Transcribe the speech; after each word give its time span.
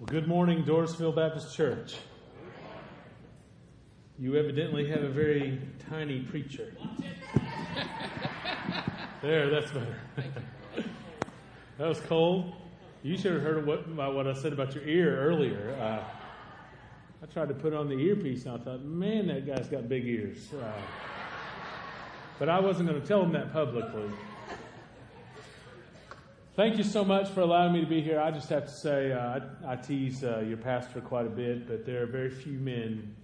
Well, 0.00 0.06
good 0.06 0.26
morning, 0.26 0.64
Dorrisville 0.64 1.14
Baptist 1.14 1.54
Church. 1.54 1.94
You 4.18 4.34
evidently 4.34 4.88
have 4.88 5.02
a 5.02 5.10
very 5.10 5.60
tiny 5.90 6.20
preacher. 6.20 6.72
There, 9.20 9.50
that's 9.50 9.70
better. 9.70 9.96
that 11.76 11.86
was 11.86 12.00
cold. 12.00 12.54
You 13.02 13.18
should 13.18 13.34
have 13.34 13.42
heard 13.42 13.66
what, 13.66 13.80
about 13.80 14.14
what 14.14 14.26
I 14.26 14.32
said 14.32 14.54
about 14.54 14.74
your 14.74 14.84
ear 14.84 15.20
earlier. 15.20 15.76
Uh, 15.78 16.02
I 17.22 17.26
tried 17.26 17.48
to 17.48 17.54
put 17.54 17.74
on 17.74 17.90
the 17.90 17.96
earpiece 17.96 18.46
and 18.46 18.58
I 18.58 18.64
thought, 18.64 18.82
man, 18.82 19.26
that 19.26 19.46
guy's 19.46 19.68
got 19.68 19.90
big 19.90 20.06
ears. 20.06 20.48
Uh, 20.54 20.72
but 22.38 22.48
I 22.48 22.58
wasn't 22.60 22.88
going 22.88 22.98
to 22.98 23.06
tell 23.06 23.22
him 23.22 23.32
that 23.32 23.52
publicly. 23.52 24.10
Thank 26.56 26.78
you 26.78 26.84
so 26.84 27.04
much 27.04 27.28
for 27.28 27.42
allowing 27.42 27.72
me 27.72 27.80
to 27.80 27.86
be 27.86 28.00
here. 28.00 28.20
I 28.20 28.32
just 28.32 28.48
have 28.48 28.66
to 28.66 28.72
say, 28.72 29.12
uh, 29.12 29.38
I, 29.64 29.72
I, 29.74 29.76
tease 29.76 30.24
uh, 30.24 30.40
your 30.40 30.56
pastor 30.56 31.00
quite 31.00 31.24
a 31.24 31.30
bit, 31.30 31.68
but 31.68 31.86
there 31.86 32.02
are 32.02 32.06
very 32.06 32.28
few 32.28 32.54
men 32.54 33.14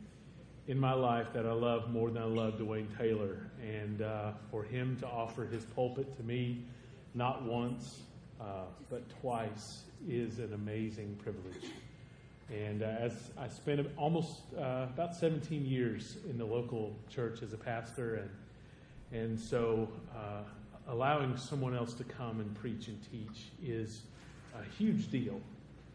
in 0.69 0.79
my 0.79 0.93
life 0.93 1.33
that 1.33 1.45
I 1.45 1.51
love 1.51 1.91
more 1.91 2.09
than 2.09 2.23
I 2.23 2.27
love 2.27 2.55
Dwayne 2.55 2.87
Taylor. 2.97 3.51
And 3.61 4.01
uh, 4.01 4.31
for 4.53 4.62
him 4.62 4.97
to 5.01 5.09
offer 5.09 5.45
his 5.45 5.65
pulpit 5.65 6.17
to 6.19 6.23
me, 6.23 6.62
not 7.15 7.43
once, 7.43 8.03
uh, 8.41 8.67
but 8.89 9.03
twice, 9.20 9.83
is 10.09 10.39
an 10.39 10.55
amazing 10.55 11.19
privilege. 11.20 11.73
And 12.48 12.84
uh, 12.84 12.95
as 13.01 13.33
I 13.37 13.48
spent 13.48 13.89
almost 13.97 14.43
uh, 14.56 14.87
about 14.95 15.17
17 15.17 15.67
years 15.67 16.19
in 16.31 16.39
the 16.39 16.47
local 16.47 16.95
church 17.11 17.43
as 17.43 17.53
a 17.53 17.59
pastor, 17.59 18.15
and 18.15 18.31
and 19.12 19.39
so 19.39 19.89
allowing 20.89 21.37
someone 21.37 21.75
else 21.75 21.95
to 21.95 22.05
come 22.05 22.41
and 22.41 22.55
preach 22.55 22.89
and 22.89 22.99
teach 23.11 23.47
is 23.63 24.03
a 24.55 24.63
huge 24.77 25.11
deal 25.11 25.41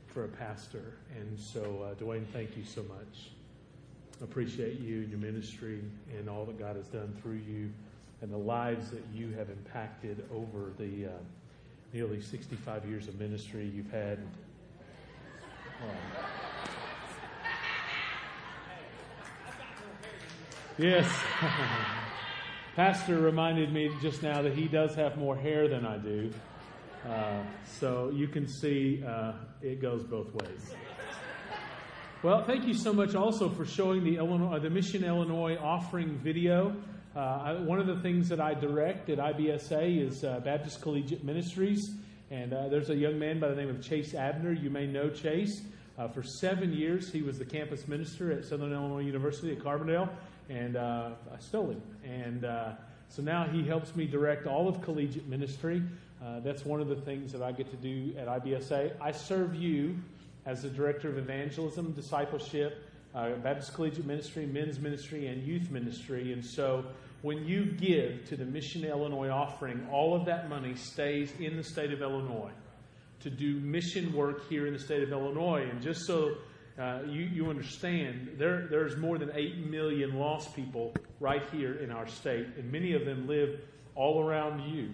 for 0.07 0.25
a 0.25 0.27
pastor. 0.27 0.97
And 1.17 1.39
so, 1.39 1.87
uh, 1.89 1.95
Dwayne, 1.95 2.25
thank 2.33 2.57
you 2.57 2.63
so 2.63 2.83
much. 2.83 3.29
Appreciate 4.21 4.79
you 4.79 4.99
and 5.01 5.09
your 5.09 5.19
ministry 5.19 5.81
and 6.17 6.29
all 6.29 6.45
that 6.45 6.59
God 6.59 6.75
has 6.75 6.87
done 6.87 7.13
through 7.21 7.39
you 7.47 7.71
and 8.21 8.31
the 8.31 8.37
lives 8.37 8.91
that 8.91 9.03
you 9.13 9.31
have 9.31 9.49
impacted 9.49 10.25
over 10.31 10.73
the 10.77 11.07
uh, 11.07 11.09
nearly 11.93 12.21
65 12.21 12.85
years 12.85 13.07
of 13.07 13.19
ministry 13.19 13.71
you've 13.73 13.89
had. 13.89 14.19
Um, 15.81 15.95
yes. 20.77 21.11
Pastor 22.75 23.19
reminded 23.19 23.73
me 23.73 23.91
just 24.01 24.23
now 24.23 24.41
that 24.41 24.53
he 24.53 24.65
does 24.65 24.95
have 24.95 25.17
more 25.17 25.35
hair 25.35 25.67
than 25.67 25.85
I 25.85 25.97
do. 25.97 26.31
Uh, 27.05 27.41
so 27.65 28.09
you 28.13 28.29
can 28.29 28.47
see 28.47 29.03
uh, 29.05 29.33
it 29.61 29.81
goes 29.81 30.03
both 30.03 30.33
ways. 30.33 30.73
Well, 32.23 32.45
thank 32.45 32.65
you 32.65 32.73
so 32.73 32.93
much 32.93 33.13
also 33.13 33.49
for 33.49 33.65
showing 33.65 34.05
the 34.05 34.15
Illinois, 34.15 34.59
the 34.59 34.69
Mission 34.69 35.03
Illinois 35.03 35.57
offering 35.57 36.17
video. 36.19 36.73
Uh, 37.13 37.19
I, 37.19 37.53
one 37.55 37.79
of 37.79 37.87
the 37.87 37.99
things 37.99 38.29
that 38.29 38.39
I 38.39 38.53
direct 38.53 39.09
at 39.09 39.17
IBSA 39.17 40.07
is 40.07 40.23
uh, 40.23 40.39
Baptist 40.39 40.81
Collegiate 40.81 41.25
Ministries, 41.25 41.95
and 42.29 42.53
uh, 42.53 42.69
there's 42.69 42.89
a 42.89 42.95
young 42.95 43.19
man 43.19 43.41
by 43.41 43.49
the 43.49 43.55
name 43.55 43.69
of 43.69 43.83
Chase 43.83 44.15
Abner. 44.15 44.53
You 44.53 44.69
may 44.69 44.87
know 44.87 45.09
Chase. 45.09 45.61
Uh, 45.97 46.07
for 46.07 46.23
seven 46.23 46.71
years, 46.71 47.11
he 47.11 47.21
was 47.21 47.37
the 47.37 47.45
campus 47.45 47.85
minister 47.87 48.31
at 48.31 48.45
Southern 48.45 48.71
Illinois 48.71 49.01
University 49.01 49.51
at 49.51 49.59
Carbondale, 49.59 50.07
and 50.51 50.75
uh, 50.75 51.11
I 51.33 51.39
stole 51.39 51.69
him. 51.69 51.81
And 52.03 52.45
uh, 52.45 52.73
so 53.07 53.21
now 53.21 53.45
he 53.45 53.63
helps 53.63 53.95
me 53.95 54.05
direct 54.05 54.47
all 54.47 54.67
of 54.67 54.81
collegiate 54.81 55.27
ministry. 55.27 55.81
Uh, 56.23 56.39
that's 56.41 56.65
one 56.65 56.81
of 56.81 56.87
the 56.87 56.95
things 56.95 57.31
that 57.31 57.41
I 57.41 57.51
get 57.51 57.69
to 57.71 57.77
do 57.77 58.13
at 58.17 58.27
IBSA. 58.27 58.93
I 59.01 59.11
serve 59.11 59.55
you 59.55 59.97
as 60.45 60.63
the 60.63 60.69
director 60.69 61.09
of 61.09 61.17
evangelism, 61.17 61.93
discipleship, 61.93 62.83
uh, 63.15 63.31
Baptist 63.35 63.73
Collegiate 63.73 64.05
Ministry, 64.05 64.45
men's 64.45 64.79
ministry, 64.79 65.27
and 65.27 65.43
youth 65.43 65.69
ministry. 65.71 66.33
And 66.33 66.43
so 66.43 66.85
when 67.21 67.45
you 67.45 67.65
give 67.65 68.25
to 68.29 68.35
the 68.35 68.45
Mission 68.45 68.83
Illinois 68.83 69.29
offering, 69.29 69.87
all 69.91 70.15
of 70.15 70.25
that 70.25 70.49
money 70.49 70.75
stays 70.75 71.31
in 71.39 71.57
the 71.57 71.63
state 71.63 71.91
of 71.91 72.01
Illinois 72.01 72.51
to 73.21 73.29
do 73.29 73.59
mission 73.59 74.13
work 74.13 74.49
here 74.49 74.65
in 74.67 74.73
the 74.73 74.79
state 74.79 75.03
of 75.03 75.11
Illinois. 75.11 75.67
And 75.69 75.81
just 75.81 76.05
so 76.07 76.35
uh, 76.81 77.03
you, 77.07 77.25
you 77.25 77.49
understand, 77.49 78.35
there, 78.39 78.67
there's 78.69 78.97
more 78.97 79.19
than 79.19 79.29
8 79.35 79.69
million 79.69 80.17
lost 80.17 80.55
people 80.55 80.93
right 81.19 81.43
here 81.51 81.75
in 81.75 81.91
our 81.91 82.07
state, 82.07 82.47
and 82.57 82.71
many 82.71 82.93
of 82.93 83.05
them 83.05 83.27
live 83.27 83.59
all 83.93 84.25
around 84.25 84.67
you. 84.73 84.89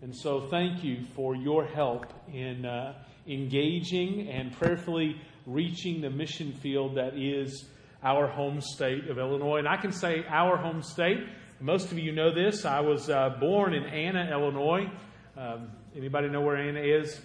And 0.00 0.16
so, 0.16 0.48
thank 0.48 0.82
you 0.82 1.04
for 1.14 1.36
your 1.36 1.66
help 1.66 2.06
in 2.32 2.64
uh, 2.64 2.94
engaging 3.26 4.30
and 4.30 4.50
prayerfully 4.52 5.20
reaching 5.46 6.00
the 6.00 6.08
mission 6.08 6.52
field 6.54 6.96
that 6.96 7.18
is 7.18 7.66
our 8.02 8.26
home 8.26 8.60
state 8.60 9.08
of 9.08 9.18
Illinois. 9.18 9.58
And 9.58 9.68
I 9.68 9.76
can 9.76 9.92
say 9.92 10.24
our 10.28 10.56
home 10.56 10.82
state. 10.82 11.18
Most 11.60 11.92
of 11.92 11.98
you 11.98 12.12
know 12.12 12.34
this. 12.34 12.64
I 12.64 12.80
was 12.80 13.10
uh, 13.10 13.36
born 13.40 13.74
in 13.74 13.84
Anna, 13.84 14.30
Illinois. 14.30 14.90
Um, 15.36 15.70
anybody 15.94 16.28
know 16.28 16.40
where 16.40 16.56
Anna 16.56 16.80
is? 16.80 17.20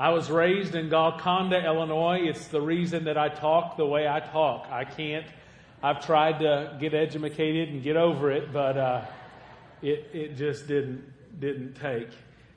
I 0.00 0.08
was 0.08 0.30
raised 0.30 0.74
in 0.74 0.88
Golconda, 0.88 1.62
Illinois. 1.62 2.20
It's 2.22 2.46
the 2.46 2.62
reason 2.62 3.04
that 3.04 3.18
I 3.18 3.28
talk 3.28 3.76
the 3.76 3.84
way 3.84 4.08
I 4.08 4.20
talk. 4.20 4.66
I 4.70 4.84
can't, 4.84 5.26
I've 5.82 6.06
tried 6.06 6.38
to 6.38 6.74
get 6.80 6.94
educated 6.94 7.68
and 7.68 7.82
get 7.82 7.98
over 7.98 8.30
it, 8.30 8.50
but 8.50 8.78
uh, 8.78 9.04
it, 9.82 10.08
it 10.14 10.36
just 10.38 10.66
didn't, 10.66 11.04
didn't 11.38 11.74
take. 11.74 12.08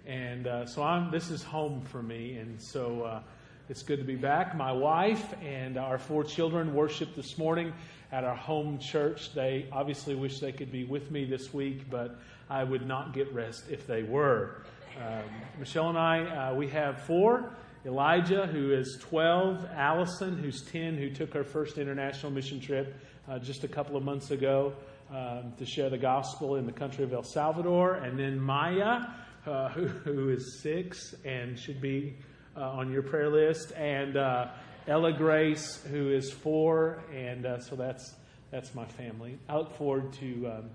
And 0.08 0.48
uh, 0.48 0.66
so 0.66 0.84
I'm, 0.84 1.12
this 1.12 1.32
is 1.32 1.44
home 1.44 1.82
for 1.82 2.02
me. 2.02 2.38
And 2.38 2.62
so 2.62 3.02
uh, 3.02 3.20
it's 3.68 3.84
good 3.84 4.00
to 4.00 4.06
be 4.06 4.16
back. 4.16 4.56
My 4.56 4.72
wife 4.72 5.36
and 5.44 5.76
our 5.76 5.98
four 5.98 6.24
children 6.24 6.74
worshiped 6.74 7.14
this 7.14 7.38
morning 7.38 7.74
at 8.14 8.24
our 8.24 8.38
home 8.38 8.80
church. 8.80 9.34
They 9.34 9.68
obviously 9.70 10.16
wish 10.16 10.40
they 10.40 10.54
could 10.54 10.72
be 10.72 10.86
with 10.86 11.12
me 11.12 11.26
this 11.26 11.54
week, 11.54 11.90
but 11.90 12.18
I 12.50 12.64
would 12.64 12.88
not 12.88 13.14
get 13.14 13.34
rest 13.34 13.66
if 13.70 13.86
they 13.86 14.04
were. 14.04 14.62
Um, 14.96 15.24
Michelle 15.58 15.90
and 15.90 15.98
I, 15.98 16.20
uh, 16.50 16.54
we 16.54 16.68
have 16.70 17.02
four. 17.02 17.56
Elijah, 17.86 18.46
who 18.46 18.72
is 18.72 18.98
12, 19.02 19.66
Allison, 19.76 20.38
who's 20.38 20.62
10, 20.62 20.98
who 20.98 21.10
took 21.10 21.34
her 21.34 21.44
first 21.44 21.78
international 21.78 22.32
mission 22.32 22.60
trip 22.60 22.96
uh, 23.28 23.40
just 23.40 23.64
a 23.64 23.68
couple 23.68 23.98
of 23.98 24.04
months 24.04 24.32
ago 24.32 24.74
um, 25.12 25.52
to 25.58 25.66
share 25.66 25.90
the 25.90 25.98
gospel 25.98 26.56
in 26.58 26.66
the 26.66 26.72
country 26.72 27.04
of 27.04 27.12
El 27.12 27.24
Salvador, 27.24 27.96
and 27.96 28.18
then 28.18 28.40
Maya, 28.40 29.00
uh, 29.48 29.70
who, 29.74 29.88
who 29.88 30.30
is 30.30 30.62
six 30.62 31.16
and 31.26 31.58
should 31.58 31.82
be 31.82 32.16
uh, 32.56 32.62
on 32.62 32.92
your 32.92 33.02
prayer 33.02 33.30
list, 33.30 33.72
and 33.72 34.16
uh, 34.16 34.52
Ella 34.88 35.12
Grace, 35.12 35.82
who 35.90 36.12
is 36.12 36.32
four, 36.32 37.04
and 37.12 37.46
uh, 37.46 37.60
so 37.60 37.76
that's 37.76 38.14
that's 38.52 38.76
my 38.76 38.86
family. 38.86 39.40
I 39.50 39.58
look 39.58 39.74
forward 39.74 40.14
to 40.14 40.48
um, 40.48 40.70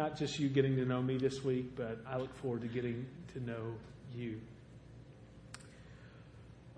not 0.00 0.16
just 0.16 0.38
you 0.38 0.48
getting 0.48 0.76
to 0.76 0.86
know 0.86 1.02
me 1.02 1.18
this 1.18 1.44
week, 1.44 1.76
but 1.76 1.98
I 2.08 2.16
look 2.16 2.34
forward 2.38 2.62
to 2.62 2.68
getting 2.68 3.04
to 3.34 3.40
know 3.44 3.74
you. 4.16 4.40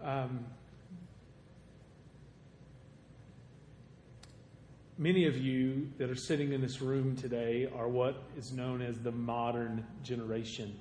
Um, 0.03 0.45
many 4.99 5.29
of 5.29 5.37
you 5.37 5.89
that 5.99 6.11
are 6.11 6.17
sitting 6.17 6.53
in 6.53 6.61
this 6.61 6.83
room 6.83 7.15
today 7.15 7.71
are 7.77 7.87
what 7.87 8.25
is 8.37 8.53
known 8.53 8.83
as 8.83 8.99
the 8.99 9.13
modern 9.13 9.87
generation. 10.03 10.77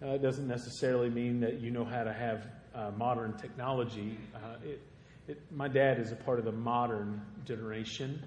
Uh, 0.00 0.10
it 0.10 0.22
doesn't 0.22 0.46
necessarily 0.46 1.10
mean 1.10 1.40
that 1.40 1.60
you 1.60 1.72
know 1.72 1.84
how 1.84 2.04
to 2.04 2.12
have 2.12 2.46
uh, 2.72 2.92
modern 2.96 3.36
technology. 3.36 4.16
Uh, 4.32 4.38
it, 4.64 4.80
it, 5.26 5.42
my 5.50 5.66
dad 5.66 5.98
is 5.98 6.12
a 6.12 6.16
part 6.16 6.38
of 6.38 6.44
the 6.44 6.52
modern 6.52 7.20
generation, 7.44 8.22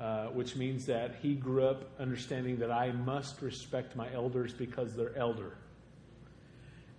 uh, 0.00 0.26
which 0.26 0.54
means 0.54 0.86
that 0.86 1.16
he 1.20 1.34
grew 1.34 1.64
up 1.64 1.90
understanding 1.98 2.58
that 2.58 2.70
I 2.70 2.92
must 2.92 3.42
respect 3.42 3.96
my 3.96 4.12
elders 4.12 4.52
because 4.52 4.94
they're 4.94 5.16
elder. 5.16 5.52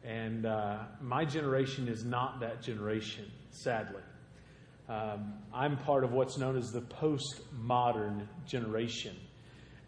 And 0.04 0.46
uh, 0.46 0.80
my 1.02 1.26
generation 1.26 1.88
is 1.88 2.04
not 2.04 2.40
that 2.42 2.62
generation, 2.62 3.32
sadly. 3.52 4.02
Um, 4.90 5.34
I'm 5.54 5.78
part 5.78 6.04
of 6.04 6.14
what's 6.14 6.38
known 6.38 6.58
as 6.58 6.72
the 6.72 6.82
postmodern 6.82 8.28
generation. 8.46 9.16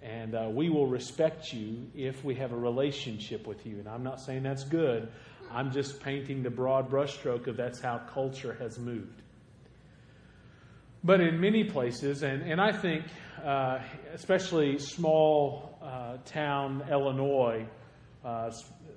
And 0.03 0.35
uh, 0.35 0.49
we 0.51 0.69
will 0.69 0.87
respect 0.87 1.53
you 1.53 1.87
if 1.95 2.23
we 2.23 2.35
have 2.35 2.51
a 2.51 2.57
relationship 2.57 3.45
with 3.47 3.65
you. 3.65 3.79
And 3.79 3.87
I'm 3.87 4.03
not 4.03 4.19
saying 4.19 4.43
that's 4.43 4.63
good. 4.63 5.09
I'm 5.51 5.71
just 5.71 5.99
painting 6.01 6.43
the 6.43 6.49
broad 6.49 6.89
brushstroke 6.89 7.47
of 7.47 7.57
that's 7.57 7.81
how 7.81 7.99
culture 8.13 8.55
has 8.59 8.79
moved. 8.79 9.20
But 11.03 11.19
in 11.19 11.39
many 11.39 11.63
places, 11.63 12.21
and, 12.21 12.43
and 12.43 12.61
I 12.61 12.71
think 12.71 13.05
uh, 13.43 13.79
especially 14.13 14.77
small 14.77 15.79
uh, 15.81 16.17
town 16.25 16.85
Illinois, 16.91 17.65
uh, 18.23 18.51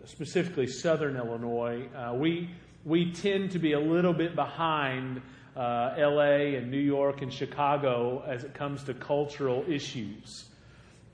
specifically 0.05 0.67
southern 0.67 1.17
Illinois, 1.17 1.89
uh, 1.97 2.13
we, 2.15 2.51
we 2.85 3.11
tend 3.13 3.53
to 3.53 3.59
be 3.59 3.73
a 3.73 3.81
little 3.81 4.13
bit 4.13 4.35
behind 4.35 5.23
uh, 5.57 5.95
LA 5.97 6.57
and 6.59 6.71
New 6.71 6.77
York 6.77 7.23
and 7.23 7.33
Chicago 7.33 8.23
as 8.27 8.45
it 8.45 8.53
comes 8.53 8.85
to 8.85 8.93
cultural 8.93 9.65
issues. 9.67 10.45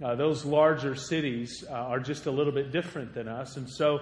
Uh, 0.02 0.16
those 0.16 0.44
larger 0.44 0.96
cities 0.96 1.62
are 1.70 2.00
just 2.00 2.26
a 2.26 2.31
little 2.31 2.52
bit 2.52 2.72
different 2.72 3.14
than 3.14 3.28
us. 3.28 3.56
And 3.56 3.70
so 3.70 4.00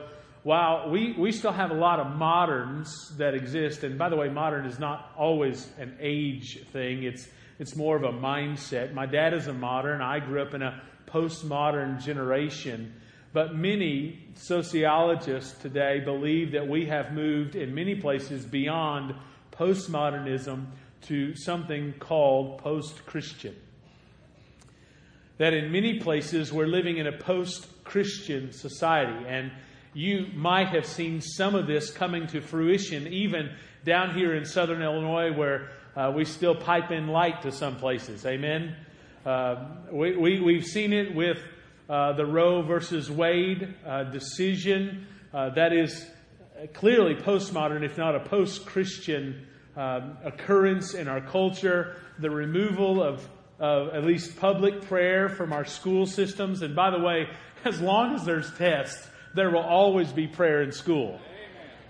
while 0.48 0.88
we, 0.88 1.12
we 1.12 1.30
still 1.30 1.52
have 1.52 1.70
a 1.70 1.74
lot 1.74 2.00
of 2.00 2.16
moderns 2.16 3.14
that 3.18 3.34
exist, 3.34 3.84
and 3.84 3.98
by 3.98 4.08
the 4.08 4.16
way, 4.16 4.30
modern 4.30 4.64
is 4.64 4.78
not 4.78 5.12
always 5.14 5.68
an 5.76 5.94
age 6.00 6.66
thing, 6.68 7.02
it's, 7.02 7.28
it's 7.58 7.76
more 7.76 7.96
of 7.96 8.02
a 8.02 8.12
mindset. 8.18 8.94
My 8.94 9.04
dad 9.04 9.34
is 9.34 9.46
a 9.46 9.52
modern. 9.52 10.00
I 10.00 10.20
grew 10.20 10.40
up 10.40 10.54
in 10.54 10.62
a 10.62 10.80
postmodern 11.06 12.02
generation. 12.02 12.94
But 13.34 13.56
many 13.56 14.26
sociologists 14.36 15.52
today 15.60 16.00
believe 16.00 16.52
that 16.52 16.66
we 16.66 16.86
have 16.86 17.12
moved 17.12 17.54
in 17.54 17.74
many 17.74 17.96
places 17.96 18.46
beyond 18.46 19.14
postmodernism 19.52 20.64
to 21.08 21.36
something 21.36 21.92
called 21.98 22.56
post 22.62 23.04
Christian. 23.04 23.54
That 25.36 25.52
in 25.52 25.70
many 25.70 26.00
places 26.00 26.54
we're 26.54 26.68
living 26.68 26.96
in 26.96 27.06
a 27.06 27.18
post 27.18 27.66
Christian 27.84 28.50
society. 28.52 29.26
And 29.28 29.52
you 29.94 30.26
might 30.34 30.68
have 30.68 30.86
seen 30.86 31.20
some 31.20 31.54
of 31.54 31.66
this 31.66 31.90
coming 31.90 32.26
to 32.28 32.40
fruition 32.40 33.06
even 33.08 33.50
down 33.84 34.14
here 34.14 34.34
in 34.34 34.44
southern 34.44 34.82
Illinois 34.82 35.32
where 35.32 35.70
uh, 35.96 36.12
we 36.14 36.24
still 36.24 36.54
pipe 36.54 36.90
in 36.90 37.08
light 37.08 37.42
to 37.42 37.52
some 37.52 37.76
places. 37.76 38.24
Amen? 38.26 38.76
Uh, 39.24 39.66
we, 39.90 40.16
we, 40.16 40.40
we've 40.40 40.64
seen 40.64 40.92
it 40.92 41.14
with 41.14 41.38
uh, 41.88 42.12
the 42.12 42.24
Roe 42.24 42.62
versus 42.62 43.10
Wade 43.10 43.74
uh, 43.86 44.04
decision. 44.04 45.06
Uh, 45.32 45.50
that 45.50 45.72
is 45.72 46.06
clearly 46.74 47.14
postmodern, 47.14 47.84
if 47.84 47.96
not 47.98 48.14
a 48.14 48.20
post 48.20 48.66
Christian 48.66 49.46
um, 49.76 50.18
occurrence 50.24 50.94
in 50.94 51.08
our 51.08 51.20
culture. 51.20 51.96
The 52.18 52.30
removal 52.30 53.02
of, 53.02 53.28
of 53.58 53.94
at 53.94 54.04
least 54.04 54.38
public 54.38 54.82
prayer 54.82 55.28
from 55.28 55.52
our 55.52 55.64
school 55.64 56.06
systems. 56.06 56.62
And 56.62 56.76
by 56.76 56.90
the 56.90 56.98
way, 56.98 57.28
as 57.64 57.80
long 57.80 58.14
as 58.14 58.24
there's 58.24 58.52
tests, 58.56 59.08
there 59.34 59.50
will 59.50 59.60
always 59.60 60.12
be 60.12 60.26
prayer 60.26 60.62
in 60.62 60.72
school. 60.72 61.20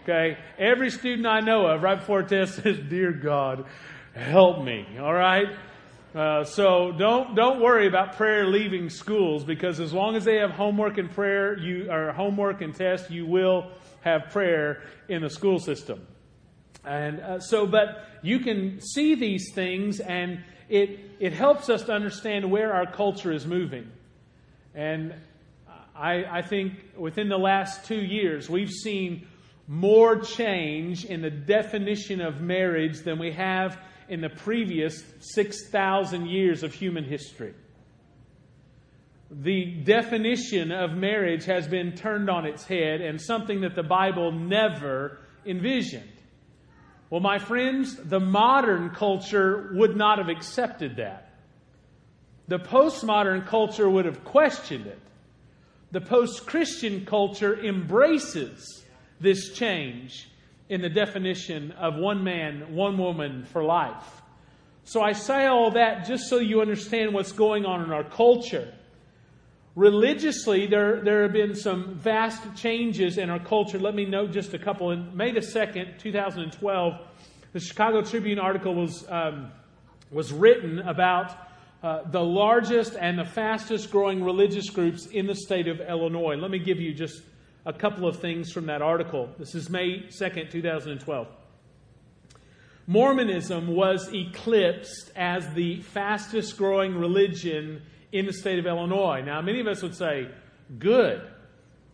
Okay? 0.02 0.38
Every 0.58 0.90
student 0.90 1.26
I 1.26 1.40
know 1.40 1.66
of 1.66 1.82
right 1.82 1.98
before 1.98 2.20
a 2.20 2.24
test 2.24 2.62
says, 2.62 2.78
Dear 2.78 3.12
God, 3.12 3.66
help 4.14 4.64
me. 4.64 4.86
All 4.98 5.12
right? 5.12 5.48
Uh, 6.14 6.42
so 6.42 6.92
don't 6.92 7.34
don't 7.34 7.60
worry 7.60 7.86
about 7.86 8.16
prayer 8.16 8.46
leaving 8.46 8.88
schools 8.88 9.44
because 9.44 9.78
as 9.78 9.92
long 9.92 10.16
as 10.16 10.24
they 10.24 10.36
have 10.36 10.50
homework 10.50 10.96
and 10.96 11.10
prayer, 11.10 11.58
you 11.58 11.90
or 11.90 12.12
homework 12.12 12.62
and 12.62 12.74
test, 12.74 13.10
you 13.10 13.26
will 13.26 13.70
have 14.00 14.30
prayer 14.30 14.82
in 15.08 15.20
the 15.20 15.28
school 15.28 15.58
system. 15.58 16.06
And 16.84 17.20
uh, 17.20 17.40
so, 17.40 17.66
but 17.66 18.06
you 18.22 18.38
can 18.38 18.80
see 18.80 19.14
these 19.14 19.52
things, 19.52 20.00
and 20.00 20.42
it 20.70 20.98
it 21.20 21.34
helps 21.34 21.68
us 21.68 21.82
to 21.84 21.92
understand 21.92 22.50
where 22.50 22.72
our 22.72 22.90
culture 22.90 23.30
is 23.30 23.46
moving. 23.46 23.90
And 24.74 25.14
I, 25.98 26.38
I 26.38 26.42
think 26.42 26.74
within 26.96 27.28
the 27.28 27.38
last 27.38 27.84
two 27.86 28.00
years, 28.00 28.48
we've 28.48 28.70
seen 28.70 29.26
more 29.66 30.16
change 30.16 31.04
in 31.04 31.20
the 31.22 31.30
definition 31.30 32.20
of 32.20 32.40
marriage 32.40 33.00
than 33.00 33.18
we 33.18 33.32
have 33.32 33.78
in 34.08 34.20
the 34.20 34.28
previous 34.28 35.02
6,000 35.20 36.26
years 36.26 36.62
of 36.62 36.72
human 36.72 37.04
history. 37.04 37.54
The 39.30 39.82
definition 39.84 40.72
of 40.72 40.92
marriage 40.92 41.44
has 41.44 41.66
been 41.66 41.92
turned 41.94 42.30
on 42.30 42.46
its 42.46 42.64
head 42.64 43.02
and 43.02 43.20
something 43.20 43.60
that 43.60 43.74
the 43.74 43.82
Bible 43.82 44.32
never 44.32 45.18
envisioned. 45.44 46.08
Well, 47.10 47.20
my 47.20 47.38
friends, 47.38 47.96
the 47.96 48.20
modern 48.20 48.90
culture 48.90 49.70
would 49.74 49.96
not 49.96 50.18
have 50.18 50.28
accepted 50.28 50.96
that. 50.96 51.34
The 52.46 52.58
postmodern 52.58 53.46
culture 53.46 53.88
would 53.88 54.06
have 54.06 54.24
questioned 54.24 54.86
it. 54.86 55.00
The 55.90 56.00
post 56.00 56.46
Christian 56.46 57.06
culture 57.06 57.58
embraces 57.58 58.84
this 59.20 59.52
change 59.52 60.28
in 60.68 60.82
the 60.82 60.88
definition 60.88 61.72
of 61.72 61.96
one 61.96 62.22
man, 62.22 62.74
one 62.74 62.98
woman 62.98 63.46
for 63.46 63.64
life. 63.64 64.22
So 64.84 65.02
I 65.02 65.12
say 65.12 65.46
all 65.46 65.70
that 65.72 66.06
just 66.06 66.28
so 66.28 66.38
you 66.38 66.60
understand 66.60 67.14
what's 67.14 67.32
going 67.32 67.64
on 67.64 67.82
in 67.82 67.90
our 67.90 68.04
culture. 68.04 68.72
Religiously, 69.74 70.66
there, 70.66 71.00
there 71.02 71.22
have 71.22 71.32
been 71.32 71.54
some 71.54 71.94
vast 71.94 72.42
changes 72.56 73.16
in 73.16 73.30
our 73.30 73.38
culture. 73.38 73.78
Let 73.78 73.94
me 73.94 74.04
note 74.04 74.32
just 74.32 74.52
a 74.52 74.58
couple. 74.58 74.90
In 74.90 75.16
May 75.16 75.32
the 75.32 75.40
2nd, 75.40 75.98
2012, 75.98 76.94
the 77.52 77.60
Chicago 77.60 78.02
Tribune 78.02 78.38
article 78.38 78.74
was, 78.74 79.06
um, 79.08 79.52
was 80.10 80.32
written 80.32 80.80
about 80.80 81.47
uh, 81.82 82.02
the 82.10 82.22
largest 82.22 82.96
and 82.98 83.18
the 83.18 83.24
fastest 83.24 83.90
growing 83.90 84.22
religious 84.24 84.68
groups 84.70 85.06
in 85.06 85.26
the 85.26 85.34
state 85.34 85.68
of 85.68 85.80
Illinois. 85.80 86.34
Let 86.34 86.50
me 86.50 86.58
give 86.58 86.80
you 86.80 86.92
just 86.92 87.22
a 87.64 87.72
couple 87.72 88.08
of 88.08 88.18
things 88.18 88.50
from 88.50 88.66
that 88.66 88.82
article. 88.82 89.28
This 89.38 89.54
is 89.54 89.70
May 89.70 90.08
2nd, 90.08 90.50
2012. 90.50 91.28
Mormonism 92.88 93.68
was 93.68 94.12
eclipsed 94.12 95.12
as 95.14 95.52
the 95.52 95.82
fastest 95.82 96.56
growing 96.56 96.96
religion 96.96 97.82
in 98.12 98.24
the 98.24 98.32
state 98.32 98.58
of 98.58 98.66
Illinois. 98.66 99.20
Now, 99.20 99.42
many 99.42 99.60
of 99.60 99.66
us 99.66 99.82
would 99.82 99.94
say, 99.94 100.30
good, 100.78 101.20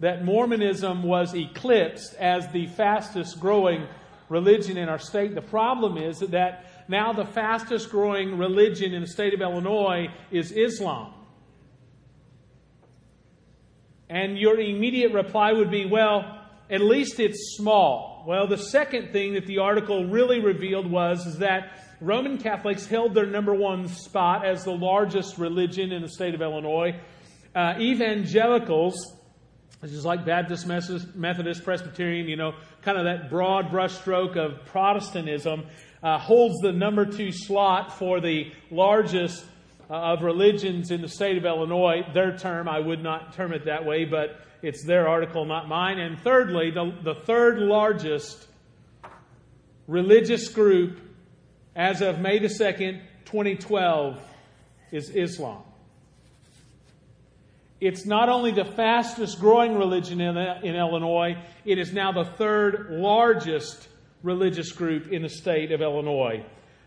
that 0.00 0.24
Mormonism 0.24 1.02
was 1.02 1.34
eclipsed 1.34 2.14
as 2.14 2.46
the 2.52 2.68
fastest 2.68 3.40
growing 3.40 3.86
religion 4.28 4.76
in 4.76 4.88
our 4.88 4.98
state. 4.98 5.34
The 5.34 5.42
problem 5.42 5.98
is 5.98 6.20
that 6.20 6.64
now 6.88 7.12
the 7.12 7.24
fastest 7.24 7.90
growing 7.90 8.38
religion 8.38 8.92
in 8.94 9.02
the 9.02 9.08
state 9.08 9.34
of 9.34 9.40
Illinois 9.40 10.08
is 10.30 10.52
Islam. 10.52 11.12
And 14.08 14.38
your 14.38 14.60
immediate 14.60 15.12
reply 15.12 15.52
would 15.52 15.70
be, 15.70 15.86
well, 15.86 16.40
at 16.70 16.80
least 16.80 17.20
it's 17.20 17.56
small. 17.56 18.24
Well, 18.26 18.46
the 18.46 18.58
second 18.58 19.12
thing 19.12 19.34
that 19.34 19.46
the 19.46 19.58
article 19.58 20.06
really 20.06 20.40
revealed 20.40 20.90
was 20.90 21.26
is 21.26 21.38
that 21.38 21.78
Roman 22.00 22.38
Catholics 22.38 22.86
held 22.86 23.14
their 23.14 23.26
number 23.26 23.54
one 23.54 23.88
spot 23.88 24.44
as 24.44 24.64
the 24.64 24.72
largest 24.72 25.38
religion 25.38 25.92
in 25.92 26.02
the 26.02 26.08
state 26.08 26.34
of 26.34 26.42
Illinois. 26.42 27.00
Uh, 27.54 27.74
evangelicals, 27.78 28.94
which 29.80 29.92
is 29.92 30.04
like 30.04 30.24
Baptist, 30.24 30.66
Methodist, 30.66 31.64
Presbyterian, 31.64 32.28
you 32.28 32.36
know, 32.36 32.52
kind 32.82 32.98
of 32.98 33.04
that 33.04 33.30
broad 33.30 33.70
brushstroke 33.70 34.36
of 34.36 34.64
Protestantism, 34.66 35.66
uh, 36.04 36.18
holds 36.18 36.60
the 36.60 36.70
number 36.70 37.06
two 37.06 37.32
slot 37.32 37.98
for 37.98 38.20
the 38.20 38.52
largest 38.70 39.44
uh, 39.90 39.94
of 39.94 40.22
religions 40.22 40.90
in 40.90 41.00
the 41.00 41.08
state 41.08 41.38
of 41.38 41.46
Illinois. 41.46 42.02
Their 42.12 42.36
term, 42.36 42.68
I 42.68 42.78
would 42.78 43.02
not 43.02 43.32
term 43.32 43.52
it 43.52 43.64
that 43.64 43.86
way, 43.86 44.04
but 44.04 44.38
it's 44.62 44.84
their 44.84 45.08
article, 45.08 45.46
not 45.46 45.66
mine. 45.66 45.98
And 45.98 46.20
thirdly, 46.20 46.70
the, 46.70 46.94
the 47.02 47.14
third 47.14 47.58
largest 47.58 48.46
religious 49.88 50.48
group 50.48 51.00
as 51.74 52.02
of 52.02 52.20
May 52.20 52.38
the 52.38 52.48
2nd, 52.48 53.00
2012, 53.24 54.20
is 54.92 55.10
Islam. 55.10 55.62
It's 57.80 58.06
not 58.06 58.28
only 58.28 58.52
the 58.52 58.64
fastest 58.64 59.40
growing 59.40 59.76
religion 59.76 60.20
in, 60.20 60.36
in 60.36 60.76
Illinois, 60.76 61.36
it 61.64 61.78
is 61.78 61.92
now 61.92 62.12
the 62.12 62.24
third 62.24 62.88
largest 62.90 63.88
religious 64.24 64.72
group 64.72 65.12
in 65.12 65.22
the 65.22 65.28
state 65.28 65.70
of 65.70 65.82
Illinois. 65.82 66.42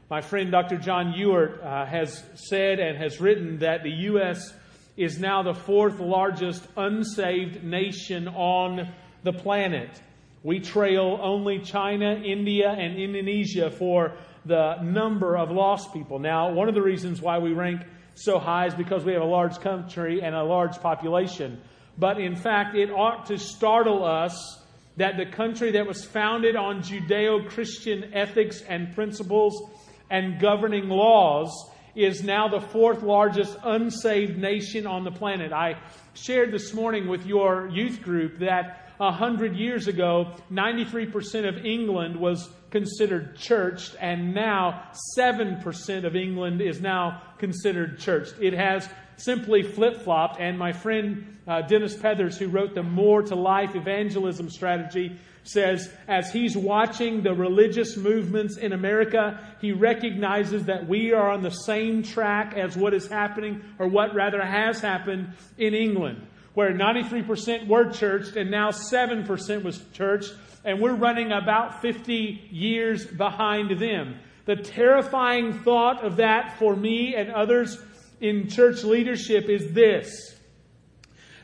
My 0.10 0.22
friend 0.22 0.52
Dr. 0.52 0.78
John 0.78 1.14
Ewart 1.14 1.62
uh, 1.62 1.86
has 1.86 2.24
said 2.34 2.80
and 2.80 2.98
has 2.98 3.22
written 3.22 3.60
that 3.60 3.84
the 3.84 3.92
U.S. 3.92 4.54
is 4.98 5.20
now 5.20 5.44
the 5.44 5.54
fourth 5.54 6.00
largest 6.00 6.68
unsaved 6.76 7.64
nation 7.64 8.28
on 8.28 8.92
the 9.24 9.34
planet. 9.34 10.02
We 10.42 10.62
trail 10.62 11.20
only 11.22 11.60
China, 11.60 12.16
India, 12.16 12.70
and 12.70 12.98
Indonesia 12.98 13.70
for 13.70 14.18
the 14.46 14.82
number 14.82 15.38
of 15.38 15.52
lost 15.52 15.94
people. 15.94 16.18
Now, 16.18 16.52
one 16.52 16.70
of 16.70 16.74
the 16.74 16.82
reasons 16.82 17.22
why 17.22 17.38
we 17.38 17.54
rank 17.54 17.82
so 18.16 18.40
high 18.40 18.66
is 18.66 18.74
because 18.74 19.06
we 19.06 19.14
have 19.14 19.22
a 19.22 19.26
large 19.26 19.60
country 19.60 20.24
and 20.24 20.34
a 20.34 20.44
large 20.44 20.80
population. 20.80 21.62
But 22.00 22.20
in 22.20 22.36
fact, 22.36 22.76
it 22.76 22.90
ought 22.90 23.28
to 23.28 23.38
startle 23.38 24.04
us 24.04 24.64
that 24.98 25.18
the 25.18 25.26
country 25.26 25.72
that 25.72 25.88
was 25.88 26.04
founded 26.04 26.56
on 26.56 26.82
Judeo 26.82 27.48
Christian 27.50 28.12
ethics 28.14 28.62
and 28.62 28.94
principles 28.94 29.70
and 30.10 30.40
governing 30.40 30.90
laws 30.90 31.52
is 31.96 32.24
now 32.24 32.48
the 32.48 32.62
fourth 32.62 33.02
largest 33.02 33.58
unsaved 33.64 34.38
nation 34.38 34.86
on 34.86 35.04
the 35.04 35.12
planet. 35.12 35.52
I 35.52 35.80
shared 36.14 36.52
this 36.52 36.74
morning 36.74 37.08
with 37.08 37.26
your 37.26 37.68
youth 37.70 38.02
group 38.02 38.40
that 38.40 38.92
a 39.00 39.12
hundred 39.12 39.56
years 39.56 39.88
ago, 39.88 40.36
93% 40.52 41.48
of 41.48 41.66
England 41.66 42.16
was 42.16 42.50
considered 42.72 43.38
churched, 43.38 43.96
and 44.00 44.34
now 44.34 44.92
7% 45.18 46.04
of 46.04 46.16
England 46.16 46.62
is 46.62 46.82
now 46.82 47.22
considered 47.38 48.00
churched. 48.00 48.34
It 48.42 48.54
has 48.54 48.90
simply 49.18 49.64
flip 49.64 50.02
flopped. 50.02 50.40
And 50.40 50.58
my 50.58 50.72
friend 50.72 51.38
uh, 51.48 51.62
Dennis 51.62 51.96
Pethers, 51.96 52.38
who 52.38 52.48
wrote 52.48 52.74
the 52.74 52.84
More 52.84 53.22
to 53.24 53.36
Life 53.36 53.76
evangelism 53.76 54.50
strategy, 54.50 55.20
says 55.44 55.92
as 56.08 56.32
he's 56.32 56.58
watching 56.58 57.22
the 57.22 57.34
religious 57.34 57.98
movements 57.98 58.58
in 58.58 58.74
America, 58.74 59.40
he 59.62 59.72
recognizes 59.72 60.66
that 60.66 60.88
we 60.88 61.14
are 61.14 61.30
on 61.30 61.42
the 61.42 61.52
same 61.52 62.04
track 62.04 62.54
as 62.56 62.76
what 62.76 62.94
is 62.94 63.08
happening, 63.08 63.64
or 63.80 63.88
what 63.88 64.16
rather 64.16 64.44
has 64.44 64.80
happened 64.80 65.34
in 65.58 65.74
England 65.74 66.26
where 66.58 66.74
93% 66.74 67.68
were 67.68 67.92
churched 67.92 68.36
and 68.36 68.50
now 68.50 68.72
7% 68.72 69.64
was 69.64 69.80
churched, 69.94 70.34
and 70.66 70.82
we're 70.82 70.96
running 70.96 71.32
about 71.32 71.84
50 71.84 72.48
years 72.50 73.06
behind 73.06 73.80
them. 73.80 74.16
The 74.46 74.56
terrifying 74.56 75.54
thought 75.60 76.04
of 76.04 76.16
that 76.16 76.58
for 76.58 76.76
me 76.76 77.14
and 77.14 77.30
others 77.30 77.78
in 78.20 78.50
church 78.50 78.84
leadership 78.84 79.50
is 79.50 79.74
this 79.74 80.34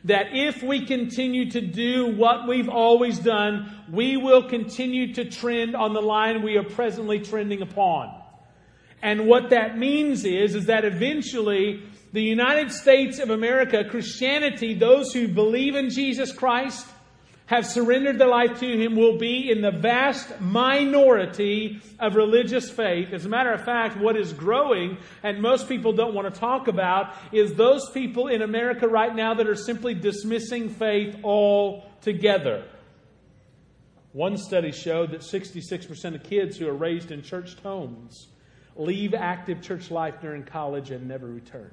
that 0.05 0.27
if 0.33 0.61
we 0.61 0.85
continue 0.85 1.49
to 1.49 1.61
do 1.61 2.07
what 2.07 2.45
we've 2.45 2.67
always 2.67 3.19
done, 3.19 3.73
we 3.89 4.17
will 4.17 4.49
continue 4.49 5.13
to 5.13 5.23
trend 5.23 5.75
on 5.75 5.93
the 5.93 6.01
line 6.01 6.43
we 6.43 6.57
are 6.57 6.63
presently 6.63 7.19
trending 7.19 7.61
upon. 7.61 8.13
And 9.01 9.27
what 9.27 9.51
that 9.51 9.77
means 9.77 10.25
is, 10.25 10.55
is 10.55 10.65
that 10.65 10.83
eventually 10.85 11.83
the 12.11 12.21
United 12.21 12.71
States 12.71 13.17
of 13.19 13.29
America, 13.29 13.85
Christianity, 13.89 14.73
those 14.73 15.13
who 15.13 15.27
believe 15.27 15.75
in 15.75 15.89
Jesus 15.89 16.31
Christ, 16.31 16.85
have 17.45 17.65
surrendered 17.65 18.17
their 18.17 18.27
life 18.27 18.59
to 18.59 18.65
Him 18.65 18.95
will 18.95 19.17
be 19.17 19.51
in 19.51 19.61
the 19.61 19.71
vast 19.71 20.39
minority 20.39 21.81
of 21.99 22.15
religious 22.15 22.69
faith. 22.69 23.11
As 23.11 23.25
a 23.25 23.29
matter 23.29 23.51
of 23.51 23.63
fact, 23.63 23.97
what 23.97 24.15
is 24.15 24.33
growing, 24.33 24.97
and 25.23 25.41
most 25.41 25.67
people 25.67 25.93
don't 25.93 26.13
want 26.13 26.33
to 26.33 26.39
talk 26.39 26.67
about, 26.67 27.13
is 27.31 27.53
those 27.53 27.89
people 27.89 28.27
in 28.27 28.41
America 28.41 28.87
right 28.87 29.13
now 29.13 29.33
that 29.33 29.47
are 29.47 29.55
simply 29.55 29.93
dismissing 29.93 30.69
faith 30.69 31.17
altogether. 31.23 32.63
One 34.13 34.37
study 34.37 34.71
showed 34.71 35.11
that 35.11 35.21
66% 35.21 36.15
of 36.15 36.23
kids 36.23 36.57
who 36.57 36.67
are 36.67 36.73
raised 36.73 37.11
in 37.11 37.23
church 37.23 37.55
homes 37.61 38.27
leave 38.75 39.13
active 39.13 39.61
church 39.61 39.91
life 39.91 40.21
during 40.21 40.43
college 40.43 40.91
and 40.91 41.07
never 41.07 41.27
return. 41.27 41.71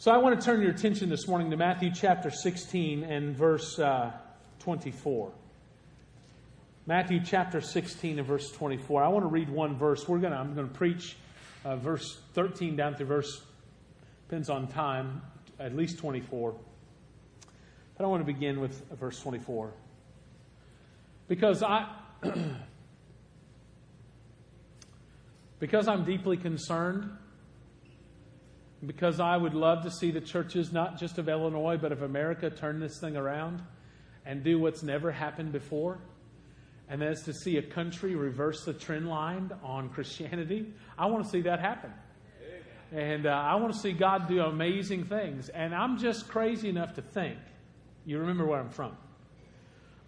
So 0.00 0.10
I 0.10 0.16
want 0.16 0.40
to 0.40 0.42
turn 0.42 0.62
your 0.62 0.70
attention 0.70 1.10
this 1.10 1.28
morning 1.28 1.50
to 1.50 1.58
Matthew 1.58 1.90
chapter 1.94 2.30
16 2.30 3.04
and 3.04 3.36
verse 3.36 3.78
uh, 3.78 4.10
24. 4.60 5.30
Matthew 6.86 7.20
chapter 7.22 7.60
16 7.60 8.18
and 8.18 8.26
verse 8.26 8.50
24. 8.50 9.04
I 9.04 9.08
want 9.08 9.24
to 9.24 9.28
read 9.28 9.50
one 9.50 9.76
verse. 9.76 10.08
We're 10.08 10.16
going 10.16 10.32
to, 10.32 10.38
I'm 10.38 10.54
going 10.54 10.66
to 10.66 10.74
preach 10.74 11.18
uh, 11.66 11.76
verse 11.76 12.18
13 12.32 12.76
down 12.76 12.94
through 12.94 13.08
verse, 13.08 13.42
depends 14.26 14.48
on 14.48 14.68
time, 14.68 15.20
at 15.58 15.76
least 15.76 15.98
24. 15.98 16.54
But 17.98 18.04
I 18.04 18.06
want 18.08 18.26
to 18.26 18.32
begin 18.32 18.58
with 18.58 18.82
verse 18.98 19.20
24. 19.20 19.70
Because 21.28 21.62
I, 21.62 21.94
because 25.58 25.88
I'm 25.88 26.06
deeply 26.06 26.38
concerned 26.38 27.18
because 28.84 29.20
I 29.20 29.36
would 29.36 29.54
love 29.54 29.82
to 29.84 29.90
see 29.90 30.10
the 30.10 30.20
churches, 30.20 30.72
not 30.72 30.98
just 30.98 31.18
of 31.18 31.28
Illinois, 31.28 31.76
but 31.76 31.92
of 31.92 32.02
America, 32.02 32.48
turn 32.48 32.80
this 32.80 32.98
thing 32.98 33.16
around 33.16 33.62
and 34.24 34.42
do 34.42 34.58
what's 34.58 34.82
never 34.82 35.10
happened 35.10 35.52
before. 35.52 35.98
And 36.88 37.02
that's 37.02 37.22
to 37.24 37.32
see 37.32 37.58
a 37.58 37.62
country 37.62 38.14
reverse 38.14 38.64
the 38.64 38.72
trend 38.72 39.08
line 39.08 39.50
on 39.62 39.90
Christianity. 39.90 40.72
I 40.98 41.06
want 41.06 41.24
to 41.24 41.30
see 41.30 41.42
that 41.42 41.60
happen. 41.60 41.92
And 42.92 43.26
uh, 43.26 43.30
I 43.30 43.54
want 43.54 43.72
to 43.72 43.78
see 43.78 43.92
God 43.92 44.26
do 44.26 44.40
amazing 44.40 45.04
things. 45.04 45.48
And 45.48 45.72
I'm 45.74 45.98
just 45.98 46.28
crazy 46.28 46.68
enough 46.68 46.94
to 46.94 47.02
think, 47.02 47.38
you 48.04 48.18
remember 48.18 48.44
where 48.44 48.58
I'm 48.58 48.70
from. 48.70 48.96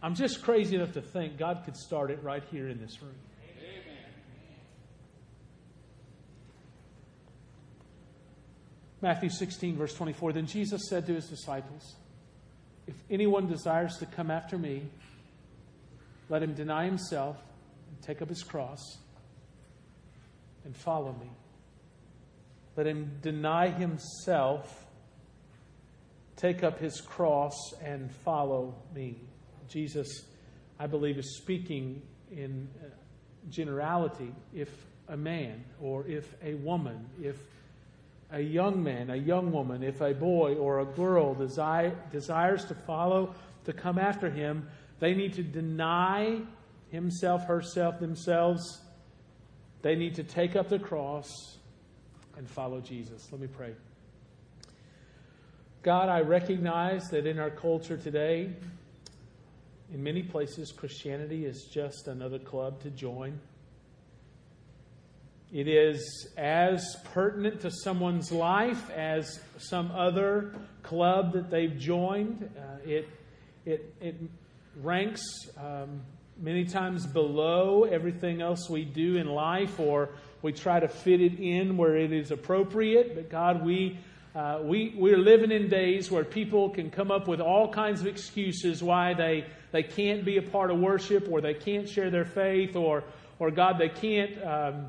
I'm 0.02 0.16
just 0.16 0.42
crazy 0.42 0.74
enough 0.74 0.92
to 0.94 1.02
think 1.02 1.38
God 1.38 1.62
could 1.64 1.76
start 1.76 2.10
it 2.10 2.20
right 2.24 2.42
here 2.50 2.68
in 2.68 2.80
this 2.80 3.00
room. 3.00 3.14
Matthew 9.02 9.30
16, 9.30 9.76
verse 9.76 9.94
24. 9.94 10.32
Then 10.32 10.46
Jesus 10.46 10.88
said 10.88 11.06
to 11.06 11.14
his 11.14 11.26
disciples, 11.26 11.96
If 12.86 12.94
anyone 13.10 13.48
desires 13.48 13.96
to 13.98 14.06
come 14.06 14.30
after 14.30 14.56
me, 14.56 14.84
let 16.28 16.40
him 16.40 16.54
deny 16.54 16.84
himself 16.84 17.36
and 17.90 18.00
take 18.00 18.22
up 18.22 18.28
his 18.28 18.44
cross 18.44 18.98
and 20.64 20.76
follow 20.76 21.16
me. 21.20 21.28
Let 22.76 22.86
him 22.86 23.18
deny 23.20 23.70
himself, 23.70 24.86
take 26.36 26.62
up 26.62 26.78
his 26.78 27.00
cross, 27.00 27.56
and 27.82 28.08
follow 28.24 28.76
me. 28.94 29.16
Jesus, 29.68 30.26
I 30.78 30.86
believe, 30.86 31.18
is 31.18 31.36
speaking 31.36 32.02
in 32.30 32.68
uh, 32.80 32.86
generality. 33.50 34.32
If 34.54 34.70
a 35.08 35.16
man 35.16 35.64
or 35.80 36.06
if 36.06 36.34
a 36.42 36.54
woman, 36.54 37.04
if 37.20 37.36
a 38.32 38.40
young 38.40 38.82
man, 38.82 39.10
a 39.10 39.16
young 39.16 39.52
woman, 39.52 39.82
if 39.82 40.00
a 40.00 40.14
boy 40.14 40.54
or 40.54 40.80
a 40.80 40.86
girl 40.86 41.34
desire, 41.34 41.94
desires 42.10 42.64
to 42.64 42.74
follow, 42.74 43.34
to 43.64 43.72
come 43.72 43.98
after 43.98 44.30
him, 44.30 44.66
they 45.00 45.14
need 45.14 45.34
to 45.34 45.42
deny 45.42 46.40
himself, 46.88 47.44
herself, 47.46 48.00
themselves. 48.00 48.80
They 49.82 49.96
need 49.96 50.14
to 50.14 50.24
take 50.24 50.56
up 50.56 50.68
the 50.68 50.78
cross 50.78 51.58
and 52.36 52.48
follow 52.48 52.80
Jesus. 52.80 53.28
Let 53.30 53.40
me 53.40 53.48
pray. 53.48 53.74
God, 55.82 56.08
I 56.08 56.20
recognize 56.20 57.10
that 57.10 57.26
in 57.26 57.38
our 57.38 57.50
culture 57.50 57.96
today, 57.96 58.50
in 59.92 60.02
many 60.02 60.22
places, 60.22 60.72
Christianity 60.72 61.44
is 61.44 61.64
just 61.64 62.08
another 62.08 62.38
club 62.38 62.80
to 62.82 62.90
join. 62.90 63.38
It 65.52 65.68
is 65.68 66.28
as 66.38 66.96
pertinent 67.12 67.60
to 67.60 67.70
someone's 67.70 68.32
life 68.32 68.88
as 68.88 69.38
some 69.58 69.90
other 69.90 70.54
club 70.82 71.34
that 71.34 71.50
they've 71.50 71.76
joined. 71.76 72.48
Uh, 72.56 72.88
it, 72.88 73.08
it, 73.66 73.94
it 74.00 74.16
ranks 74.80 75.22
um, 75.58 76.00
many 76.40 76.64
times 76.64 77.06
below 77.06 77.84
everything 77.84 78.40
else 78.40 78.70
we 78.70 78.86
do 78.86 79.16
in 79.16 79.26
life, 79.26 79.78
or 79.78 80.08
we 80.40 80.54
try 80.54 80.80
to 80.80 80.88
fit 80.88 81.20
it 81.20 81.38
in 81.38 81.76
where 81.76 81.98
it 81.98 82.14
is 82.14 82.30
appropriate. 82.30 83.14
But 83.14 83.28
God, 83.28 83.62
we, 83.62 83.98
uh, 84.34 84.60
we, 84.62 84.94
we're 84.96 85.18
living 85.18 85.52
in 85.52 85.68
days 85.68 86.10
where 86.10 86.24
people 86.24 86.70
can 86.70 86.90
come 86.90 87.10
up 87.10 87.28
with 87.28 87.42
all 87.42 87.70
kinds 87.70 88.00
of 88.00 88.06
excuses 88.06 88.82
why 88.82 89.12
they, 89.12 89.44
they 89.70 89.82
can't 89.82 90.24
be 90.24 90.38
a 90.38 90.42
part 90.42 90.70
of 90.70 90.78
worship, 90.78 91.28
or 91.30 91.42
they 91.42 91.52
can't 91.52 91.86
share 91.86 92.08
their 92.08 92.24
faith, 92.24 92.74
or, 92.74 93.04
or 93.38 93.50
God, 93.50 93.76
they 93.78 93.90
can't. 93.90 94.42
Um, 94.42 94.86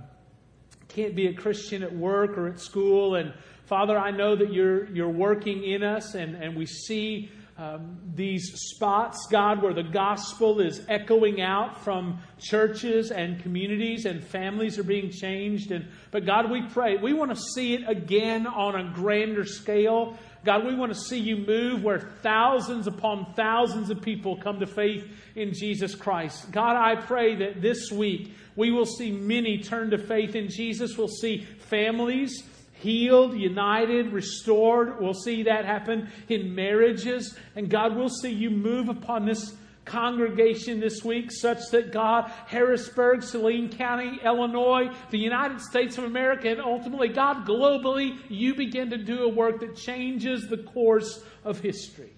can't 0.94 1.16
be 1.16 1.28
a 1.28 1.34
Christian 1.34 1.84
at 1.84 1.94
work 1.94 2.38
or 2.38 2.48
at 2.48 2.60
school. 2.60 3.16
And 3.16 3.34
Father, 3.66 3.98
I 3.98 4.12
know 4.12 4.36
that 4.36 4.54
you're, 4.54 4.86
you're 4.92 5.10
working 5.10 5.64
in 5.64 5.84
us, 5.84 6.14
and, 6.14 6.36
and 6.36 6.56
we 6.56 6.66
see 6.66 7.32
um, 7.58 7.98
these 8.16 8.52
spots, 8.56 9.28
God, 9.30 9.62
where 9.62 9.74
the 9.74 9.84
gospel 9.84 10.60
is 10.60 10.82
echoing 10.90 11.42
out 11.42 11.84
from 11.84 12.20
churches 12.40 13.12
and 13.12 13.42
communities 13.42 14.06
and 14.06 14.24
families 14.24 14.80
are 14.80 14.84
being 14.84 15.12
changed. 15.12 15.72
And, 15.72 15.88
but 16.10 16.26
God, 16.26 16.50
we 16.50 16.64
pray, 16.64 16.98
we 16.98 17.14
want 17.14 17.30
to 17.30 17.42
see 17.54 17.76
it 17.76 17.88
again 17.88 18.48
on 18.48 18.76
a 18.76 18.92
grander 18.94 19.46
scale. 19.46 20.18
God, 20.46 20.66
we 20.66 20.76
want 20.76 20.94
to 20.94 21.00
see 21.00 21.20
you 21.20 21.38
move 21.38 21.84
where 21.84 22.00
thousands 22.22 22.88
upon 22.88 23.34
thousands 23.34 23.90
of 23.90 24.02
people 24.02 24.38
come 24.38 24.60
to 24.60 24.68
faith 24.68 25.06
in 25.36 25.54
Jesus 25.54 25.96
Christ. 25.96 26.52
God, 26.52 26.76
I 26.76 27.00
pray 27.00 27.36
that 27.36 27.62
this 27.62 27.92
week 27.92 28.34
we 28.56 28.72
will 28.72 28.86
see 28.86 29.12
many 29.12 29.60
turn 29.60 29.92
to 29.92 29.98
faith 29.98 30.36
in 30.36 30.50
Jesus. 30.50 30.98
We'll 30.98 31.08
see 31.08 31.48
families 31.70 32.44
healed, 32.84 33.40
united, 33.40 34.12
restored. 34.12 35.00
We'll 35.00 35.14
see 35.14 35.44
that 35.44 35.64
happen 35.64 36.10
in 36.28 36.54
marriages. 36.54 37.38
And 37.56 37.70
God, 37.70 37.96
will 37.96 38.10
see 38.10 38.32
you 38.32 38.50
move 38.50 38.90
upon 38.90 39.26
this 39.26 39.56
congregation 39.86 40.80
this 40.80 41.04
week 41.04 41.32
such 41.32 41.60
that 41.72 41.92
God, 41.92 42.32
Harrisburg, 42.48 43.24
Saline 43.24 43.70
County, 43.70 44.20
Illinois, 44.24 44.90
the 45.10 45.20
United 45.20 45.62
States 45.62 45.98
of 45.98 46.06
America, 46.06 46.50
and 46.50 46.62
ultimately, 46.62 47.10
God, 47.10 47.46
globally, 47.46 48.18
you 48.30 48.56
begin 48.56 48.90
to 48.92 48.98
do 48.98 49.24
a 49.24 49.30
work 49.30 49.60
that 49.60 49.76
changes 49.76 50.48
the 50.48 50.58
course 50.58 51.24
of 51.44 51.60
history. 51.60 52.14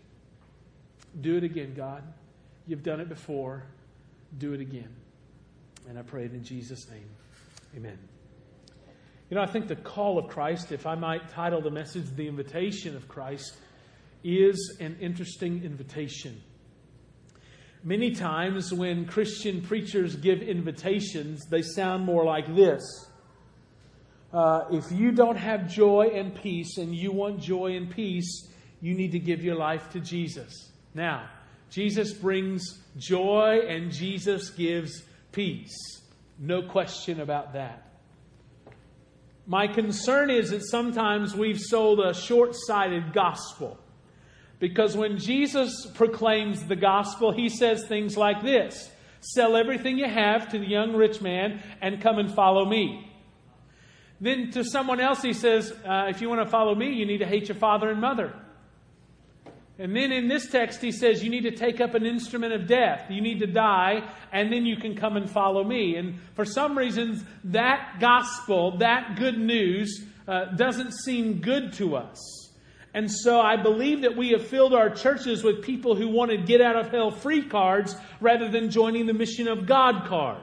Do 1.20 1.38
it 1.38 1.44
again, 1.44 1.74
God. 1.76 2.04
You've 2.68 2.84
done 2.84 3.00
it 3.00 3.10
before. 3.10 3.64
Do 4.38 4.54
it 4.54 4.62
again. 4.62 4.94
And 5.88 5.98
I 5.98 6.02
pray 6.02 6.26
it 6.26 6.34
in 6.34 6.44
Jesus' 6.44 6.90
name. 6.90 7.10
Amen. 7.76 7.98
You 9.30 9.36
know, 9.36 9.42
I 9.42 9.48
think 9.48 9.68
the 9.68 9.76
call 9.76 10.20
of 10.20 10.28
Christ, 10.28 10.72
if 10.72 10.86
I 10.86 10.96
might 10.96 11.30
title 11.30 11.62
the 11.62 11.72
message 11.72 12.06
The 12.16 12.28
Invitation 12.28 12.96
of 12.96 13.08
Christ, 13.08 13.56
is 14.24 14.78
an 14.80 14.98
interesting 15.00 15.64
invitation. 15.64 16.42
Many 17.88 18.16
times 18.16 18.74
when 18.74 19.06
Christian 19.06 19.62
preachers 19.62 20.16
give 20.16 20.42
invitations, 20.42 21.46
they 21.46 21.62
sound 21.62 22.04
more 22.04 22.26
like 22.26 22.56
this. 22.56 22.82
Uh, 24.34 24.64
if 24.72 24.92
you 24.92 25.12
don't 25.12 25.36
have 25.36 25.70
joy 25.70 26.10
and 26.16 26.34
peace 26.34 26.80
and 26.80 26.96
you 26.96 27.12
want 27.12 27.40
joy 27.40 27.76
and 27.76 27.92
peace, 27.92 28.50
you 28.82 28.96
need 28.96 29.12
to 29.12 29.20
give 29.20 29.44
your 29.44 29.54
life 29.54 29.92
to 29.92 30.00
Jesus. 30.00 30.72
Now, 30.96 31.30
Jesus 31.70 32.12
brings 32.12 32.82
joy 32.98 33.60
and 33.68 33.92
Jesus 33.92 34.50
gives 34.50 35.04
peace. 35.32 35.78
No 36.40 36.64
question 36.64 37.22
about 37.22 37.54
that. 37.54 37.84
My 39.46 39.68
concern 39.68 40.32
is 40.32 40.50
that 40.50 40.66
sometimes 40.66 41.36
we've 41.36 41.62
sold 41.62 42.00
a 42.00 42.16
short 42.16 42.56
sighted 42.56 43.14
gospel 43.14 43.80
Because 44.60 44.96
when 44.96 45.18
Jesus 45.18 45.86
proclaims 45.96 46.66
the 46.66 46.76
gospel, 46.76 47.32
he 47.32 47.50
says 47.50 47.86
things 47.88 48.16
like 48.18 48.42
this 48.42 48.92
Sell 49.20 49.56
everything 49.56 49.98
you 49.98 50.08
have 50.08 50.50
to 50.50 50.60
the 50.60 50.68
young 50.68 50.94
rich 50.96 51.22
man 51.22 51.62
and 51.82 52.02
come 52.02 52.20
and 52.20 52.34
follow 52.34 52.66
me. 52.66 53.12
Then 54.22 54.52
to 54.52 54.64
someone 54.64 55.00
else, 55.00 55.22
he 55.22 55.34
says, 55.34 55.72
uh, 55.72 56.06
If 56.10 56.22
you 56.22 56.30
want 56.30 56.42
to 56.42 56.50
follow 56.50 56.76
me, 56.76 56.94
you 56.94 57.06
need 57.06 57.18
to 57.20 57.26
hate 57.26 57.50
your 57.50 57.58
father 57.58 57.90
and 57.90 58.00
mother. 58.00 58.34
And 59.78 59.94
then 59.94 60.14
in 60.14 60.30
this 60.30 60.48
text, 60.50 60.82
he 60.82 60.92
says, 60.92 61.24
You 61.24 61.30
need 61.30 61.44
to 61.44 61.52
take 61.52 61.82
up 61.82 61.96
an 61.96 62.06
instrument 62.06 62.54
of 62.54 62.68
death. 62.68 63.10
You 63.10 63.22
need 63.22 63.40
to 63.40 63.48
die, 63.48 64.10
and 64.32 64.52
then 64.54 64.66
you 64.66 64.78
can 64.78 64.96
come 64.96 65.18
and 65.18 65.30
follow 65.30 65.64
me. 65.64 65.96
And 65.98 66.20
for 66.34 66.46
some 66.46 66.78
reasons, 66.78 67.24
that 67.46 67.98
gospel, 68.00 68.78
that 68.78 69.18
good 69.18 69.38
news, 69.38 70.06
uh, 70.28 70.46
doesn't 70.56 70.94
seem 70.94 71.42
good 71.42 71.74
to 71.74 71.98
us. 71.98 72.45
And 72.96 73.12
so 73.12 73.42
I 73.42 73.58
believe 73.58 74.04
that 74.04 74.16
we 74.16 74.30
have 74.30 74.48
filled 74.48 74.74
our 74.74 74.90
churches 74.90 75.44
with 75.44 75.62
people 75.62 75.96
who 75.96 76.08
want 76.08 76.32
to 76.32 76.38
get 76.38 76.62
out 76.62 76.78
of 76.78 76.92
hell 76.92 77.12
free 77.12 77.44
cards 77.44 77.94
rather 78.22 78.48
than 78.48 78.72
joining 78.72 79.06
the 79.06 79.14
mission 79.14 79.50
of 79.50 79.68
God 79.68 80.06
card. 80.08 80.42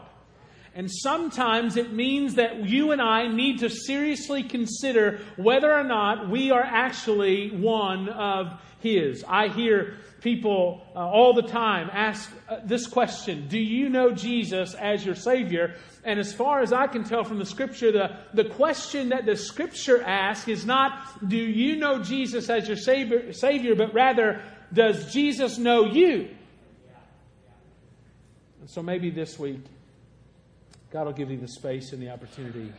And 0.74 0.90
sometimes 0.90 1.76
it 1.76 1.92
means 1.92 2.36
that 2.36 2.64
you 2.64 2.92
and 2.92 3.02
I 3.02 3.26
need 3.26 3.58
to 3.58 3.68
seriously 3.68 4.42
consider 4.42 5.20
whether 5.36 5.70
or 5.70 5.84
not 5.84 6.30
we 6.30 6.50
are 6.50 6.62
actually 6.62 7.50
one 7.50 8.08
of 8.08 8.58
His. 8.80 9.22
I 9.28 9.48
hear 9.48 9.96
people 10.22 10.86
uh, 10.94 11.00
all 11.00 11.34
the 11.34 11.42
time 11.42 11.90
ask 11.92 12.30
uh, 12.48 12.60
this 12.64 12.86
question 12.86 13.48
Do 13.48 13.58
you 13.58 13.90
know 13.90 14.12
Jesus 14.12 14.74
as 14.74 15.04
your 15.04 15.14
Savior? 15.14 15.74
And 16.04 16.18
as 16.18 16.32
far 16.32 16.60
as 16.62 16.72
I 16.72 16.86
can 16.86 17.04
tell 17.04 17.22
from 17.22 17.38
the 17.38 17.46
Scripture, 17.46 17.92
the, 17.92 18.16
the 18.32 18.48
question 18.48 19.10
that 19.10 19.26
the 19.26 19.36
Scripture 19.36 20.02
asks 20.02 20.48
is 20.48 20.64
not, 20.64 21.28
Do 21.28 21.36
you 21.36 21.76
know 21.76 22.02
Jesus 22.02 22.48
as 22.48 22.66
your 22.66 22.78
Savior, 22.78 23.32
savior 23.34 23.74
but 23.74 23.92
rather, 23.92 24.42
Does 24.72 25.12
Jesus 25.12 25.58
know 25.58 25.84
you? 25.84 26.30
And 28.60 28.70
so 28.70 28.82
maybe 28.82 29.10
this 29.10 29.38
week, 29.38 29.60
God 30.92 31.06
will 31.06 31.14
give 31.14 31.30
you 31.30 31.38
the 31.38 31.48
space 31.48 31.94
and 31.94 32.02
the 32.02 32.10
opportunity 32.10 32.70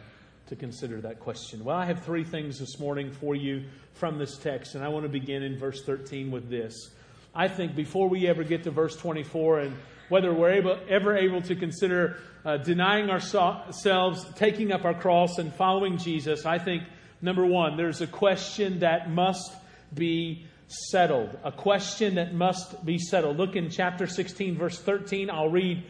to 0.45 0.55
consider 0.55 1.01
that 1.01 1.19
question. 1.19 1.63
Well, 1.63 1.75
I 1.75 1.85
have 1.85 2.03
three 2.03 2.23
things 2.23 2.59
this 2.59 2.77
morning 2.77 3.11
for 3.11 3.33
you 3.33 3.63
from 3.95 4.19
this 4.19 4.37
text, 4.37 4.75
and 4.75 4.83
I 4.83 4.89
want 4.89 5.03
to 5.03 5.09
begin 5.09 5.41
in 5.41 5.57
verse 5.57 5.81
13 5.83 6.29
with 6.29 6.47
this. 6.47 6.91
I 7.33 7.47
think 7.47 7.75
before 7.75 8.07
we 8.07 8.27
ever 8.27 8.43
get 8.43 8.65
to 8.65 8.71
verse 8.71 8.95
24 8.97 9.61
and 9.61 9.75
whether 10.09 10.31
we're 10.31 10.51
able, 10.51 10.77
ever 10.87 11.17
able 11.17 11.41
to 11.41 11.55
consider 11.55 12.17
uh, 12.45 12.57
denying 12.57 13.09
ourselves, 13.09 14.23
taking 14.35 14.71
up 14.71 14.85
our 14.85 14.93
cross, 14.93 15.39
and 15.39 15.51
following 15.51 15.97
Jesus, 15.97 16.45
I 16.45 16.59
think, 16.59 16.83
number 17.19 17.47
one, 17.47 17.77
there's 17.77 18.01
a 18.01 18.07
question 18.07 18.81
that 18.81 19.09
must 19.09 19.51
be 19.91 20.45
settled. 20.67 21.35
A 21.43 21.51
question 21.51 22.15
that 22.15 22.35
must 22.35 22.85
be 22.85 22.99
settled. 22.99 23.37
Look 23.37 23.55
in 23.55 23.71
chapter 23.71 24.05
16, 24.05 24.55
verse 24.55 24.77
13. 24.77 25.31
I'll 25.31 25.49
read 25.49 25.83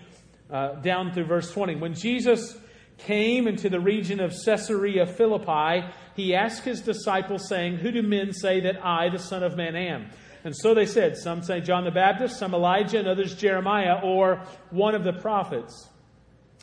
uh, 0.53 0.75
down 0.75 1.11
through 1.11 1.25
verse 1.25 1.51
20. 1.51 1.77
When 1.77 1.95
Jesus 1.95 2.55
came 2.99 3.47
into 3.47 3.69
the 3.69 3.79
region 3.79 4.19
of 4.19 4.33
Caesarea 4.45 5.05
Philippi, 5.05 5.85
he 6.15 6.35
asked 6.35 6.63
his 6.63 6.79
disciples, 6.81 7.49
saying, 7.49 7.77
Who 7.77 7.91
do 7.91 8.03
men 8.03 8.31
say 8.31 8.61
that 8.61 8.85
I, 8.85 9.09
the 9.09 9.17
Son 9.17 9.43
of 9.43 9.57
Man, 9.57 9.75
am? 9.75 10.09
And 10.43 10.55
so 10.55 10.73
they 10.73 10.85
said, 10.85 11.17
some 11.17 11.41
say 11.41 11.61
John 11.61 11.85
the 11.85 11.91
Baptist, 11.91 12.37
some 12.37 12.53
Elijah, 12.53 12.99
and 12.99 13.07
others 13.07 13.33
Jeremiah, 13.33 13.99
or 14.03 14.43
one 14.71 14.93
of 14.93 15.03
the 15.03 15.13
prophets. 15.13 15.89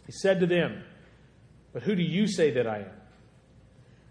He 0.07 0.13
said 0.13 0.41
to 0.41 0.47
them, 0.47 0.85
But 1.73 1.83
who 1.83 1.97
do 1.97 2.03
you 2.03 2.27
say 2.27 2.51
that 2.53 2.67
I 2.67 2.81
am? 2.81 2.91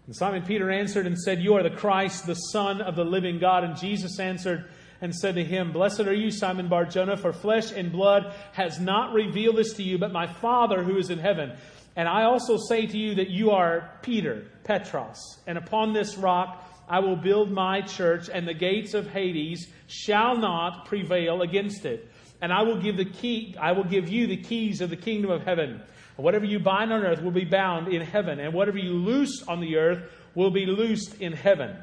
And 0.06 0.16
Simon 0.16 0.42
Peter 0.42 0.70
answered 0.70 1.06
and 1.06 1.16
said, 1.16 1.40
You 1.40 1.54
are 1.54 1.62
the 1.62 1.70
Christ, 1.70 2.26
the 2.26 2.34
Son 2.34 2.80
of 2.80 2.96
the 2.96 3.04
living 3.04 3.38
God. 3.38 3.62
And 3.62 3.76
Jesus 3.76 4.18
answered 4.18 4.68
and 5.00 5.14
said 5.14 5.34
to 5.36 5.44
him, 5.44 5.72
Blessed 5.72 6.00
are 6.00 6.14
you, 6.14 6.30
Simon 6.30 6.68
Barjona, 6.68 7.16
for 7.16 7.32
flesh 7.32 7.72
and 7.72 7.90
blood 7.90 8.34
has 8.52 8.78
not 8.78 9.12
revealed 9.12 9.56
this 9.56 9.72
to 9.74 9.82
you, 9.82 9.98
but 9.98 10.12
my 10.12 10.26
Father 10.26 10.82
who 10.82 10.96
is 10.96 11.10
in 11.10 11.18
heaven. 11.18 11.52
And 11.96 12.08
I 12.08 12.24
also 12.24 12.56
say 12.56 12.86
to 12.86 12.98
you 12.98 13.16
that 13.16 13.30
you 13.30 13.50
are 13.50 13.90
Peter, 14.02 14.46
Petros, 14.64 15.38
and 15.46 15.58
upon 15.58 15.92
this 15.92 16.16
rock 16.16 16.66
I 16.88 16.98
will 16.98 17.16
build 17.16 17.52
my 17.52 17.82
church, 17.82 18.28
and 18.28 18.46
the 18.48 18.54
gates 18.54 18.94
of 18.94 19.08
Hades 19.08 19.68
shall 19.86 20.36
not 20.36 20.86
prevail 20.86 21.42
against 21.42 21.84
it. 21.84 22.10
And 22.42 22.52
I 22.52 22.62
will 22.62 22.80
give 22.80 22.96
the 22.96 23.04
key, 23.04 23.54
I 23.60 23.72
will 23.72 23.84
give 23.84 24.08
you 24.08 24.26
the 24.26 24.36
keys 24.36 24.80
of 24.80 24.90
the 24.90 24.96
kingdom 24.96 25.30
of 25.30 25.44
heaven. 25.44 25.82
Whatever 26.16 26.44
you 26.44 26.58
bind 26.58 26.92
on 26.92 27.04
earth 27.04 27.22
will 27.22 27.30
be 27.30 27.44
bound 27.44 27.88
in 27.88 28.02
heaven, 28.02 28.40
and 28.40 28.52
whatever 28.52 28.76
you 28.76 28.92
loose 28.92 29.42
on 29.46 29.60
the 29.60 29.76
earth 29.76 30.02
will 30.34 30.50
be 30.50 30.66
loosed 30.66 31.20
in 31.20 31.32
heaven. 31.32 31.76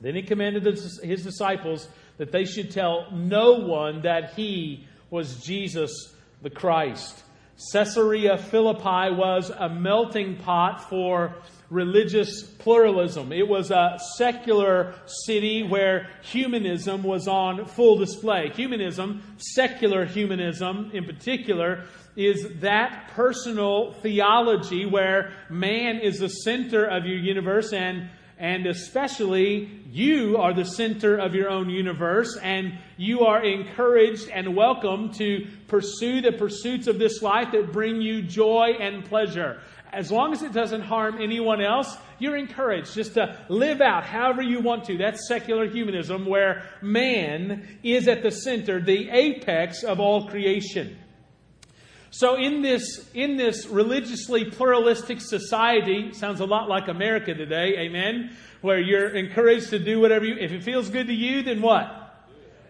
Then 0.00 0.16
he 0.16 0.22
commanded 0.22 0.64
his 0.64 1.22
disciples 1.22 1.88
that 2.18 2.32
they 2.32 2.44
should 2.44 2.70
tell 2.70 3.10
no 3.12 3.54
one 3.54 4.02
that 4.02 4.34
he 4.34 4.86
was 5.10 5.42
Jesus 5.42 6.14
the 6.42 6.50
Christ. 6.50 7.22
Caesarea 7.72 8.36
Philippi 8.36 9.14
was 9.14 9.50
a 9.50 9.68
melting 9.68 10.36
pot 10.36 10.88
for 10.88 11.34
religious 11.70 12.42
pluralism. 12.42 13.32
It 13.32 13.48
was 13.48 13.70
a 13.70 13.98
secular 14.16 14.94
city 15.06 15.62
where 15.62 16.08
humanism 16.22 17.02
was 17.02 17.28
on 17.28 17.64
full 17.66 17.96
display. 17.96 18.50
Humanism, 18.54 19.22
secular 19.38 20.04
humanism 20.04 20.90
in 20.92 21.04
particular, 21.04 21.84
is 22.16 22.46
that 22.60 23.10
personal 23.14 23.92
theology 23.94 24.86
where 24.86 25.32
man 25.48 25.98
is 25.98 26.18
the 26.18 26.28
center 26.28 26.84
of 26.84 27.06
your 27.06 27.18
universe 27.18 27.72
and 27.72 28.08
and 28.38 28.66
especially 28.66 29.82
you 29.90 30.36
are 30.38 30.52
the 30.52 30.64
center 30.64 31.16
of 31.16 31.34
your 31.34 31.48
own 31.48 31.70
universe 31.70 32.36
and 32.42 32.78
you 32.96 33.20
are 33.20 33.44
encouraged 33.44 34.28
and 34.28 34.56
welcome 34.56 35.12
to 35.12 35.46
pursue 35.68 36.20
the 36.20 36.32
pursuits 36.32 36.86
of 36.86 36.98
this 36.98 37.22
life 37.22 37.52
that 37.52 37.72
bring 37.72 38.00
you 38.00 38.22
joy 38.22 38.72
and 38.80 39.04
pleasure 39.04 39.60
as 39.94 40.10
long 40.10 40.32
as 40.32 40.42
it 40.42 40.52
doesn't 40.52 40.82
harm 40.82 41.22
anyone 41.22 41.62
else, 41.62 41.96
you're 42.18 42.36
encouraged 42.36 42.94
just 42.94 43.14
to 43.14 43.38
live 43.48 43.80
out 43.80 44.04
however 44.04 44.42
you 44.42 44.60
want 44.60 44.84
to. 44.84 44.98
That's 44.98 45.28
secular 45.28 45.68
humanism, 45.68 46.26
where 46.26 46.64
man 46.82 47.78
is 47.82 48.08
at 48.08 48.22
the 48.22 48.30
center, 48.30 48.80
the 48.80 49.08
apex 49.10 49.84
of 49.84 50.00
all 50.00 50.26
creation. 50.26 50.98
So 52.16 52.36
in 52.36 52.62
this, 52.62 53.04
in 53.12 53.36
this 53.36 53.66
religiously 53.66 54.44
pluralistic 54.44 55.20
society, 55.20 56.12
sounds 56.12 56.38
a 56.38 56.44
lot 56.44 56.68
like 56.68 56.86
America 56.86 57.34
today, 57.34 57.76
amen, 57.76 58.36
where 58.60 58.78
you're 58.78 59.08
encouraged 59.08 59.70
to 59.70 59.80
do 59.80 59.98
whatever 59.98 60.24
you, 60.24 60.36
if 60.38 60.52
it 60.52 60.62
feels 60.62 60.90
good 60.90 61.08
to 61.08 61.12
you, 61.12 61.42
then 61.42 61.60
what? 61.60 61.90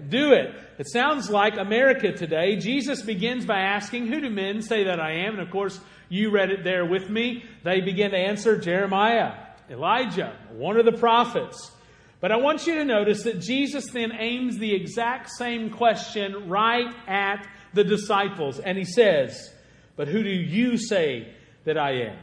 Do 0.08 0.32
it. 0.32 0.54
It 0.78 0.88
sounds 0.88 1.28
like 1.28 1.58
America 1.58 2.10
today. 2.10 2.56
Jesus 2.56 3.02
begins 3.02 3.44
by 3.44 3.58
asking, 3.58 4.06
Who 4.06 4.22
do 4.22 4.30
men 4.30 4.62
say 4.62 4.84
that 4.84 4.98
I 4.98 5.26
am? 5.26 5.34
And 5.34 5.42
of 5.42 5.50
course, 5.50 5.78
you 6.08 6.30
read 6.30 6.48
it 6.48 6.64
there 6.64 6.86
with 6.86 7.10
me. 7.10 7.44
They 7.64 7.82
begin 7.82 8.12
to 8.12 8.16
answer 8.16 8.56
Jeremiah, 8.56 9.34
Elijah, 9.68 10.34
one 10.52 10.78
of 10.78 10.86
the 10.86 10.92
prophets. 10.92 11.70
But 12.22 12.32
I 12.32 12.36
want 12.36 12.66
you 12.66 12.76
to 12.76 12.84
notice 12.86 13.24
that 13.24 13.42
Jesus 13.42 13.90
then 13.90 14.10
aims 14.18 14.56
the 14.56 14.74
exact 14.74 15.28
same 15.36 15.68
question 15.68 16.48
right 16.48 16.94
at 17.06 17.46
the 17.74 17.84
disciples. 17.84 18.58
And 18.58 18.78
he 18.78 18.84
says, 18.84 19.52
But 19.96 20.08
who 20.08 20.22
do 20.22 20.30
you 20.30 20.78
say 20.78 21.28
that 21.64 21.76
I 21.76 21.92
am? 22.08 22.16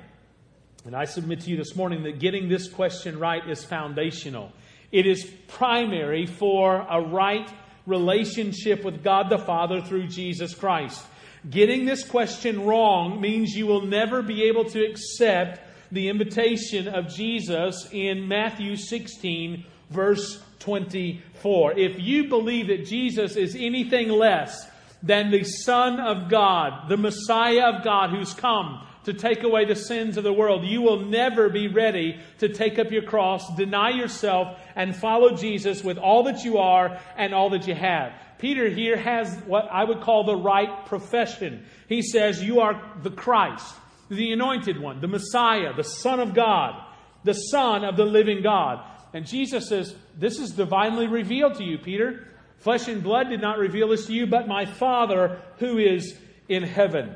And 0.86 0.96
I 0.96 1.06
submit 1.06 1.42
to 1.42 1.50
you 1.50 1.58
this 1.58 1.76
morning 1.76 2.04
that 2.04 2.20
getting 2.20 2.50
this 2.50 2.68
question 2.68 3.20
right 3.20 3.48
is 3.48 3.64
foundational. 3.64 4.52
It 4.92 5.06
is 5.06 5.24
primary 5.48 6.26
for 6.26 6.86
a 6.90 7.00
right 7.00 7.50
relationship 7.86 8.84
with 8.84 9.04
God 9.04 9.30
the 9.30 9.38
Father 9.38 9.82
through 9.82 10.08
Jesus 10.08 10.56
Christ. 10.56 11.06
Getting 11.50 11.86
this 11.86 12.04
question 12.04 12.66
wrong 12.66 13.20
means 13.20 13.56
you 13.56 13.66
will 13.68 13.86
never 13.86 14.22
be 14.22 14.44
able 14.44 14.66
to 14.66 14.84
accept 14.84 15.60
the 15.92 16.10
invitation 16.10 16.88
of 16.88 17.08
Jesus 17.08 17.88
in 17.92 18.28
Matthew 18.28 18.76
16, 18.76 19.66
verse 19.90 20.42
24. 20.60 21.80
If 21.80 22.00
you 22.00 22.28
believe 22.28 22.68
that 22.68 22.86
Jesus 22.86 23.36
is 23.36 23.56
anything 23.56 24.10
less 24.10 24.68
than 25.04 25.32
the 25.32 25.44
Son 25.44 26.00
of 26.00 26.30
God, 26.30 26.90
the 26.90 26.98
Messiah 26.98 27.74
of 27.74 27.84
God 27.84 28.12
who's 28.12 28.34
come 28.34 28.86
to 29.04 29.14
take 29.14 29.44
away 29.44 29.66
the 29.66 29.76
sins 29.76 30.18
of 30.18 30.24
the 30.24 30.34
world, 30.34 30.64
you 30.64 30.82
will 30.82 31.06
never 31.06 31.50
be 31.50 31.68
ready 31.68 32.20
to 32.38 32.50
take 32.50 32.78
up 32.78 32.92
your 32.92 33.02
cross, 33.02 33.44
deny 33.56 33.90
yourself, 33.90 34.60
and 34.76 34.96
follow 34.96 35.36
Jesus 35.36 35.84
with 35.84 35.98
all 35.98 36.24
that 36.24 36.44
you 36.44 36.60
are 36.60 37.00
and 37.18 37.34
all 37.34 37.50
that 37.50 37.68
you 37.68 37.74
have. 37.74 38.14
Peter 38.38 38.70
here 38.70 38.98
has 38.98 39.36
what 39.46 39.68
I 39.72 39.84
would 39.84 40.02
call 40.02 40.24
the 40.24 40.36
right 40.36 40.86
profession. 40.86 41.66
He 41.88 42.02
says, 42.02 42.44
You 42.44 42.62
are 42.62 42.82
the 43.02 43.12
Christ, 43.12 43.76
the 44.10 44.32
anointed 44.32 44.80
one, 44.80 45.02
the 45.02 45.08
Messiah, 45.08 45.74
the 45.74 45.84
Son 45.84 46.20
of 46.20 46.34
God, 46.34 46.80
the 47.24 47.34
Son 47.34 47.84
of 47.84 47.98
the 47.98 48.06
living 48.06 48.42
God. 48.44 48.84
And 49.14 49.26
Jesus 49.26 49.68
says, 49.68 49.96
This 50.18 50.40
is 50.40 50.52
divinely 50.52 51.08
revealed 51.08 51.56
to 51.56 51.64
you, 51.64 51.78
Peter. 51.78 52.28
Flesh 52.62 52.88
and 52.88 53.04
blood 53.04 53.30
did 53.30 53.42
not 53.42 53.58
reveal 53.58 53.90
this 53.90 54.06
to 54.06 54.14
you, 54.14 54.28
but 54.28 54.48
my 54.48 54.66
Father 54.66 55.42
who 55.58 55.78
is 55.78 56.16
in 56.48 56.64
heaven. 56.64 57.16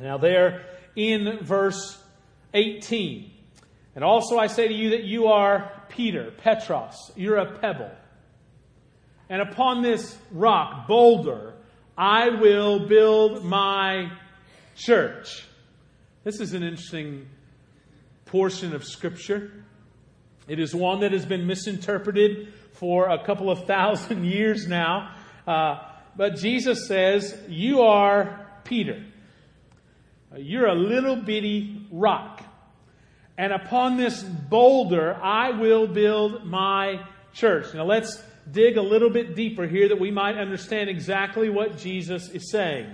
Now, 0.00 0.16
there 0.16 0.64
in 0.96 1.40
verse 1.42 2.00
18. 2.54 3.30
And 3.94 4.04
also 4.04 4.38
I 4.38 4.46
say 4.46 4.68
to 4.68 4.74
you 4.74 4.90
that 4.90 5.04
you 5.04 5.26
are 5.26 5.84
Peter, 5.88 6.30
Petros. 6.30 7.10
You're 7.16 7.38
a 7.38 7.58
pebble. 7.58 7.90
and 9.28 9.42
upon 9.42 9.82
this 9.82 10.16
rock, 10.30 10.86
boulder, 10.86 11.54
I 11.98 12.30
will 12.30 12.86
build 12.88 13.44
my 13.44 14.10
church. 14.76 15.44
This 16.24 16.40
is 16.40 16.54
an 16.54 16.62
interesting 16.62 17.28
portion 18.24 18.74
of 18.74 18.84
Scripture. 18.84 19.52
It 20.48 20.58
is 20.58 20.74
one 20.74 21.00
that 21.00 21.12
has 21.12 21.26
been 21.26 21.46
misinterpreted 21.46 22.52
for 22.80 23.10
a 23.10 23.22
couple 23.22 23.50
of 23.50 23.66
thousand 23.66 24.24
years 24.36 24.66
now. 24.66 25.14
Uh, 25.46 25.78
but 26.16 26.36
Jesus 26.36 26.88
says, 26.88 27.38
You 27.48 27.82
are 27.82 28.48
Peter. 28.64 29.04
You're 30.36 30.66
a 30.66 30.74
little 30.74 31.16
bitty 31.16 31.86
rock. 31.90 32.42
And 33.36 33.52
upon 33.52 33.96
this 33.96 34.22
boulder, 34.22 35.14
I 35.14 35.50
will 35.50 35.86
build 35.86 36.44
my 36.44 37.04
church. 37.32 37.72
Now 37.74 37.84
let's 37.84 38.22
dig 38.50 38.76
a 38.76 38.82
little 38.82 39.10
bit 39.10 39.34
deeper 39.34 39.66
here 39.66 39.88
that 39.88 40.00
we 40.00 40.10
might 40.10 40.36
understand 40.36 40.90
exactly 40.90 41.48
what 41.48 41.78
Jesus 41.78 42.28
is 42.30 42.50
saying. 42.50 42.90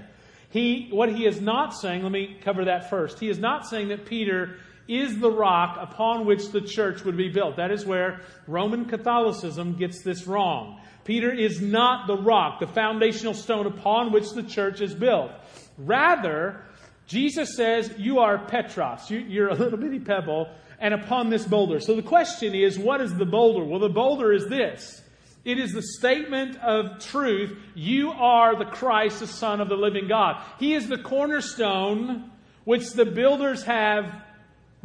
He, 0.50 0.88
what 0.90 1.14
he 1.14 1.26
is 1.26 1.40
not 1.40 1.74
saying, 1.74 2.02
let 2.02 2.12
me 2.12 2.38
cover 2.42 2.66
that 2.66 2.90
first. 2.90 3.18
He 3.18 3.28
is 3.28 3.38
not 3.38 3.66
saying 3.66 3.88
that 3.88 4.06
Peter 4.06 4.56
is 4.88 5.18
the 5.18 5.30
rock 5.30 5.78
upon 5.80 6.26
which 6.26 6.50
the 6.50 6.60
church 6.60 7.04
would 7.04 7.16
be 7.16 7.28
built. 7.28 7.56
That 7.56 7.70
is 7.70 7.84
where 7.84 8.20
Roman 8.46 8.84
Catholicism 8.84 9.74
gets 9.74 10.02
this 10.02 10.26
wrong. 10.26 10.80
Peter 11.04 11.30
is 11.30 11.60
not 11.60 12.06
the 12.06 12.16
rock, 12.16 12.60
the 12.60 12.66
foundational 12.66 13.34
stone 13.34 13.66
upon 13.66 14.12
which 14.12 14.32
the 14.32 14.42
church 14.42 14.80
is 14.80 14.94
built. 14.94 15.30
Rather, 15.78 16.62
Jesus 17.06 17.56
says, 17.56 17.92
You 17.96 18.18
are 18.18 18.38
Petros. 18.38 19.10
You're 19.10 19.48
a 19.48 19.54
little 19.54 19.78
bitty 19.80 20.00
pebble, 20.00 20.48
and 20.80 20.92
upon 20.92 21.30
this 21.30 21.44
boulder. 21.44 21.80
So 21.80 21.94
the 21.94 22.02
question 22.02 22.54
is, 22.54 22.78
what 22.78 23.00
is 23.00 23.14
the 23.14 23.24
boulder? 23.24 23.64
Well, 23.64 23.80
the 23.80 23.88
boulder 23.88 24.32
is 24.32 24.46
this 24.48 25.02
it 25.44 25.60
is 25.60 25.72
the 25.72 25.82
statement 25.82 26.56
of 26.56 26.98
truth. 26.98 27.56
You 27.76 28.10
are 28.10 28.58
the 28.58 28.64
Christ, 28.64 29.20
the 29.20 29.28
Son 29.28 29.60
of 29.60 29.68
the 29.68 29.76
living 29.76 30.08
God. 30.08 30.42
He 30.58 30.74
is 30.74 30.88
the 30.88 30.98
cornerstone 30.98 32.32
which 32.64 32.90
the 32.94 33.04
builders 33.04 33.62
have 33.62 34.12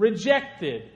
rejected. 0.01 0.89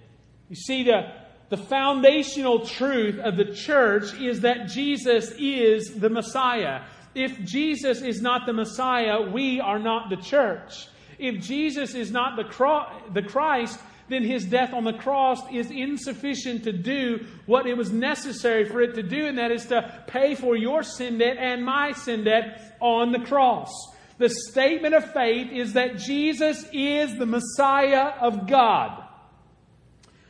You 0.49 0.55
see, 0.55 0.83
the, 0.83 1.11
the 1.49 1.57
foundational 1.57 2.65
truth 2.65 3.19
of 3.19 3.37
the 3.37 3.53
church 3.53 4.13
is 4.19 4.41
that 4.41 4.67
Jesus 4.67 5.31
is 5.37 5.93
the 5.95 6.09
Messiah. 6.09 6.81
If 7.13 7.39
Jesus 7.45 8.01
is 8.01 8.21
not 8.21 8.45
the 8.45 8.53
Messiah, 8.53 9.21
we 9.21 9.61
are 9.61 9.79
not 9.79 10.09
the 10.09 10.17
church. 10.17 10.87
If 11.17 11.41
Jesus 11.41 11.93
is 11.93 12.11
not 12.11 12.35
the, 12.35 12.43
cro- 12.43 12.87
the 13.13 13.21
Christ, 13.21 13.79
then 14.09 14.23
his 14.23 14.45
death 14.45 14.73
on 14.73 14.83
the 14.83 14.93
cross 14.93 15.39
is 15.51 15.71
insufficient 15.71 16.63
to 16.63 16.73
do 16.73 17.25
what 17.45 17.65
it 17.67 17.77
was 17.77 17.91
necessary 17.91 18.65
for 18.65 18.81
it 18.81 18.95
to 18.95 19.03
do, 19.03 19.27
and 19.27 19.37
that 19.37 19.51
is 19.51 19.65
to 19.67 20.03
pay 20.07 20.35
for 20.35 20.55
your 20.55 20.83
sin 20.83 21.17
debt 21.17 21.37
and 21.39 21.63
my 21.63 21.91
sin 21.93 22.23
debt 22.23 22.77
on 22.81 23.11
the 23.11 23.19
cross. 23.19 23.71
The 24.17 24.29
statement 24.29 24.95
of 24.95 25.11
faith 25.11 25.51
is 25.51 25.73
that 25.73 25.97
Jesus 25.97 26.65
is 26.71 27.15
the 27.17 27.25
Messiah 27.25 28.13
of 28.21 28.47
God. 28.47 29.03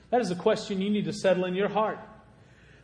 That 0.10 0.22
is 0.22 0.32
a 0.32 0.36
question 0.36 0.82
you 0.82 0.90
need 0.90 1.06
to 1.06 1.14
settle 1.14 1.46
in 1.46 1.56
your 1.56 1.70
heart. 1.70 2.00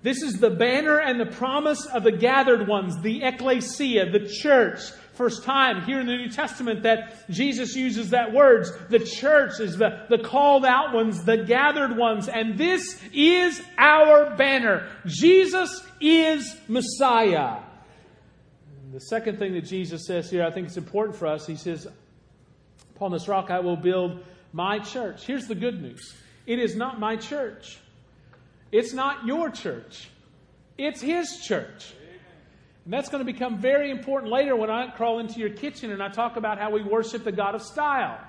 This 0.03 0.21
is 0.23 0.39
the 0.39 0.49
banner 0.49 0.99
and 0.99 1.19
the 1.19 1.27
promise 1.27 1.85
of 1.85 2.03
the 2.03 2.11
gathered 2.11 2.67
ones, 2.67 2.99
the 3.01 3.23
ecclesia, 3.23 4.09
the 4.11 4.27
church, 4.27 4.79
first 5.13 5.43
time 5.43 5.83
here 5.83 5.99
in 5.99 6.07
the 6.07 6.17
New 6.17 6.29
Testament 6.29 6.83
that 6.83 7.29
Jesus 7.29 7.75
uses 7.75 8.09
that 8.09 8.33
words. 8.33 8.71
The 8.89 8.99
church 8.99 9.59
is 9.59 9.77
the, 9.77 10.05
the 10.09 10.17
called 10.17 10.65
out 10.65 10.93
ones, 10.93 11.23
the 11.23 11.43
gathered 11.43 11.95
ones. 11.95 12.27
And 12.27 12.57
this 12.57 12.99
is 13.13 13.61
our 13.77 14.35
banner. 14.35 14.89
Jesus 15.05 15.83
is 15.99 16.55
Messiah. 16.67 17.59
The 18.91 18.99
second 18.99 19.39
thing 19.39 19.53
that 19.53 19.61
Jesus 19.61 20.05
says 20.05 20.29
here, 20.29 20.43
I 20.43 20.51
think 20.51 20.67
it's 20.67 20.77
important 20.77 21.15
for 21.15 21.27
us. 21.27 21.47
He 21.47 21.55
says, 21.55 21.87
Upon 22.95 23.11
this 23.11 23.27
rock 23.27 23.49
I 23.49 23.61
will 23.61 23.77
build 23.77 24.23
my 24.51 24.79
church. 24.79 25.25
Here's 25.25 25.47
the 25.47 25.55
good 25.55 25.81
news 25.81 26.13
it 26.45 26.59
is 26.59 26.75
not 26.75 26.99
my 26.99 27.15
church, 27.15 27.79
it's 28.71 28.93
not 28.93 29.25
your 29.25 29.49
church, 29.49 30.09
it's 30.77 31.01
His 31.01 31.39
church. 31.39 31.93
And 32.83 32.93
that's 32.93 33.09
going 33.09 33.25
to 33.25 33.31
become 33.31 33.59
very 33.59 33.91
important 33.91 34.31
later 34.31 34.55
when 34.55 34.71
I 34.71 34.89
crawl 34.89 35.19
into 35.19 35.39
your 35.39 35.51
kitchen 35.51 35.91
and 35.91 36.01
I 36.01 36.09
talk 36.09 36.35
about 36.35 36.57
how 36.57 36.71
we 36.71 36.81
worship 36.81 37.23
the 37.23 37.31
God 37.31 37.53
of 37.53 37.61
style 37.61 38.19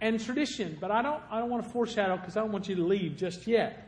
and 0.00 0.18
tradition. 0.18 0.78
But 0.80 0.90
I 0.90 1.02
don't, 1.02 1.22
I 1.30 1.38
don't 1.38 1.50
want 1.50 1.64
to 1.64 1.70
foreshadow 1.70 2.16
because 2.16 2.36
I 2.36 2.40
don't 2.40 2.50
want 2.50 2.68
you 2.68 2.76
to 2.76 2.84
leave 2.84 3.18
just 3.18 3.46
yet. 3.46 3.87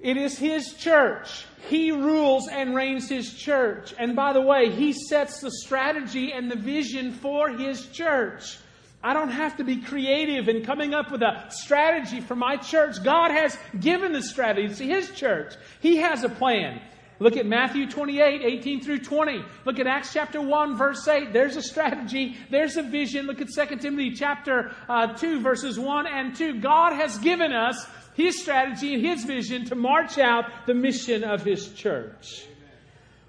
It 0.00 0.16
is 0.16 0.38
His 0.38 0.74
church. 0.74 1.44
He 1.68 1.90
rules 1.90 2.48
and 2.48 2.74
reigns 2.74 3.08
His 3.08 3.34
church. 3.34 3.94
And 3.98 4.14
by 4.14 4.32
the 4.32 4.40
way, 4.40 4.70
He 4.70 4.92
sets 4.92 5.40
the 5.40 5.50
strategy 5.50 6.32
and 6.32 6.50
the 6.50 6.56
vision 6.56 7.12
for 7.12 7.50
His 7.50 7.86
church. 7.86 8.58
I 9.02 9.12
don't 9.12 9.30
have 9.30 9.56
to 9.58 9.64
be 9.64 9.80
creative 9.80 10.48
in 10.48 10.64
coming 10.64 10.92
up 10.92 11.10
with 11.10 11.22
a 11.22 11.46
strategy 11.50 12.20
for 12.20 12.34
my 12.34 12.56
church. 12.56 13.02
God 13.02 13.30
has 13.30 13.56
given 13.78 14.12
the 14.12 14.22
strategy 14.22 14.74
to 14.74 14.84
His 14.84 15.10
church. 15.10 15.54
He 15.80 15.96
has 15.98 16.24
a 16.24 16.28
plan. 16.28 16.80
Look 17.20 17.36
at 17.36 17.46
Matthew 17.46 17.88
28, 17.90 18.42
18 18.42 18.80
through 18.80 19.00
20. 19.00 19.44
Look 19.64 19.80
at 19.80 19.88
Acts 19.88 20.12
chapter 20.12 20.40
1, 20.40 20.76
verse 20.76 21.06
8. 21.06 21.32
There's 21.32 21.56
a 21.56 21.62
strategy. 21.62 22.36
There's 22.48 22.76
a 22.76 22.82
vision. 22.82 23.26
Look 23.26 23.40
at 23.40 23.48
2 23.48 23.76
Timothy 23.76 24.12
chapter 24.12 24.72
uh, 24.88 25.14
2, 25.14 25.40
verses 25.40 25.78
1 25.78 26.06
and 26.06 26.36
2. 26.36 26.60
God 26.60 26.92
has 26.92 27.18
given 27.18 27.52
us 27.52 27.84
His 28.18 28.38
strategy 28.38 28.94
and 28.94 29.06
His 29.06 29.24
vision 29.24 29.64
to 29.66 29.74
march 29.74 30.18
out 30.18 30.66
the 30.66 30.74
mission 30.74 31.24
of 31.24 31.42
His 31.42 31.72
church. 31.72 32.44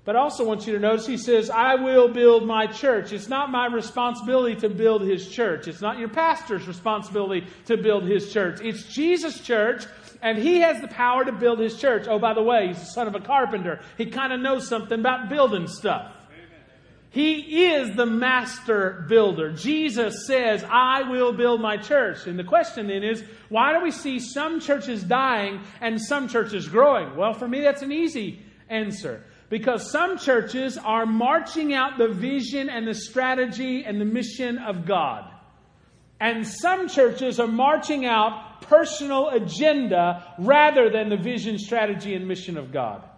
But 0.09 0.15
I 0.15 0.21
also 0.21 0.43
want 0.43 0.65
you 0.65 0.73
to 0.73 0.79
notice 0.79 1.05
he 1.05 1.17
says, 1.17 1.51
I 1.51 1.75
will 1.75 2.07
build 2.07 2.47
my 2.47 2.65
church. 2.65 3.13
It's 3.13 3.29
not 3.29 3.51
my 3.51 3.67
responsibility 3.67 4.55
to 4.61 4.67
build 4.67 5.03
his 5.03 5.29
church. 5.29 5.67
It's 5.67 5.81
not 5.81 5.99
your 5.99 6.09
pastor's 6.09 6.67
responsibility 6.67 7.45
to 7.65 7.77
build 7.77 8.05
his 8.05 8.33
church. 8.33 8.59
It's 8.59 8.91
Jesus' 8.91 9.39
church, 9.39 9.85
and 10.23 10.39
he 10.39 10.61
has 10.61 10.81
the 10.81 10.87
power 10.87 11.23
to 11.25 11.31
build 11.31 11.59
his 11.59 11.79
church. 11.79 12.07
Oh, 12.07 12.17
by 12.17 12.33
the 12.33 12.41
way, 12.41 12.69
he's 12.69 12.79
the 12.79 12.85
son 12.85 13.07
of 13.07 13.13
a 13.13 13.19
carpenter. 13.19 13.81
He 13.99 14.07
kind 14.07 14.33
of 14.33 14.39
knows 14.39 14.67
something 14.67 14.99
about 14.99 15.29
building 15.29 15.67
stuff. 15.67 16.11
He 17.11 17.65
is 17.65 17.95
the 17.95 18.05
master 18.05 19.05
builder. 19.09 19.51
Jesus 19.51 20.27
says, 20.27 20.63
I 20.63 21.09
will 21.09 21.33
build 21.33 21.59
my 21.59 21.77
church. 21.77 22.27
And 22.27 22.37
the 22.37 22.43
question 22.43 22.87
then 22.87 23.03
is, 23.03 23.23
why 23.49 23.73
do 23.73 23.81
we 23.81 23.89
see 23.89 24.19
some 24.19 24.59
churches 24.59 25.03
dying 25.03 25.61
and 25.81 25.99
some 25.99 26.27
churches 26.27 26.67
growing? 26.67 27.15
Well, 27.15 27.33
for 27.33 27.47
me, 27.47 27.61
that's 27.61 27.81
an 27.81 27.91
easy 27.91 28.43
answer. 28.69 29.23
Because 29.49 29.91
some 29.91 30.19
churches 30.19 30.77
are 30.77 31.07
marching 31.07 31.73
out 31.73 31.97
the 31.97 32.09
vision 32.09 32.69
and 32.69 32.87
the 32.87 32.93
strategy 32.93 33.83
and 33.83 33.99
the 33.99 34.05
mission 34.05 34.59
of 34.59 34.85
God. 34.85 35.33
And 36.19 36.45
some 36.45 36.87
churches 36.87 37.39
are 37.39 37.47
marching 37.47 38.05
out 38.05 38.61
personal 38.61 39.29
agenda 39.29 40.35
rather 40.37 40.91
than 40.91 41.09
the 41.09 41.17
vision, 41.17 41.57
strategy, 41.57 42.13
and 42.13 42.27
mission 42.27 42.55
of 42.55 42.71
God? 42.71 43.08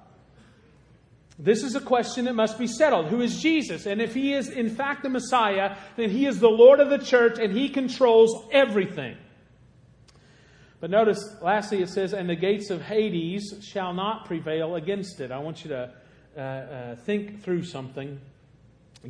This 1.43 1.63
is 1.63 1.75
a 1.75 1.82
question 1.82 2.25
that 2.25 2.36
must 2.36 2.60
be 2.60 2.67
settled. 2.67 3.08
Who 3.08 3.21
is 3.21 3.41
Jesus? 3.41 3.86
And 3.86 4.01
if 4.01 4.13
he 4.13 4.34
is 4.34 4.49
in 4.49 4.69
fact 4.69 5.04
the 5.04 5.10
Messiah, 5.10 5.75
then 5.97 6.10
he 6.10 6.25
is 6.25 6.39
the 6.39 6.49
Lord 6.49 6.80
of 6.80 6.89
the 6.89 6.99
church 6.99 7.39
and 7.39 7.51
he 7.51 7.69
controls 7.69 8.45
everything. 8.51 9.17
But 10.80 10.89
notice, 10.89 11.36
lastly, 11.41 11.82
it 11.82 11.89
says, 11.89 12.13
And 12.13 12.30
the 12.30 12.36
gates 12.36 12.69
of 12.69 12.82
Hades 12.82 13.56
shall 13.62 13.93
not 13.93 14.25
prevail 14.25 14.75
against 14.75 15.19
it. 15.19 15.32
I 15.32 15.39
want 15.39 15.63
you 15.63 15.69
to 15.69 15.93
uh, 16.38 16.41
uh, 16.41 16.95
think 16.95 17.43
through 17.43 17.63
something. 17.63 18.19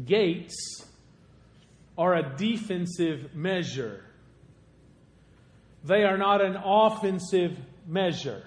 Gates 0.06 0.86
are 1.98 2.16
a 2.16 2.36
defensive 2.38 3.36
measure 3.36 4.06
they 5.84 6.04
are 6.04 6.18
not 6.18 6.42
an 6.42 6.58
offensive 6.64 7.58
measure. 7.88 8.44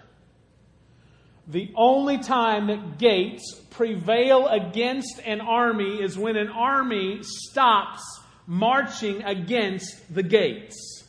The 1.47 1.73
only 1.77 2.19
time 2.19 2.69
that 2.69 2.99
gates 2.99 3.55
prevail 3.71 4.49
against 4.49 5.21
an 5.25 5.41
army 5.41 6.03
is 6.03 6.17
when 6.17 6.37
an 6.37 6.49
army 6.49 7.21
stops 7.23 8.03
marching 8.47 9.23
against 9.23 10.15
the 10.15 10.23
gates. 10.23 11.05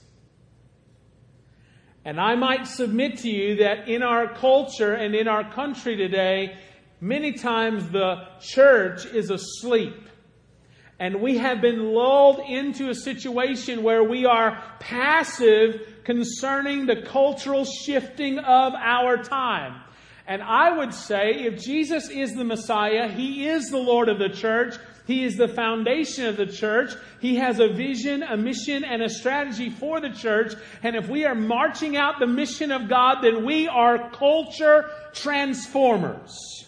And 2.03 2.19
I 2.19 2.35
might 2.35 2.67
submit 2.67 3.19
to 3.19 3.29
you 3.29 3.55
that 3.57 3.87
in 3.87 4.03
our 4.03 4.33
culture 4.33 4.93
and 4.93 5.15
in 5.15 5.27
our 5.27 5.51
country 5.51 5.95
today, 5.95 6.57
many 7.01 7.33
times 7.33 7.89
the 7.89 8.27
church 8.41 9.05
is 9.05 9.31
asleep. 9.31 10.01
And 10.99 11.21
we 11.21 11.37
have 11.39 11.61
been 11.61 11.93
lulled 11.93 12.39
into 12.39 12.89
a 12.89 12.95
situation 12.95 13.83
where 13.83 14.03
we 14.03 14.25
are 14.25 14.63
passive 14.79 15.81
concerning 16.03 16.85
the 16.85 17.01
cultural 17.01 17.65
shifting 17.65 18.37
of 18.39 18.73
our 18.73 19.17
time. 19.17 19.81
And 20.27 20.41
I 20.41 20.75
would 20.75 20.93
say 20.93 21.45
if 21.45 21.61
Jesus 21.61 22.09
is 22.09 22.33
the 22.33 22.43
Messiah, 22.43 23.07
He 23.07 23.47
is 23.47 23.69
the 23.69 23.77
Lord 23.77 24.09
of 24.09 24.17
the 24.17 24.29
church, 24.29 24.75
He 25.05 25.23
is 25.23 25.35
the 25.35 25.47
foundation 25.47 26.25
of 26.25 26.35
the 26.35 26.47
church, 26.47 26.93
He 27.19 27.35
has 27.35 27.59
a 27.59 27.67
vision, 27.67 28.23
a 28.23 28.35
mission, 28.35 28.83
and 28.83 29.03
a 29.03 29.09
strategy 29.09 29.69
for 29.69 30.01
the 30.01 30.09
church. 30.09 30.53
And 30.81 30.95
if 30.95 31.07
we 31.07 31.25
are 31.25 31.35
marching 31.35 31.95
out 31.95 32.19
the 32.19 32.27
mission 32.27 32.71
of 32.71 32.89
God, 32.89 33.21
then 33.21 33.45
we 33.45 33.67
are 33.67 34.09
culture 34.11 34.89
transformers. 35.13 36.65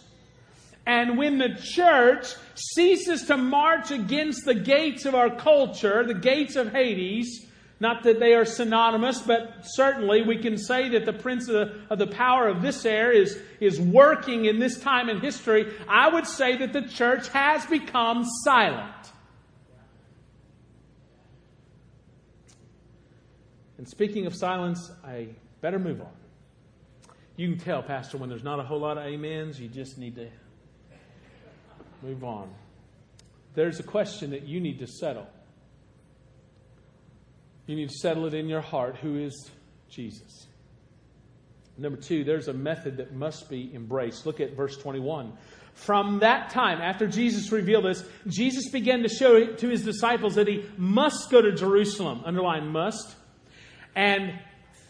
And 0.85 1.17
when 1.17 1.37
the 1.37 1.55
church 1.61 2.27
ceases 2.55 3.25
to 3.25 3.37
march 3.37 3.91
against 3.91 4.45
the 4.45 4.55
gates 4.55 5.05
of 5.05 5.15
our 5.15 5.35
culture, 5.35 6.05
the 6.05 6.13
gates 6.13 6.55
of 6.55 6.71
Hades, 6.71 7.46
not 7.79 8.03
that 8.03 8.19
they 8.19 8.33
are 8.33 8.45
synonymous, 8.45 9.21
but 9.21 9.59
certainly 9.63 10.23
we 10.23 10.37
can 10.37 10.57
say 10.57 10.89
that 10.89 11.05
the 11.05 11.13
prince 11.13 11.47
of 11.47 11.53
the, 11.53 11.81
of 11.91 11.99
the, 11.99 12.07
power 12.07 12.47
of 12.47 12.61
this 12.61 12.85
air 12.85 13.11
is, 13.11 13.39
is 13.59 13.79
working 13.79 14.45
in 14.45 14.57
this 14.57 14.79
time 14.79 15.09
in 15.09 15.19
history. 15.19 15.71
I 15.87 16.09
would 16.09 16.25
say 16.25 16.57
that 16.57 16.73
the 16.73 16.81
church 16.81 17.27
has 17.29 17.65
become 17.67 18.25
silent. 18.43 18.91
And 23.77 23.87
speaking 23.87 24.25
of 24.25 24.35
silence, 24.35 24.91
I 25.03 25.29
better 25.61 25.77
move 25.77 26.01
on. 26.01 26.13
You 27.35 27.49
can 27.49 27.59
tell, 27.59 27.83
Pastor, 27.83 28.17
when 28.17 28.29
there's 28.29 28.43
not 28.43 28.59
a 28.59 28.63
whole 28.63 28.79
lot 28.79 28.97
of 28.97 29.05
amens, 29.05 29.59
you 29.59 29.67
just 29.67 29.99
need 29.99 30.15
to 30.15 30.27
move 32.01 32.23
on. 32.23 32.49
There's 33.53 33.79
a 33.79 33.83
question 33.83 34.31
that 34.31 34.47
you 34.47 34.59
need 34.59 34.79
to 34.79 34.87
settle. 34.87 35.27
You 37.67 37.75
need 37.75 37.89
to 37.89 37.95
settle 37.95 38.25
it 38.25 38.33
in 38.33 38.47
your 38.47 38.61
heart. 38.61 38.95
Who 38.97 39.17
is 39.17 39.51
Jesus? 39.89 40.47
Number 41.77 41.97
two, 41.97 42.23
there's 42.23 42.47
a 42.47 42.53
method 42.53 42.97
that 42.97 43.13
must 43.13 43.49
be 43.49 43.71
embraced. 43.75 44.25
Look 44.25 44.39
at 44.39 44.55
verse 44.55 44.77
21. 44.77 45.33
From 45.73 46.19
that 46.19 46.49
time, 46.49 46.81
after 46.81 47.05
Jesus 47.05 47.51
revealed 47.51 47.85
this, 47.85 48.03
Jesus 48.25 48.69
began 48.69 49.03
to 49.03 49.09
show 49.09 49.45
to 49.45 49.69
his 49.69 49.83
disciples 49.83 50.35
that 50.35 50.47
he 50.47 50.65
must 50.75 51.29
go 51.29 51.39
to 51.39 51.51
Jerusalem. 51.51 52.23
Underline 52.25 52.69
must. 52.69 53.15
And 53.95 54.39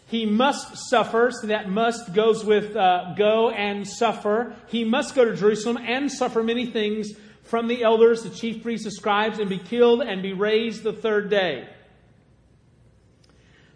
he 0.06 0.24
must 0.24 0.88
suffer, 0.88 1.30
so 1.30 1.48
that 1.48 1.68
must 1.68 2.14
goes 2.14 2.42
with 2.42 2.74
uh, 2.74 3.12
go 3.18 3.50
and 3.50 3.86
suffer. 3.86 4.56
He 4.68 4.84
must 4.84 5.14
go 5.14 5.26
to 5.26 5.36
Jerusalem 5.36 5.76
and 5.76 6.10
suffer 6.10 6.42
many 6.42 6.64
things 6.64 7.10
from 7.42 7.68
the 7.68 7.82
elders, 7.82 8.22
the 8.22 8.30
chief 8.30 8.62
priests, 8.62 8.84
the 8.84 8.90
scribes, 8.90 9.38
and 9.38 9.50
be 9.50 9.58
killed 9.58 10.00
and 10.00 10.22
be 10.22 10.32
raised 10.32 10.84
the 10.84 10.92
third 10.94 11.28
day. 11.28 11.68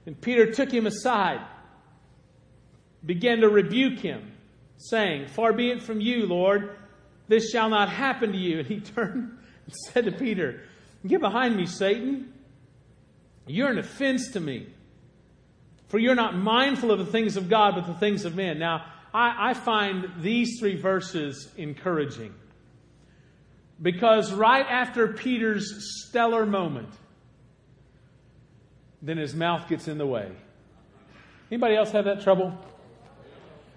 And 0.07 0.21
Peter 0.21 0.53
took 0.53 0.71
him 0.71 0.87
aside, 0.87 1.41
began 3.05 3.41
to 3.41 3.49
rebuke 3.49 4.01
him, 4.01 4.33
saying, 4.77 5.29
Far 5.29 5.53
be 5.53 5.71
it 5.71 5.83
from 5.83 6.01
you, 6.01 6.27
Lord, 6.27 6.77
this 7.29 7.51
shall 7.51 7.69
not 7.69 7.89
happen 7.89 8.33
to 8.33 8.39
you. 8.39 8.61
And 8.61 8.69
he 8.69 8.81
turned 8.95 9.39
and 9.65 9.75
said 9.89 10.05
to 10.07 10.13
Peter, 10.13 10.63
Get 11.07 11.21
behind 11.21 11.57
me, 11.57 11.67
Satan. 11.67 12.33
You're 13.47 13.71
an 13.71 13.79
offense 13.79 14.33
to 14.33 14.41
me. 14.41 14.69
For 15.89 15.99
you're 15.99 16.15
not 16.15 16.37
mindful 16.37 16.91
of 16.91 16.99
the 16.99 17.07
things 17.07 17.37
of 17.37 17.49
God, 17.49 17.75
but 17.75 17.87
the 17.87 17.95
things 17.95 18.25
of 18.25 18.35
men. 18.35 18.59
Now, 18.59 18.87
I, 19.13 19.51
I 19.51 19.55
find 19.55 20.11
these 20.21 20.59
three 20.59 20.77
verses 20.77 21.51
encouraging. 21.57 22.35
Because 23.81 24.33
right 24.33 24.65
after 24.67 25.09
Peter's 25.09 26.07
stellar 26.07 26.47
moment, 26.47 26.89
then 29.03 29.19
his 29.19 29.35
mouth 29.35 29.69
gets 29.69 29.89
in 29.89 29.99
the 29.99 30.07
way. 30.07 30.31
Anybody 31.51 31.77
else 31.77 31.91
have 31.91 32.05
that 32.07 32.23
trouble? 32.23 32.57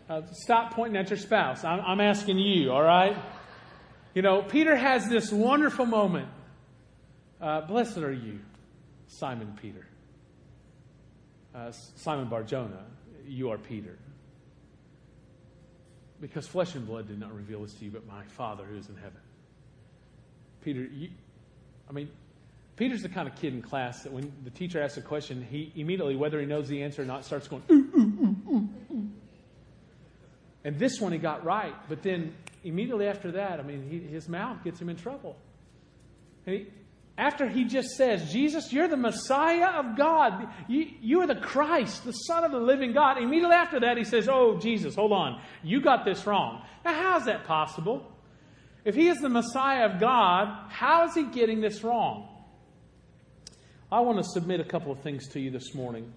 Uh, 0.08 0.22
stop 0.32 0.76
pointing 0.76 0.96
at 0.98 1.10
your 1.10 1.18
spouse. 1.18 1.64
I'm, 1.64 1.82
I'm 1.82 2.00
asking 2.00 2.38
you, 2.38 2.72
all 2.72 2.84
right? 2.84 3.18
You 4.14 4.22
know, 4.22 4.44
Peter 4.44 4.76
has 4.76 5.10
this 5.10 5.32
wonderful 5.32 5.86
moment. 5.86 6.30
Uh, 7.42 7.62
blessed 7.62 7.98
are 7.98 8.14
you, 8.14 8.40
Simon 9.08 9.58
Peter. 9.62 9.86
Uh, 11.54 11.72
Simon 11.72 12.30
Barjona, 12.30 12.86
you 13.28 13.50
are 13.50 13.58
Peter. 13.58 13.98
Because 16.22 16.48
flesh 16.48 16.76
and 16.76 16.86
blood 16.88 17.08
did 17.08 17.20
not 17.20 17.34
reveal 17.34 17.64
this 17.64 17.74
to 17.76 17.86
you, 17.86 17.92
but 17.92 18.06
my 18.08 18.24
Father 18.38 18.64
who 18.64 18.78
is 18.78 18.88
in 18.88 18.96
heaven. 18.96 19.20
Peter, 20.62 20.84
you, 20.84 21.10
I 21.90 21.94
mean, 21.94 22.10
Peter's 22.76 23.02
the 23.02 23.10
kind 23.10 23.28
of 23.28 23.36
kid 23.36 23.54
in 23.54 23.62
class 23.62 24.04
that 24.04 24.12
when 24.12 24.32
the 24.44 24.50
teacher 24.50 24.82
asks 24.82 24.98
a 24.98 25.02
question, 25.02 25.46
he 25.50 25.72
immediately, 25.76 26.16
whether 26.16 26.40
he 26.40 26.46
knows 26.46 26.68
the 26.68 26.84
answer 26.84 27.02
or 27.02 27.06
not, 27.06 27.24
starts 27.24 27.48
going, 27.48 27.64
ooh, 27.72 27.90
ooh, 27.96 28.54
ooh, 28.54 28.70
ooh. 28.94 29.10
And 30.66 30.78
this 30.78 31.00
one 31.00 31.12
he 31.12 31.18
got 31.18 31.46
right, 31.46 31.76
but 31.88 32.04
then 32.04 32.34
immediately 32.64 33.08
after 33.08 33.32
that, 33.34 33.60
I 33.60 33.64
mean, 33.64 33.88
he, 33.90 34.00
his 34.00 34.28
mouth 34.28 34.64
gets 34.64 34.82
him 34.82 34.90
in 34.90 34.98
trouble. 34.98 35.38
And 36.46 36.56
he, 36.56 36.68
after 37.18 37.48
he 37.48 37.64
just 37.64 37.92
says, 37.92 38.34
Jesus, 38.34 38.74
you're 38.74 38.90
the 38.90 38.98
Messiah 38.98 39.80
of 39.80 39.96
God, 39.96 40.48
you, 40.68 40.88
you 41.02 41.22
are 41.22 41.28
the 41.28 41.36
Christ, 41.36 42.04
the 42.04 42.12
Son 42.12 42.44
of 42.44 42.52
the 42.52 42.60
living 42.60 42.92
God, 42.92 43.18
immediately 43.18 43.56
after 43.56 43.80
that, 43.82 43.98
he 43.98 44.04
says, 44.04 44.28
Oh, 44.28 44.58
Jesus, 44.58 44.96
hold 44.96 45.14
on, 45.14 45.42
you 45.64 45.82
got 45.82 46.04
this 46.04 46.28
wrong. 46.28 46.66
Now, 46.84 46.94
how 46.94 47.18
is 47.20 47.26
that 47.26 47.46
possible? 47.46 48.12
If 48.84 48.96
he 48.96 49.08
is 49.08 49.20
the 49.20 49.30
Messiah 49.30 49.86
of 49.86 50.00
God, 50.00 50.70
how 50.70 51.08
is 51.08 51.16
he 51.16 51.24
getting 51.24 51.62
this 51.62 51.84
wrong? 51.84 52.35
I 53.92 54.00
want 54.00 54.18
to 54.18 54.24
submit 54.24 54.60
a 54.60 54.64
couple 54.64 54.92
of 54.92 55.00
things 55.02 55.28
to 55.30 55.40
you 55.40 55.52
this 55.52 55.76
morning. 55.76 56.12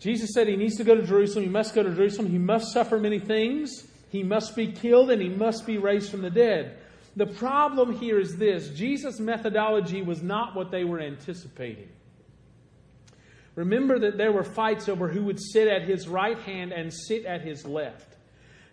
Jesus 0.00 0.30
said 0.34 0.48
he 0.48 0.56
needs 0.56 0.76
to 0.76 0.84
go 0.84 0.94
to 0.94 1.02
Jerusalem. 1.02 1.44
He 1.44 1.50
must 1.50 1.74
go 1.74 1.82
to 1.82 1.94
Jerusalem. 1.94 2.30
He 2.30 2.38
must 2.38 2.72
suffer 2.72 2.98
many 2.98 3.18
things. 3.18 3.86
He 4.10 4.22
must 4.22 4.56
be 4.56 4.72
killed 4.72 5.10
and 5.10 5.20
he 5.20 5.28
must 5.28 5.66
be 5.66 5.78
raised 5.78 6.10
from 6.10 6.22
the 6.22 6.30
dead. 6.30 6.78
The 7.14 7.26
problem 7.26 7.98
here 7.98 8.18
is 8.18 8.36
this 8.36 8.70
Jesus' 8.70 9.20
methodology 9.20 10.02
was 10.02 10.22
not 10.22 10.56
what 10.56 10.70
they 10.70 10.84
were 10.84 11.00
anticipating. 11.00 11.88
Remember 13.54 13.98
that 13.98 14.16
there 14.16 14.32
were 14.32 14.44
fights 14.44 14.88
over 14.88 15.08
who 15.08 15.24
would 15.24 15.38
sit 15.38 15.68
at 15.68 15.82
his 15.82 16.08
right 16.08 16.38
hand 16.38 16.72
and 16.72 16.92
sit 16.92 17.26
at 17.26 17.42
his 17.42 17.66
left. 17.66 18.16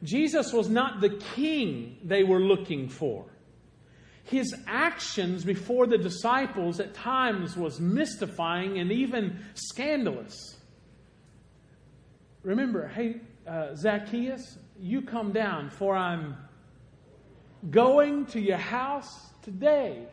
Jesus 0.04 0.54
was 0.54 0.70
not 0.70 1.02
the 1.02 1.22
king 1.36 1.98
they 2.04 2.24
were 2.24 2.40
looking 2.40 2.88
for 2.88 3.26
his 4.30 4.54
actions 4.68 5.44
before 5.44 5.88
the 5.88 5.98
disciples 5.98 6.80
at 6.80 6.94
times 6.94 7.58
was 7.58 7.80
mystifying 7.80 8.78
and 8.78 8.92
even 8.92 9.40
scandalous. 9.56 10.56
Remember, 12.44 12.88
hey, 12.88 13.22
uh, 13.48 13.74
Zacchaeus, 13.76 14.58
you 14.80 15.02
come 15.02 15.32
down, 15.32 15.72
for 15.72 15.96
I'm 15.96 16.38
going 17.72 18.28
to 18.28 18.40
your 18.40 18.58
house 18.58 19.32
today. 19.42 20.06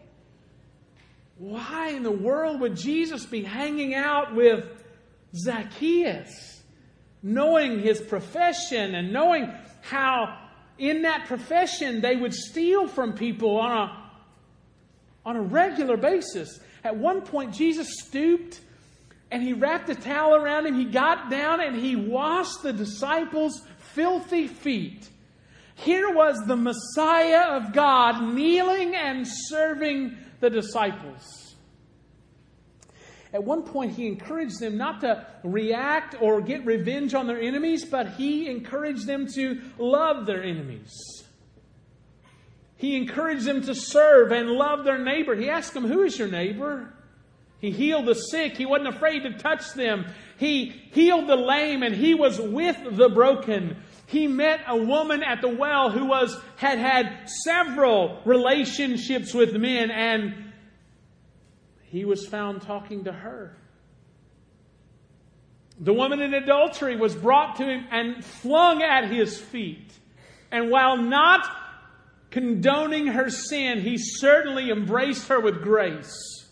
Why 1.37 1.90
in 1.90 2.02
the 2.02 2.11
world 2.11 2.61
would 2.61 2.74
Jesus 2.74 3.26
be 3.26 3.42
hanging 3.42 3.94
out 3.94 4.35
with 4.35 4.64
Zacchaeus, 5.35 6.62
knowing 7.22 7.81
his 7.81 8.00
profession 8.00 8.94
and 8.94 9.12
knowing 9.12 9.52
how 9.83 10.38
in 10.79 11.02
that 11.02 11.26
profession 11.26 12.00
they 12.00 12.16
would 12.16 12.33
steal 12.33 12.88
from 12.88 13.12
people 13.12 13.59
on 13.59 13.72
a 13.72 14.05
on 15.26 15.36
a 15.36 15.42
regular 15.42 15.96
basis. 15.96 16.60
At 16.84 16.96
one 16.96 17.20
point, 17.20 17.52
Jesus 17.52 17.88
stooped 17.98 18.60
and 19.30 19.42
he 19.42 19.52
wrapped 19.52 19.90
a 19.90 19.94
towel 19.96 20.36
around 20.36 20.66
him. 20.66 20.76
He 20.76 20.84
got 20.84 21.28
down 21.28 21.60
and 21.60 21.74
he 21.74 21.96
washed 21.96 22.62
the 22.62 22.72
disciples' 22.72 23.60
filthy 23.92 24.46
feet. 24.46 25.10
Here 25.74 26.10
was 26.14 26.38
the 26.46 26.56
Messiah 26.56 27.56
of 27.56 27.72
God 27.72 28.22
kneeling 28.34 28.94
and 28.94 29.26
serving 29.26 30.16
the 30.40 30.48
disciples. 30.48 31.56
At 33.32 33.42
one 33.42 33.64
point, 33.64 33.92
he 33.92 34.06
encouraged 34.06 34.60
them 34.60 34.78
not 34.78 35.00
to 35.00 35.26
react 35.42 36.14
or 36.22 36.40
get 36.40 36.64
revenge 36.64 37.12
on 37.12 37.26
their 37.26 37.40
enemies, 37.40 37.84
but 37.84 38.14
he 38.14 38.48
encouraged 38.48 39.06
them 39.06 39.26
to 39.34 39.60
love 39.76 40.24
their 40.24 40.42
enemies. 40.42 41.25
He 42.76 42.96
encouraged 42.96 43.44
them 43.44 43.62
to 43.62 43.74
serve 43.74 44.32
and 44.32 44.50
love 44.50 44.84
their 44.84 44.98
neighbor. 44.98 45.34
He 45.34 45.48
asked 45.48 45.74
them, 45.74 45.86
Who 45.86 46.02
is 46.02 46.18
your 46.18 46.28
neighbor? 46.28 46.92
He 47.58 47.70
healed 47.70 48.06
the 48.06 48.14
sick. 48.14 48.56
He 48.56 48.66
wasn't 48.66 48.94
afraid 48.94 49.22
to 49.22 49.38
touch 49.38 49.72
them. 49.72 50.06
He 50.38 50.68
healed 50.92 51.26
the 51.26 51.36
lame 51.36 51.82
and 51.82 51.94
he 51.94 52.14
was 52.14 52.38
with 52.38 52.76
the 52.96 53.08
broken. 53.08 53.76
He 54.06 54.26
met 54.26 54.60
a 54.66 54.76
woman 54.76 55.22
at 55.22 55.40
the 55.40 55.48
well 55.48 55.90
who 55.90 56.04
was, 56.04 56.38
had 56.56 56.78
had 56.78 57.28
several 57.44 58.20
relationships 58.24 59.32
with 59.32 59.54
men 59.54 59.90
and 59.90 60.52
he 61.84 62.04
was 62.04 62.26
found 62.26 62.62
talking 62.62 63.04
to 63.04 63.12
her. 63.12 63.56
The 65.80 65.94
woman 65.94 66.20
in 66.20 66.34
adultery 66.34 66.96
was 66.96 67.14
brought 67.14 67.56
to 67.56 67.64
him 67.64 67.86
and 67.90 68.24
flung 68.24 68.82
at 68.82 69.10
his 69.10 69.40
feet. 69.40 69.92
And 70.50 70.70
while 70.70 70.96
not 70.96 71.48
condoning 72.37 73.07
her 73.07 73.31
sin, 73.31 73.81
he 73.81 73.96
certainly 73.96 74.70
embraced 74.70 75.27
her 75.29 75.40
with 75.40 75.62
grace. 75.62 76.46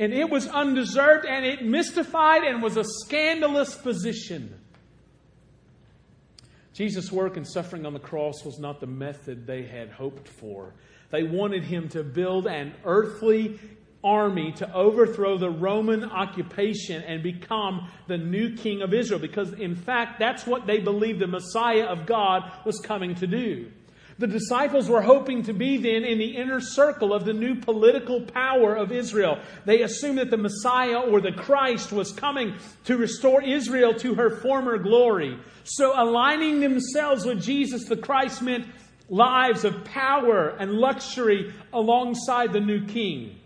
And 0.00 0.12
it 0.12 0.28
was 0.28 0.48
undeserved 0.48 1.24
and 1.24 1.46
it 1.46 1.64
mystified 1.64 2.42
and 2.42 2.60
was 2.60 2.76
a 2.76 2.82
scandalous 2.82 3.76
position. 3.76 4.52
Jesus' 6.72 7.12
work 7.12 7.36
and 7.36 7.46
suffering 7.46 7.86
on 7.86 7.92
the 7.92 8.00
cross 8.00 8.44
was 8.44 8.58
not 8.58 8.80
the 8.80 8.88
method 8.88 9.46
they 9.46 9.62
had 9.62 9.90
hoped 9.90 10.26
for. 10.26 10.74
They 11.12 11.22
wanted 11.22 11.62
him 11.62 11.88
to 11.90 12.02
build 12.02 12.48
an 12.48 12.74
earthly 12.84 13.60
army 14.02 14.50
to 14.56 14.74
overthrow 14.74 15.38
the 15.38 15.50
Roman 15.50 16.02
occupation 16.02 17.00
and 17.04 17.22
become 17.22 17.88
the 18.08 18.18
new 18.18 18.56
king 18.56 18.82
of 18.82 18.92
Israel 18.92 19.20
because, 19.20 19.52
in 19.52 19.76
fact, 19.76 20.18
that's 20.18 20.48
what 20.48 20.66
they 20.66 20.80
believed 20.80 21.20
the 21.20 21.28
Messiah 21.28 21.84
of 21.84 22.06
God 22.06 22.50
was 22.64 22.80
coming 22.80 23.14
to 23.14 23.28
do. 23.28 23.70
The 24.18 24.26
disciples 24.28 24.88
were 24.88 25.02
hoping 25.02 25.42
to 25.44 25.52
be 25.52 25.76
then 25.76 26.04
in 26.04 26.18
the 26.18 26.36
inner 26.36 26.60
circle 26.60 27.12
of 27.12 27.24
the 27.24 27.32
new 27.32 27.56
political 27.56 28.20
power 28.20 28.74
of 28.74 28.92
Israel. 28.92 29.40
They 29.64 29.82
assumed 29.82 30.18
that 30.18 30.30
the 30.30 30.36
Messiah 30.36 31.00
or 31.00 31.20
the 31.20 31.32
Christ 31.32 31.92
was 31.92 32.12
coming 32.12 32.54
to 32.84 32.96
restore 32.96 33.42
Israel 33.42 33.92
to 33.94 34.14
her 34.14 34.30
former 34.30 34.78
glory. 34.78 35.36
So 35.64 35.92
aligning 36.00 36.60
themselves 36.60 37.24
with 37.24 37.42
Jesus 37.42 37.86
the 37.86 37.96
Christ 37.96 38.40
meant 38.40 38.66
lives 39.08 39.64
of 39.64 39.84
power 39.84 40.50
and 40.60 40.72
luxury 40.72 41.52
alongside 41.72 42.52
the 42.52 42.60
new 42.60 42.86
king. 42.86 43.36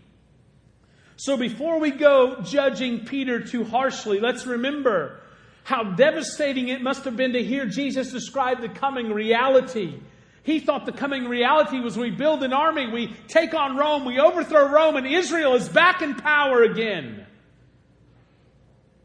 So 1.15 1.35
before 1.35 1.79
we 1.79 1.91
go 1.91 2.41
judging 2.41 3.05
Peter 3.05 3.41
too 3.41 3.63
harshly, 3.63 4.19
let's 4.19 4.45
remember 4.45 5.19
how 5.63 5.83
devastating 5.83 6.69
it 6.69 6.81
must 6.81 7.03
have 7.03 7.17
been 7.17 7.33
to 7.33 7.43
hear 7.43 7.65
Jesus 7.65 8.11
describe 8.11 8.61
the 8.61 8.69
coming 8.69 9.11
reality 9.11 9.99
he 10.43 10.59
thought 10.59 10.85
the 10.85 10.91
coming 10.91 11.27
reality 11.27 11.79
was 11.79 11.97
we 11.97 12.11
build 12.11 12.43
an 12.43 12.53
army, 12.53 12.87
we 12.87 13.13
take 13.27 13.53
on 13.53 13.77
Rome, 13.77 14.05
we 14.05 14.19
overthrow 14.19 14.69
Rome, 14.69 14.95
and 14.95 15.05
Israel 15.05 15.55
is 15.55 15.69
back 15.69 16.01
in 16.01 16.15
power 16.15 16.63
again. 16.63 17.25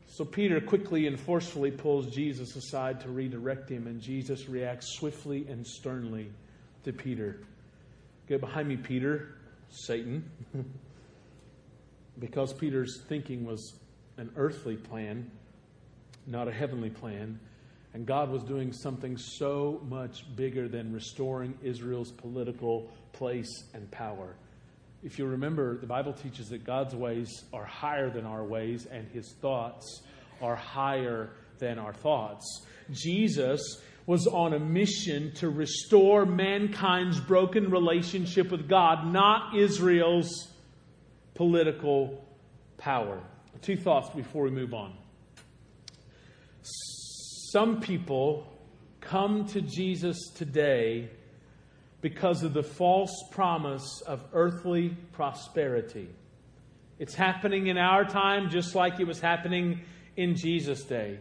So 0.07 0.25
Peter 0.25 0.61
quickly 0.61 1.09
and 1.09 1.18
forcefully 1.18 1.73
pulls 1.73 2.07
Jesus 2.14 2.55
aside 2.55 3.01
to 3.01 3.09
redirect 3.09 3.68
him, 3.68 3.88
and 3.88 4.01
Jesus 4.01 4.49
reacts 4.49 4.94
swiftly 4.97 5.47
and 5.49 5.66
sternly 5.66 6.31
to 6.85 6.92
Peter. 6.92 7.40
Get 8.29 8.40
behind 8.40 8.68
me, 8.68 8.77
Peter, 8.77 9.35
Satan. 9.70 10.31
because 12.20 12.53
Peter's 12.53 13.03
thinking 13.09 13.44
was 13.44 13.75
an 14.16 14.31
earthly 14.37 14.77
plan, 14.77 15.31
not 16.27 16.47
a 16.47 16.53
heavenly 16.53 16.90
plan. 16.90 17.40
And 17.94 18.04
God 18.04 18.28
was 18.28 18.42
doing 18.42 18.72
something 18.72 19.16
so 19.16 19.80
much 19.88 20.24
bigger 20.35 20.68
than 20.68 20.92
restoring 20.92 21.54
Israel's 21.62 22.11
political 22.11 22.90
place 23.12 23.64
and 23.72 23.88
power. 23.92 24.35
If 25.04 25.18
you 25.18 25.26
remember, 25.26 25.78
the 25.78 25.87
Bible 25.87 26.12
teaches 26.12 26.48
that 26.48 26.64
God's 26.64 26.94
ways 26.94 27.44
are 27.52 27.64
higher 27.64 28.11
than 28.11 28.26
our 28.26 28.42
ways, 28.42 28.87
and 28.87 29.07
his 29.12 29.33
thoughts 29.40 30.02
are 30.42 30.57
higher 30.57 31.30
than 31.59 31.78
our 31.78 31.92
thoughts. 31.92 32.66
Jesus 32.90 33.80
was 34.07 34.26
on 34.26 34.54
a 34.54 34.59
mission 34.59 35.33
to 35.37 35.48
restore 35.48 36.26
mankind's 36.26 37.20
broken 37.20 37.70
relationship 37.70 38.50
with 38.50 38.68
God, 38.68 39.12
not 39.12 39.57
Israel's 39.57 40.48
political 41.35 42.24
power. 42.76 43.22
Two 43.62 43.76
thoughts 43.76 44.11
before 44.11 44.44
we 44.44 44.50
move 44.50 44.74
on. 44.74 44.94
Some 47.55 47.81
people 47.81 48.49
come 49.01 49.47
to 49.51 49.61
Jesus 49.61 50.19
today 50.35 51.09
because 52.01 52.43
of 52.43 52.53
the 52.53 52.64
false 52.64 53.12
promise 53.31 54.03
of 54.09 54.25
earthly 54.33 54.97
prosperity. 55.12 56.09
It's 56.99 57.14
happening 57.14 57.69
in 57.69 57.79
our 57.79 58.05
time 58.05 58.51
just 58.51 58.75
like 58.75 58.99
it 58.99 59.07
was 59.07 59.21
happening 59.21 59.83
in 60.17 60.35
Jesus' 60.35 60.83
day. 60.83 61.21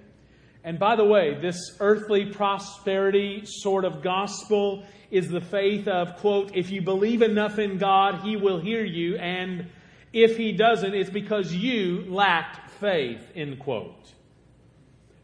And 0.64 0.80
by 0.80 0.96
the 0.96 1.06
way, 1.06 1.40
this 1.40 1.78
earthly 1.80 2.32
prosperity 2.32 3.44
sort 3.46 3.86
of 3.86 4.02
gospel 4.02 4.88
is 5.12 5.30
the 5.30 5.40
faith 5.40 5.88
of, 5.88 6.16
quote, 6.16 6.56
if 6.56 6.72
you 6.72 6.82
believe 6.82 7.22
enough 7.22 7.60
in 7.60 7.78
God, 7.78 8.22
He 8.22 8.38
will 8.38 8.60
hear 8.60 8.84
you, 8.84 9.18
and 9.18 9.70
if 10.12 10.36
He 10.36 10.52
doesn't, 10.52 10.96
it's 10.96 11.12
because 11.12 11.54
you 11.54 12.06
lacked 12.08 12.72
faith, 12.80 13.22
end 13.36 13.60
quote. 13.60 14.14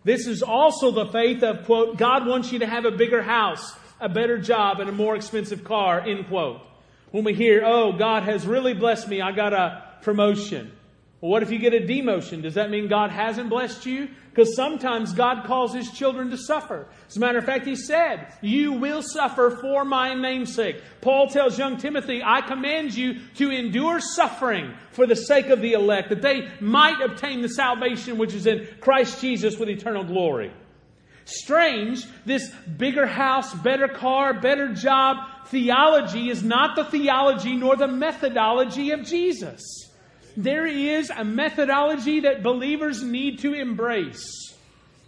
This 0.04 0.28
is 0.28 0.42
also 0.42 0.92
the 0.92 1.08
faith 1.08 1.44
of, 1.44 1.66
quote, 1.66 1.98
God 1.98 2.26
wants 2.26 2.52
you 2.52 2.60
to 2.60 2.68
have 2.68 2.86
a 2.86 2.92
bigger 2.92 3.22
house, 3.22 3.76
a 4.00 4.08
better 4.08 4.38
job, 4.38 4.80
and 4.80 4.90
a 4.90 4.94
more 4.94 5.16
expensive 5.16 5.64
car, 5.64 6.00
end 6.00 6.28
quote. 6.28 6.62
When 7.12 7.24
we 7.24 7.34
hear, 7.34 7.64
oh, 7.66 7.94
God 7.94 8.24
has 8.24 8.46
really 8.46 8.74
blessed 8.74 9.08
me, 9.08 9.22
I 9.22 9.32
got 9.32 9.54
a 9.54 9.84
promotion. 10.02 10.72
Well, 11.22 11.32
what 11.32 11.44
if 11.44 11.52
you 11.52 11.60
get 11.60 11.74
a 11.74 11.82
demotion? 11.82 12.42
Does 12.42 12.54
that 12.54 12.70
mean 12.70 12.88
God 12.88 13.12
hasn't 13.12 13.50
blessed 13.50 13.86
you? 13.86 14.08
Because 14.30 14.56
sometimes 14.56 15.12
God 15.12 15.44
calls 15.46 15.74
his 15.74 15.92
children 15.92 16.30
to 16.30 16.38
suffer. 16.38 16.88
As 17.10 17.18
a 17.18 17.20
matter 17.20 17.40
of 17.40 17.46
fact, 17.46 17.66
he 17.66 17.76
said, 17.76 18.32
You 18.42 18.72
will 18.74 19.02
suffer 19.02 19.58
for 19.62 19.84
my 19.84 20.14
namesake. 20.14 20.82
Paul 21.02 21.28
tells 21.28 21.60
young 21.60 21.76
Timothy, 21.76 22.22
I 22.24 22.40
command 22.40 22.94
you 22.94 23.20
to 23.36 23.50
endure 23.50 24.00
suffering 24.00 24.74
for 24.92 25.06
the 25.06 25.16
sake 25.16 25.48
of 25.48 25.60
the 25.60 25.74
elect, 25.74 26.08
that 26.10 26.22
they 26.22 26.48
might 26.62 27.02
obtain 27.02 27.42
the 27.42 27.50
salvation 27.50 28.18
which 28.18 28.34
is 28.34 28.48
in 28.48 28.68
Christ 28.80 29.20
Jesus 29.20 29.58
with 29.58 29.68
eternal 29.68 30.06
glory. 30.06 30.54
Strange, 31.26 32.06
this 32.26 32.50
bigger 32.78 33.06
house, 33.06 33.54
better 33.56 33.90
car, 33.90 34.34
better 34.34 34.74
job 34.74 35.18
theology 35.48 36.30
is 36.30 36.44
not 36.44 36.78
the 36.78 36.86
theology 36.86 37.56
nor 37.58 37.76
the 37.76 37.90
methodology 37.90 38.92
of 38.92 39.04
Jesus. 39.04 39.89
There 40.40 40.66
is 40.66 41.10
a 41.10 41.26
methodology 41.26 42.22
that 42.22 42.44
believers 42.44 43.04
need 43.04 43.40
to 43.40 43.54
embrace. 43.54 44.56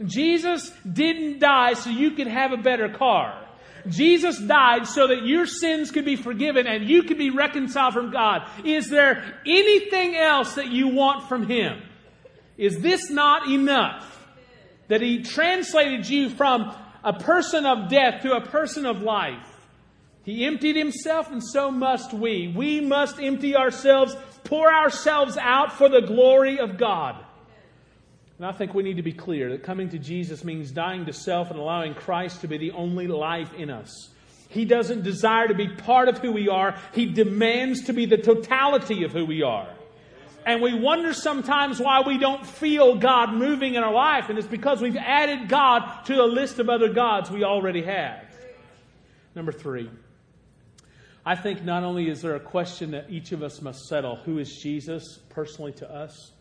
Jesus 0.04 0.70
didn't 0.92 1.40
die 1.40 1.72
so 1.72 1.90
you 1.90 2.12
could 2.12 2.28
have 2.28 2.52
a 2.52 2.58
better 2.58 2.90
car. 2.90 3.48
Jesus 3.88 4.38
died 4.38 4.88
so 4.88 5.08
that 5.08 5.24
your 5.24 5.46
sins 5.46 5.90
could 5.90 6.04
be 6.04 6.18
forgiven 6.18 6.68
and 6.68 6.84
you 6.84 7.04
could 7.04 7.18
be 7.18 7.30
reconciled 7.30 7.94
from 7.94 8.12
God. 8.12 8.46
Is 8.66 8.90
there 8.90 9.40
anything 9.46 10.18
else 10.18 10.56
that 10.56 10.68
you 10.68 10.90
want 10.90 11.30
from 11.30 11.48
Him? 11.48 11.82
Is 12.58 12.80
this 12.80 13.10
not 13.10 13.50
enough? 13.50 14.28
That 14.90 15.02
He 15.02 15.24
translated 15.24 16.10
you 16.10 16.30
from 16.30 16.76
a 17.06 17.14
person 17.14 17.66
of 17.66 17.90
death 17.90 18.24
to 18.24 18.34
a 18.34 18.42
person 18.42 18.86
of 18.86 19.02
life. 19.02 19.48
He 20.24 20.46
emptied 20.46 20.76
Himself 20.76 21.32
and 21.32 21.44
so 21.44 21.72
must 21.72 22.14
we. 22.14 22.48
We 22.56 22.80
must 22.80 23.20
empty 23.20 23.56
ourselves 23.56 24.16
pour 24.44 24.74
ourselves 24.74 25.38
out 25.38 25.74
for 25.74 25.90
the 25.90 26.02
glory 26.02 26.60
of 26.60 26.78
God. 26.78 27.24
And 28.38 28.46
I 28.46 28.52
think 28.52 28.74
we 28.74 28.84
need 28.84 28.98
to 28.98 29.04
be 29.04 29.14
clear 29.14 29.52
that 29.52 29.64
coming 29.64 29.90
to 29.90 30.00
Jesus 30.00 30.44
means 30.44 30.72
dying 30.72 31.06
to 31.06 31.14
self 31.14 31.52
and 31.52 31.60
allowing 31.60 31.94
Christ 31.94 32.42
to 32.42 32.48
be 32.48 32.58
the 32.58 32.72
only 32.72 33.08
life 33.08 33.54
in 33.54 33.70
us. 33.70 34.10
He 34.50 34.66
doesn't 34.66 35.04
desire 35.04 35.48
to 35.48 35.54
be 35.54 35.70
part 35.70 36.10
of 36.10 36.18
who 36.18 36.32
we 36.32 36.50
are, 36.50 36.78
He 36.94 37.06
demands 37.06 37.84
to 37.86 37.94
be 37.94 38.06
the 38.06 38.18
totality 38.18 39.04
of 39.04 39.12
who 39.12 39.26
we 39.26 39.44
are. 39.44 39.70
And 40.46 40.62
we 40.62 40.74
wonder 40.74 41.14
sometimes 41.14 41.80
why 41.80 42.02
we 42.02 42.18
don't 42.18 42.46
feel 42.46 42.96
God 42.96 43.34
moving 43.34 43.76
in 43.76 43.84
our 43.84 43.94
life, 43.94 44.30
and 44.30 44.40
it's 44.40 44.48
because 44.48 44.82
we've 44.82 44.98
added 44.98 45.48
God 45.48 46.06
to 46.06 46.16
the 46.16 46.26
list 46.26 46.58
of 46.58 46.68
other 46.68 46.92
gods 46.92 47.30
we 47.30 47.44
already 47.44 47.84
have. 47.84 48.26
Number 49.36 49.52
three. 49.52 49.90
I 51.26 51.36
think 51.36 51.64
not 51.64 51.84
only 51.84 52.10
is 52.10 52.22
there 52.22 52.36
a 52.36 52.40
question 52.40 52.92
that 52.92 53.10
each 53.10 53.32
of 53.32 53.44
us 53.44 53.62
must 53.62 53.86
settle 53.88 54.16
who 54.16 54.40
is 54.40 54.52
Jesus 54.58 55.20
personally 55.30 55.72
to 55.74 55.90
us, 55.90 56.32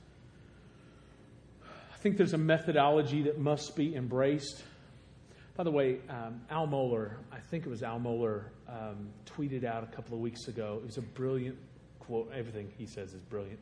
I 1.63 1.97
think 1.99 2.17
there's 2.17 2.33
a 2.33 2.39
methodology 2.39 3.23
that 3.25 3.39
must 3.39 3.77
be 3.77 3.95
embraced. 3.95 4.63
By 5.55 5.65
the 5.65 5.71
way, 5.71 5.99
um, 6.09 6.41
Al 6.49 6.67
Mohler, 6.67 7.17
I 7.31 7.41
think 7.51 7.67
it 7.67 7.69
was 7.69 7.83
Al 7.83 8.01
Mohler, 8.01 8.45
um, 8.67 9.11
tweeted 9.27 9.65
out 9.65 9.85
a 9.85 9.87
couple 9.95 10.15
of 10.15 10.21
weeks 10.21 10.49
ago. 10.49 10.79
It 10.83 10.87
was 10.87 10.97
a 10.97 11.03
brilliant 11.03 11.59
quote. 11.99 12.33
Everything 12.35 12.73
he 12.79 12.87
says 12.87 13.13
is 13.13 13.21
brilliant. 13.21 13.59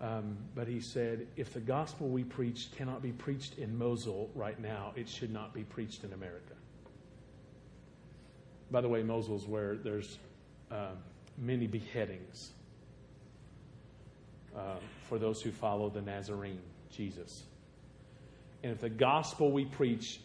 Um, 0.00 0.36
but 0.54 0.68
he 0.68 0.80
said, 0.80 1.26
if 1.36 1.52
the 1.52 1.58
gospel 1.58 2.06
we 2.06 2.22
preach 2.22 2.68
cannot 2.76 3.02
be 3.02 3.10
preached 3.10 3.58
in 3.58 3.76
Mosul 3.76 4.30
right 4.36 4.60
now, 4.60 4.92
it 4.94 5.08
should 5.08 5.32
not 5.32 5.52
be 5.52 5.64
preached 5.64 6.04
in 6.04 6.12
America. 6.12 6.54
By 8.70 8.80
the 8.82 8.88
way, 8.88 9.02
Mosul 9.02 9.34
is 9.34 9.46
where 9.46 9.74
there's 9.74 10.18
uh, 10.70 10.90
many 11.36 11.66
beheadings 11.66 12.50
uh, 14.56 14.76
for 15.08 15.18
those 15.18 15.40
who 15.40 15.50
follow 15.50 15.88
the 15.88 16.02
Nazarene, 16.02 16.60
Jesus. 16.90 17.44
And 18.62 18.72
if 18.72 18.80
the 18.80 18.90
gospel 18.90 19.52
we 19.52 19.64
preach 19.64 20.20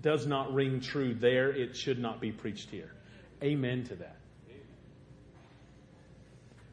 does 0.00 0.26
not 0.26 0.52
ring 0.52 0.80
true 0.80 1.14
there, 1.14 1.50
it 1.50 1.76
should 1.76 1.98
not 1.98 2.20
be 2.20 2.32
preached 2.32 2.70
here. 2.70 2.90
Amen 3.42 3.84
to 3.84 3.96
that. 3.96 4.16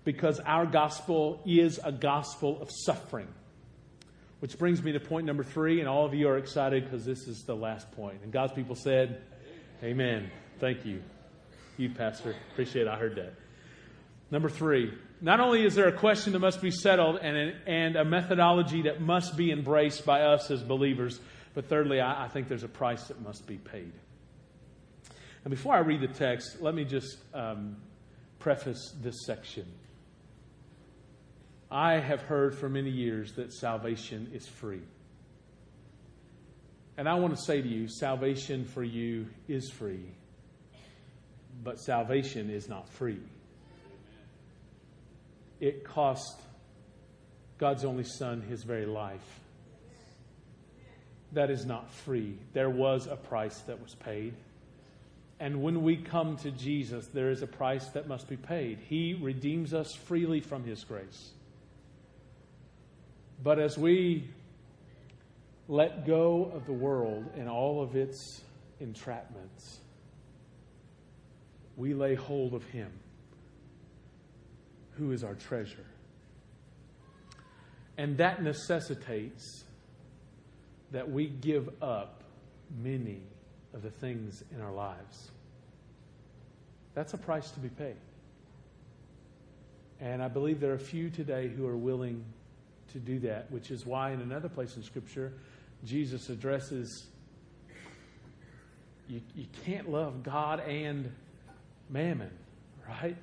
Because 0.03 0.39
our 0.39 0.65
gospel 0.65 1.41
is 1.45 1.79
a 1.83 1.91
gospel 1.91 2.61
of 2.61 2.69
suffering. 2.71 3.27
Which 4.39 4.57
brings 4.59 4.83
me 4.83 4.91
to 4.91 4.99
point 4.99 5.25
number 5.25 5.43
three, 5.43 5.79
and 5.79 5.89
all 5.89 6.05
of 6.05 6.13
you 6.13 6.27
are 6.27 6.37
excited 6.37 6.83
because 6.83 7.03
this 7.03 7.27
is 7.27 7.43
the 7.43 7.55
last 7.55 7.91
point. 7.93 8.19
And 8.23 8.31
God's 8.31 8.53
people 8.53 8.75
said, 8.75 9.21
Amen. 9.83 10.29
Thank 10.59 10.85
you 10.85 11.01
you, 11.77 11.89
Pastor. 11.89 12.35
Appreciate 12.51 12.83
it. 12.83 12.87
I 12.87 12.97
heard 12.97 13.15
that. 13.15 13.33
Number 14.31 14.49
three, 14.49 14.93
not 15.21 15.39
only 15.39 15.65
is 15.65 15.75
there 15.75 15.87
a 15.87 15.97
question 15.97 16.33
that 16.33 16.39
must 16.39 16.61
be 16.61 16.71
settled 16.71 17.19
and 17.21 17.53
and 17.67 17.95
a 17.95 18.03
methodology 18.03 18.83
that 18.83 19.01
must 19.01 19.37
be 19.37 19.51
embraced 19.51 20.05
by 20.05 20.21
us 20.21 20.49
as 20.51 20.61
believers, 20.63 21.19
but 21.53 21.69
thirdly, 21.69 22.01
I, 22.01 22.25
I 22.25 22.27
think 22.27 22.47
there's 22.47 22.63
a 22.63 22.67
price 22.67 23.07
that 23.07 23.21
must 23.21 23.47
be 23.47 23.57
paid. 23.57 23.93
And 25.43 25.51
before 25.51 25.75
I 25.75 25.79
read 25.79 26.01
the 26.01 26.07
text, 26.07 26.61
let 26.61 26.73
me 26.73 26.85
just 26.85 27.17
um, 27.33 27.77
preface 28.39 28.93
this 29.01 29.25
section. 29.25 29.65
I 31.69 31.99
have 31.99 32.21
heard 32.21 32.57
for 32.57 32.67
many 32.67 32.89
years 32.89 33.33
that 33.33 33.53
salvation 33.53 34.31
is 34.33 34.47
free. 34.47 34.81
And 36.97 37.07
I 37.07 37.15
want 37.15 37.35
to 37.35 37.41
say 37.41 37.61
to 37.61 37.67
you, 37.67 37.87
salvation 37.87 38.65
for 38.65 38.83
you 38.83 39.27
is 39.47 39.69
free 39.69 40.05
but 41.65 41.79
salvation 41.79 42.49
is 42.49 42.69
not 42.69 42.87
free. 42.87 43.19
It 45.59 45.83
cost 45.83 46.39
God's 47.57 47.83
only 47.83 48.03
Son 48.03 48.41
his 48.41 48.63
very 48.63 48.85
life. 48.85 49.39
That 51.31 51.49
is 51.49 51.65
not 51.65 51.91
free. 51.91 52.37
There 52.53 52.69
was 52.69 53.07
a 53.07 53.15
price 53.15 53.57
that 53.61 53.81
was 53.81 53.95
paid. 53.95 54.35
And 55.39 55.63
when 55.63 55.81
we 55.81 55.97
come 55.97 56.37
to 56.37 56.51
Jesus, 56.51 57.07
there 57.07 57.31
is 57.31 57.41
a 57.41 57.47
price 57.47 57.87
that 57.87 58.07
must 58.07 58.29
be 58.29 58.37
paid. 58.37 58.77
He 58.87 59.17
redeems 59.19 59.73
us 59.73 59.93
freely 59.93 60.39
from 60.39 60.63
His 60.63 60.83
grace. 60.85 61.31
But 63.43 63.59
as 63.59 63.77
we 63.77 64.29
let 65.67 66.05
go 66.05 66.51
of 66.53 66.65
the 66.65 66.73
world 66.73 67.25
and 67.35 67.49
all 67.49 67.81
of 67.81 67.97
its 67.97 68.41
entrapments, 68.81 69.79
we 71.77 71.93
lay 71.93 72.15
hold 72.15 72.53
of 72.53 72.63
Him, 72.65 72.91
who 74.97 75.11
is 75.11 75.23
our 75.23 75.35
treasure. 75.35 75.85
And 77.97 78.17
that 78.17 78.41
necessitates 78.41 79.63
that 80.91 81.09
we 81.09 81.27
give 81.27 81.69
up 81.81 82.23
many 82.81 83.21
of 83.73 83.81
the 83.81 83.89
things 83.89 84.43
in 84.53 84.61
our 84.61 84.71
lives. 84.71 85.31
That's 86.93 87.13
a 87.13 87.17
price 87.17 87.51
to 87.51 87.59
be 87.59 87.69
paid. 87.69 87.97
And 89.99 90.21
I 90.21 90.27
believe 90.27 90.59
there 90.59 90.73
are 90.73 90.77
few 90.77 91.09
today 91.09 91.47
who 91.47 91.67
are 91.67 91.77
willing 91.77 92.23
to 92.93 92.99
do 92.99 93.19
that, 93.19 93.51
which 93.51 93.71
is 93.71 93.85
why 93.85 94.11
in 94.11 94.21
another 94.21 94.49
place 94.49 94.75
in 94.77 94.83
Scripture, 94.83 95.33
Jesus 95.83 96.29
addresses 96.29 97.07
you, 99.07 99.21
you 99.35 99.45
can't 99.65 99.89
love 99.89 100.23
God 100.23 100.61
and 100.61 101.11
mammon, 101.89 102.31
right? 102.87 103.17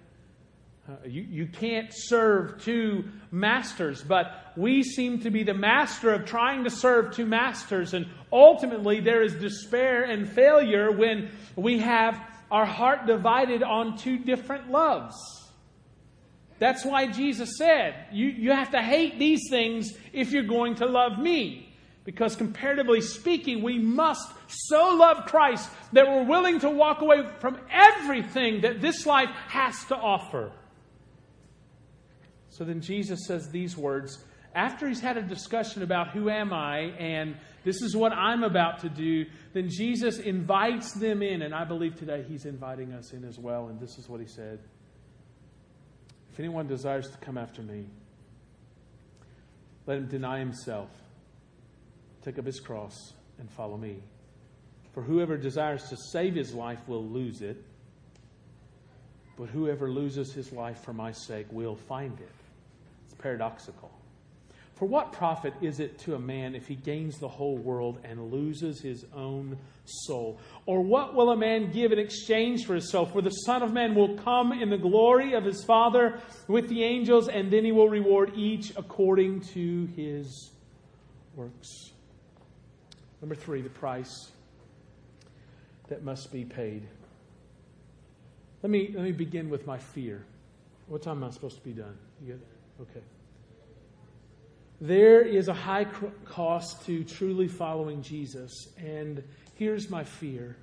Uh, 0.88 0.94
you, 1.06 1.22
you 1.22 1.46
can't 1.46 1.90
serve 1.92 2.60
two 2.62 3.04
masters, 3.30 4.02
but 4.02 4.52
we 4.56 4.82
seem 4.82 5.20
to 5.20 5.30
be 5.30 5.44
the 5.44 5.54
master 5.54 6.12
of 6.12 6.24
trying 6.24 6.64
to 6.64 6.70
serve 6.70 7.14
two 7.14 7.26
masters. 7.26 7.94
And 7.94 8.06
ultimately, 8.32 9.00
there 9.00 9.22
is 9.22 9.34
despair 9.34 10.02
and 10.02 10.28
failure 10.28 10.90
when 10.90 11.30
we 11.54 11.78
have 11.78 12.20
our 12.50 12.66
heart 12.66 13.06
divided 13.06 13.62
on 13.62 13.96
two 13.96 14.18
different 14.18 14.70
loves. 14.70 15.14
That's 16.58 16.84
why 16.84 17.06
Jesus 17.06 17.56
said, 17.56 18.06
you, 18.12 18.28
you 18.28 18.50
have 18.52 18.70
to 18.72 18.82
hate 18.82 19.18
these 19.18 19.48
things 19.50 19.92
if 20.12 20.32
you're 20.32 20.42
going 20.42 20.76
to 20.76 20.86
love 20.86 21.18
me. 21.18 21.71
Because 22.04 22.34
comparatively 22.34 23.00
speaking, 23.00 23.62
we 23.62 23.78
must 23.78 24.32
so 24.48 24.96
love 24.96 25.26
Christ 25.26 25.70
that 25.92 26.06
we're 26.06 26.24
willing 26.24 26.58
to 26.60 26.70
walk 26.70 27.00
away 27.00 27.28
from 27.38 27.58
everything 27.70 28.62
that 28.62 28.80
this 28.80 29.06
life 29.06 29.30
has 29.48 29.84
to 29.86 29.96
offer. 29.96 30.50
So 32.50 32.64
then 32.64 32.80
Jesus 32.80 33.26
says 33.26 33.50
these 33.50 33.76
words 33.76 34.24
after 34.54 34.86
he's 34.86 35.00
had 35.00 35.16
a 35.16 35.22
discussion 35.22 35.82
about 35.82 36.10
who 36.10 36.28
am 36.28 36.52
I 36.52 36.92
and 36.98 37.36
this 37.64 37.80
is 37.80 37.96
what 37.96 38.12
I'm 38.12 38.42
about 38.42 38.80
to 38.80 38.88
do, 38.88 39.24
then 39.52 39.68
Jesus 39.70 40.18
invites 40.18 40.92
them 40.92 41.22
in. 41.22 41.42
And 41.42 41.54
I 41.54 41.64
believe 41.64 41.96
today 41.96 42.24
he's 42.26 42.44
inviting 42.44 42.92
us 42.92 43.12
in 43.12 43.24
as 43.24 43.38
well. 43.38 43.68
And 43.68 43.80
this 43.80 43.98
is 43.98 44.08
what 44.08 44.20
he 44.20 44.26
said 44.26 44.58
If 46.32 46.38
anyone 46.38 46.66
desires 46.66 47.08
to 47.10 47.16
come 47.18 47.38
after 47.38 47.62
me, 47.62 47.86
let 49.86 49.98
him 49.98 50.06
deny 50.06 50.38
himself, 50.38 50.90
take 52.24 52.38
up 52.38 52.46
his 52.46 52.60
cross, 52.60 53.14
and 53.38 53.50
follow 53.50 53.76
me. 53.76 53.96
For 54.92 55.02
whoever 55.02 55.36
desires 55.36 55.88
to 55.88 55.96
save 55.96 56.34
his 56.34 56.54
life 56.54 56.80
will 56.86 57.04
lose 57.04 57.40
it, 57.40 57.62
but 59.36 59.48
whoever 59.48 59.90
loses 59.90 60.32
his 60.32 60.52
life 60.52 60.84
for 60.84 60.92
my 60.92 61.12
sake 61.12 61.46
will 61.50 61.74
find 61.74 62.18
it 62.20 62.32
It's 63.06 63.14
paradoxical. 63.14 63.90
For 64.74 64.86
what 64.86 65.12
profit 65.12 65.54
is 65.60 65.78
it 65.80 65.98
to 66.00 66.16
a 66.16 66.18
man 66.18 66.54
if 66.54 66.66
he 66.66 66.74
gains 66.74 67.18
the 67.18 67.28
whole 67.28 67.56
world 67.56 68.00
and 68.02 68.32
loses 68.32 68.80
his 68.80 69.06
own 69.14 69.56
soul? 69.84 70.40
Or 70.66 70.82
what 70.82 71.14
will 71.14 71.30
a 71.30 71.36
man 71.36 71.70
give 71.70 71.92
in 71.92 72.00
exchange 72.00 72.66
for 72.66 72.74
his 72.74 72.90
soul? 72.90 73.06
For 73.06 73.22
the 73.22 73.30
Son 73.30 73.62
of 73.62 73.72
Man 73.72 73.94
will 73.94 74.16
come 74.16 74.50
in 74.50 74.70
the 74.70 74.78
glory 74.78 75.34
of 75.34 75.44
his 75.44 75.62
Father 75.62 76.18
with 76.48 76.68
the 76.68 76.82
angels, 76.82 77.28
and 77.28 77.50
then 77.50 77.64
he 77.64 77.70
will 77.70 77.88
reward 77.88 78.32
each 78.34 78.72
according 78.76 79.42
to 79.52 79.86
his 79.94 80.50
works. 81.36 81.91
Number 83.22 83.36
three, 83.36 83.62
the 83.62 83.70
price 83.70 84.32
that 85.88 86.02
must 86.02 86.32
be 86.32 86.44
paid. 86.44 86.86
Let 88.62 88.70
me, 88.70 88.90
let 88.94 89.04
me 89.04 89.12
begin 89.12 89.48
with 89.48 89.66
my 89.66 89.78
fear. 89.78 90.24
What 90.88 91.02
time 91.02 91.18
am 91.18 91.24
I 91.24 91.30
supposed 91.30 91.56
to 91.56 91.64
be 91.64 91.72
done? 91.72 91.96
You 92.24 92.38
Okay. 92.80 93.00
There 94.80 95.20
is 95.22 95.46
a 95.46 95.54
high 95.54 95.86
cost 96.24 96.84
to 96.86 97.04
truly 97.04 97.46
following 97.46 98.02
Jesus, 98.02 98.68
and 98.76 99.22
here's 99.54 99.88
my 99.88 100.02
fear. 100.02 100.56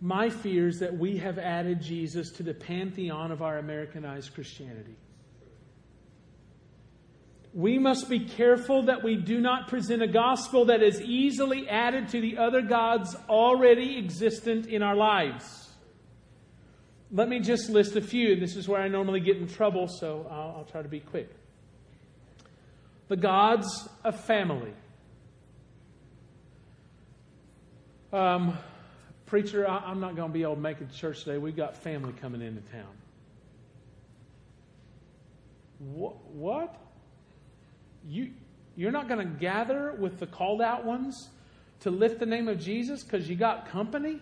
My 0.00 0.30
fear 0.30 0.68
is 0.68 0.78
that 0.78 0.96
we 0.96 1.16
have 1.16 1.38
added 1.38 1.82
Jesus 1.82 2.30
to 2.32 2.44
the 2.44 2.54
pantheon 2.54 3.32
of 3.32 3.42
our 3.42 3.58
Americanized 3.58 4.34
Christianity. 4.34 4.94
We 7.54 7.78
must 7.78 8.08
be 8.08 8.20
careful 8.20 8.82
that 8.84 9.02
we 9.02 9.16
do 9.16 9.40
not 9.40 9.68
present 9.68 10.02
a 10.02 10.06
gospel 10.06 10.66
that 10.66 10.82
is 10.82 11.00
easily 11.00 11.68
added 11.68 12.08
to 12.10 12.20
the 12.20 12.38
other 12.38 12.60
gods 12.60 13.16
already 13.28 13.98
existent 13.98 14.66
in 14.66 14.82
our 14.82 14.94
lives. 14.94 15.68
Let 17.10 17.28
me 17.28 17.40
just 17.40 17.70
list 17.70 17.96
a 17.96 18.02
few. 18.02 18.38
This 18.38 18.54
is 18.54 18.68
where 18.68 18.82
I 18.82 18.88
normally 18.88 19.20
get 19.20 19.38
in 19.38 19.48
trouble, 19.48 19.88
so 19.88 20.26
I'll, 20.30 20.56
I'll 20.58 20.68
try 20.70 20.82
to 20.82 20.88
be 20.88 21.00
quick. 21.00 21.30
The 23.08 23.16
gods 23.16 23.88
of 24.04 24.20
family. 24.20 24.74
Um, 28.12 28.58
preacher, 29.24 29.68
I, 29.68 29.90
am 29.90 30.00
not 30.00 30.16
going 30.16 30.28
to 30.28 30.32
be 30.32 30.42
able 30.42 30.56
to 30.56 30.60
make 30.60 30.80
it 30.82 30.90
to 30.90 30.96
church 30.96 31.24
today. 31.24 31.38
We've 31.38 31.56
got 31.56 31.76
family 31.78 32.12
coming 32.20 32.42
into 32.42 32.60
town. 32.72 32.92
What? 35.78 36.24
what? 36.26 36.87
You, 38.08 38.30
you're 38.74 38.90
not 38.90 39.06
going 39.06 39.20
to 39.20 39.38
gather 39.38 39.94
with 39.98 40.18
the 40.18 40.26
called 40.26 40.62
out 40.62 40.84
ones 40.84 41.28
to 41.80 41.90
lift 41.90 42.18
the 42.18 42.26
name 42.26 42.48
of 42.48 42.58
Jesus 42.58 43.02
because 43.02 43.28
you 43.28 43.36
got 43.36 43.68
company? 43.68 44.18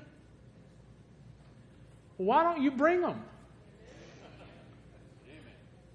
Why 2.17 2.43
don't 2.43 2.63
you 2.63 2.71
bring 2.71 3.01
them? 3.01 3.23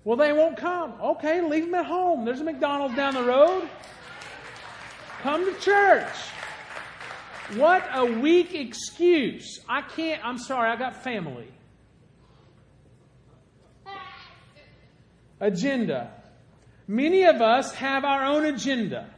Well, 0.04 0.18
they 0.18 0.32
won't 0.32 0.58
come. 0.58 0.94
Okay, 1.02 1.42
leave 1.42 1.66
them 1.66 1.76
at 1.76 1.86
home. 1.86 2.26
There's 2.26 2.40
a 2.40 2.44
McDonald's 2.44 2.96
down 2.96 3.14
the 3.14 3.24
road. 3.24 3.70
Come 5.22 5.46
to 5.46 5.60
church. 5.60 6.16
What 7.56 7.88
a 7.94 8.06
weak 8.06 8.56
excuse. 8.56 9.60
I 9.68 9.82
can't, 9.82 10.26
I'm 10.26 10.38
sorry, 10.38 10.70
I 10.70 10.76
got 10.76 11.04
family. 11.04 11.48
Agenda. 15.40 16.21
Many 16.92 17.24
of 17.24 17.42
us 17.42 17.74
have 17.76 18.04
our 18.04 18.26
own 18.26 18.44
agenda. 18.44 19.10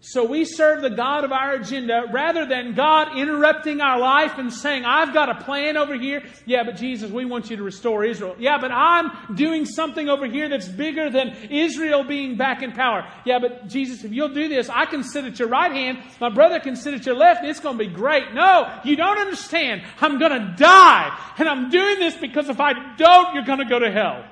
So 0.00 0.24
we 0.24 0.46
serve 0.46 0.80
the 0.80 0.88
God 0.88 1.24
of 1.24 1.32
our 1.32 1.52
agenda 1.52 2.04
rather 2.10 2.46
than 2.46 2.74
God 2.74 3.18
interrupting 3.18 3.82
our 3.82 3.98
life 3.98 4.38
and 4.38 4.50
saying, 4.50 4.86
I've 4.86 5.12
got 5.12 5.28
a 5.28 5.44
plan 5.44 5.76
over 5.76 5.98
here. 5.98 6.22
Yeah, 6.46 6.62
but 6.64 6.76
Jesus, 6.76 7.10
we 7.10 7.26
want 7.26 7.50
you 7.50 7.58
to 7.58 7.62
restore 7.62 8.04
Israel. 8.04 8.36
Yeah, 8.38 8.56
but 8.58 8.72
I'm 8.72 9.34
doing 9.34 9.66
something 9.66 10.08
over 10.08 10.26
here 10.26 10.48
that's 10.48 10.66
bigger 10.66 11.10
than 11.10 11.36
Israel 11.50 12.04
being 12.04 12.38
back 12.38 12.62
in 12.62 12.72
power. 12.72 13.06
Yeah, 13.26 13.38
but 13.38 13.68
Jesus, 13.68 14.02
if 14.02 14.10
you'll 14.10 14.32
do 14.32 14.48
this, 14.48 14.70
I 14.70 14.86
can 14.86 15.02
sit 15.02 15.26
at 15.26 15.38
your 15.38 15.48
right 15.48 15.72
hand, 15.72 15.98
my 16.22 16.30
brother 16.30 16.58
can 16.58 16.74
sit 16.74 16.94
at 16.94 17.04
your 17.04 17.16
left, 17.16 17.44
it's 17.44 17.60
going 17.60 17.76
to 17.76 17.84
be 17.84 17.90
great. 17.90 18.32
No, 18.32 18.80
you 18.82 18.96
don't 18.96 19.18
understand. 19.18 19.82
I'm 20.00 20.18
going 20.18 20.32
to 20.32 20.54
die. 20.56 21.18
And 21.36 21.50
I'm 21.50 21.68
doing 21.68 21.98
this 21.98 22.16
because 22.16 22.48
if 22.48 22.60
I 22.60 22.72
don't, 22.96 23.34
you're 23.34 23.44
going 23.44 23.58
to 23.58 23.66
go 23.66 23.78
to 23.78 23.90
hell. 23.90 24.24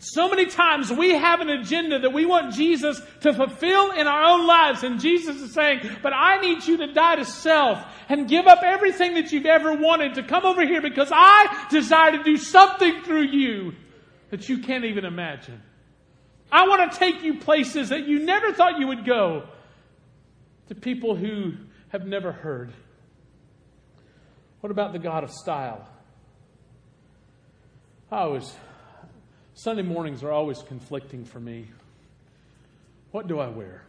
So 0.00 0.28
many 0.28 0.46
times 0.46 0.92
we 0.92 1.10
have 1.10 1.40
an 1.40 1.48
agenda 1.48 2.00
that 2.00 2.12
we 2.12 2.26
want 2.26 2.52
Jesus 2.52 3.00
to 3.20 3.32
fulfill 3.32 3.92
in 3.92 4.08
our 4.08 4.24
own 4.24 4.46
lives. 4.46 4.82
And 4.82 5.00
Jesus 5.00 5.40
is 5.40 5.52
saying, 5.52 5.88
but 6.02 6.12
I 6.12 6.40
need 6.40 6.66
you 6.66 6.78
to 6.78 6.92
die 6.92 7.16
to 7.16 7.24
self 7.24 7.78
and 8.08 8.28
give 8.28 8.46
up 8.46 8.62
everything 8.64 9.14
that 9.14 9.30
you've 9.30 9.46
ever 9.46 9.72
wanted 9.74 10.14
to 10.14 10.24
come 10.24 10.44
over 10.44 10.66
here 10.66 10.82
because 10.82 11.10
I 11.12 11.66
desire 11.70 12.12
to 12.12 12.24
do 12.24 12.36
something 12.36 13.02
through 13.02 13.28
you 13.28 13.74
that 14.30 14.48
you 14.48 14.58
can't 14.58 14.84
even 14.84 15.04
imagine. 15.04 15.62
I 16.50 16.66
want 16.66 16.90
to 16.90 16.98
take 16.98 17.22
you 17.22 17.38
places 17.38 17.90
that 17.90 18.06
you 18.06 18.18
never 18.18 18.52
thought 18.52 18.80
you 18.80 18.88
would 18.88 19.06
go 19.06 19.48
to 20.68 20.74
people 20.74 21.14
who 21.14 21.52
have 21.88 22.04
never 22.04 22.32
heard. 22.32 22.72
What 24.60 24.70
about 24.70 24.92
the 24.92 24.98
God 24.98 25.22
of 25.22 25.30
style? 25.30 25.88
I 28.10 28.26
was 28.26 28.52
Sunday 29.54 29.82
mornings 29.82 30.24
are 30.24 30.32
always 30.32 30.62
conflicting 30.62 31.24
for 31.24 31.38
me. 31.38 31.68
What 33.12 33.28
do 33.28 33.38
I 33.38 33.48
wear? 33.48 33.84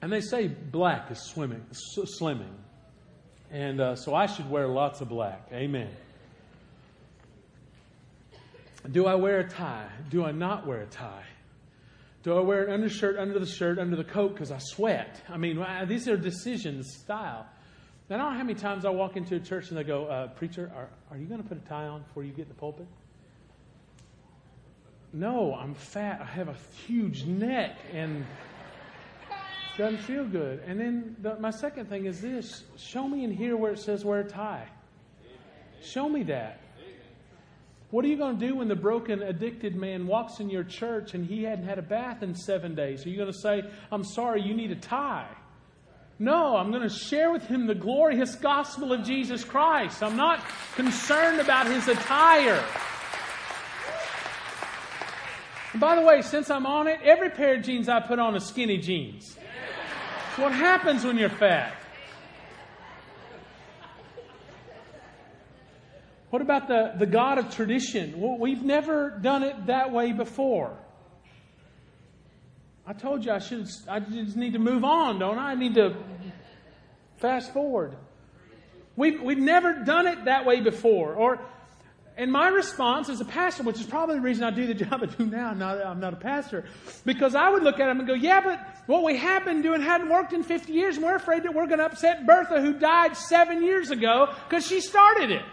And 0.00 0.12
they 0.12 0.20
say 0.20 0.48
black 0.48 1.10
is 1.10 1.18
swimming, 1.18 1.64
slimming. 1.72 2.54
And 3.50 3.80
uh, 3.80 3.96
so 3.96 4.14
I 4.14 4.26
should 4.26 4.48
wear 4.48 4.66
lots 4.68 5.00
of 5.00 5.08
black. 5.08 5.48
Amen. 5.52 5.90
Do 8.90 9.06
I 9.06 9.14
wear 9.16 9.40
a 9.40 9.48
tie? 9.48 9.88
Do 10.10 10.24
I 10.24 10.32
not 10.32 10.66
wear 10.66 10.80
a 10.80 10.86
tie? 10.86 11.24
Do 12.22 12.36
I 12.36 12.40
wear 12.40 12.64
an 12.64 12.72
undershirt 12.72 13.18
under 13.18 13.38
the 13.38 13.46
shirt, 13.46 13.78
under 13.78 13.96
the 13.96 14.04
coat 14.04 14.34
because 14.34 14.52
I 14.52 14.58
sweat? 14.58 15.20
I 15.28 15.36
mean, 15.36 15.64
these 15.86 16.08
are 16.08 16.16
decisions, 16.16 16.94
style. 17.00 17.46
And 18.08 18.20
I 18.20 18.24
don't 18.24 18.32
know 18.32 18.38
how 18.38 18.44
many 18.44 18.58
times 18.58 18.84
I 18.84 18.90
walk 18.90 19.16
into 19.16 19.36
a 19.36 19.40
church 19.40 19.70
and 19.70 19.78
they 19.78 19.84
go, 19.84 20.06
uh, 20.06 20.28
Preacher, 20.28 20.70
are, 20.76 20.88
are 21.10 21.16
you 21.16 21.26
going 21.26 21.42
to 21.42 21.48
put 21.48 21.56
a 21.56 21.68
tie 21.68 21.86
on 21.86 22.02
before 22.02 22.24
you 22.24 22.32
get 22.32 22.42
in 22.42 22.48
the 22.48 22.54
pulpit? 22.54 22.86
No, 25.12 25.54
I'm 25.54 25.74
fat. 25.74 26.20
I 26.20 26.24
have 26.24 26.48
a 26.48 26.56
huge 26.86 27.24
neck 27.24 27.76
and 27.92 28.24
it 29.74 29.78
doesn't 29.78 30.00
feel 30.00 30.24
good. 30.24 30.62
And 30.66 30.80
then 30.80 31.16
the, 31.20 31.38
my 31.38 31.50
second 31.50 31.88
thing 31.88 32.06
is 32.06 32.20
this 32.20 32.64
show 32.76 33.06
me 33.06 33.24
in 33.24 33.30
here 33.30 33.56
where 33.56 33.72
it 33.72 33.78
says 33.78 34.04
wear 34.04 34.20
a 34.20 34.24
tie. 34.24 34.66
Show 35.82 36.08
me 36.08 36.22
that. 36.24 36.60
What 37.90 38.06
are 38.06 38.08
you 38.08 38.16
going 38.16 38.38
to 38.38 38.46
do 38.46 38.54
when 38.56 38.68
the 38.68 38.76
broken, 38.76 39.22
addicted 39.22 39.76
man 39.76 40.06
walks 40.06 40.40
in 40.40 40.48
your 40.48 40.64
church 40.64 41.12
and 41.12 41.26
he 41.26 41.42
hadn't 41.42 41.66
had 41.66 41.78
a 41.78 41.82
bath 41.82 42.22
in 42.22 42.34
seven 42.34 42.74
days? 42.74 43.04
Are 43.04 43.10
you 43.10 43.18
going 43.18 43.30
to 43.30 43.38
say, 43.38 43.64
I'm 43.90 44.02
sorry, 44.02 44.40
you 44.40 44.54
need 44.54 44.70
a 44.70 44.76
tie? 44.76 45.28
No, 46.22 46.56
I'm 46.56 46.70
going 46.70 46.88
to 46.88 46.88
share 46.88 47.32
with 47.32 47.48
him 47.48 47.66
the 47.66 47.74
glorious 47.74 48.36
gospel 48.36 48.92
of 48.92 49.02
Jesus 49.02 49.42
Christ. 49.42 50.04
I'm 50.04 50.16
not 50.16 50.40
concerned 50.76 51.40
about 51.40 51.66
his 51.66 51.88
attire. 51.88 52.64
And 55.72 55.80
by 55.80 55.96
the 55.96 56.02
way, 56.02 56.22
since 56.22 56.48
I'm 56.48 56.64
on 56.64 56.86
it, 56.86 57.00
every 57.02 57.30
pair 57.30 57.56
of 57.56 57.64
jeans 57.64 57.88
I 57.88 57.98
put 57.98 58.20
on 58.20 58.36
is 58.36 58.44
skinny 58.44 58.78
jeans. 58.78 59.36
It's 60.28 60.38
what 60.38 60.52
happens 60.52 61.04
when 61.04 61.18
you're 61.18 61.28
fat. 61.28 61.74
What 66.30 66.40
about 66.40 66.68
the, 66.68 66.92
the 67.00 67.06
God 67.06 67.38
of 67.38 67.52
tradition? 67.52 68.20
Well, 68.20 68.38
we've 68.38 68.62
never 68.62 69.10
done 69.10 69.42
it 69.42 69.66
that 69.66 69.90
way 69.90 70.12
before. 70.12 70.78
I 72.86 72.92
told 72.92 73.24
you 73.24 73.32
I 73.32 73.38
should. 73.38 73.68
I 73.88 74.00
just 74.00 74.36
need 74.36 74.54
to 74.54 74.58
move 74.58 74.84
on, 74.84 75.18
don't 75.18 75.38
I? 75.38 75.52
I 75.52 75.54
need 75.54 75.74
to 75.74 75.94
fast 77.18 77.52
forward. 77.52 77.96
We've 78.96 79.22
we've 79.22 79.38
never 79.38 79.84
done 79.84 80.06
it 80.06 80.24
that 80.24 80.44
way 80.44 80.60
before. 80.60 81.14
Or, 81.14 81.38
and 82.16 82.30
my 82.30 82.48
response 82.48 83.08
as 83.08 83.20
a 83.20 83.24
pastor, 83.24 83.62
which 83.62 83.80
is 83.80 83.86
probably 83.86 84.16
the 84.16 84.20
reason 84.20 84.44
I 84.44 84.50
do 84.50 84.66
the 84.66 84.74
job 84.84 85.00
I 85.02 85.06
do 85.06 85.26
now. 85.26 85.50
I'm 85.50 85.58
not, 85.58 85.84
I'm 85.84 86.00
not 86.00 86.12
a 86.12 86.16
pastor, 86.16 86.64
because 87.04 87.36
I 87.36 87.50
would 87.50 87.62
look 87.62 87.78
at 87.78 87.88
him 87.88 88.00
and 88.00 88.08
go, 88.08 88.14
"Yeah, 88.14 88.40
but 88.40 88.58
what 88.86 89.04
we 89.04 89.16
have 89.16 89.44
been 89.44 89.62
doing 89.62 89.80
hadn't 89.80 90.08
worked 90.08 90.32
in 90.32 90.42
50 90.42 90.72
years, 90.72 90.96
and 90.96 91.04
we're 91.04 91.14
afraid 91.14 91.44
that 91.44 91.54
we're 91.54 91.66
going 91.66 91.78
to 91.78 91.86
upset 91.86 92.26
Bertha, 92.26 92.60
who 92.60 92.72
died 92.72 93.16
seven 93.16 93.62
years 93.62 93.90
ago, 93.90 94.34
because 94.48 94.66
she 94.66 94.80
started 94.80 95.30
it." 95.30 95.44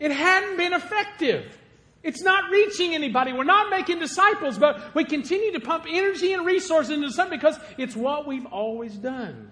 It 0.00 0.10
hadn't 0.10 0.56
been 0.56 0.72
effective. 0.72 1.56
It's 2.02 2.22
not 2.22 2.50
reaching 2.50 2.94
anybody. 2.94 3.32
We're 3.32 3.44
not 3.44 3.70
making 3.70 3.98
disciples, 3.98 4.58
but 4.58 4.94
we 4.94 5.04
continue 5.04 5.52
to 5.52 5.60
pump 5.60 5.84
energy 5.88 6.32
and 6.32 6.46
resources 6.46 6.92
into 6.92 7.10
something 7.12 7.38
because 7.38 7.58
it's 7.76 7.94
what 7.94 8.26
we've 8.26 8.46
always 8.46 8.94
done. 8.94 9.50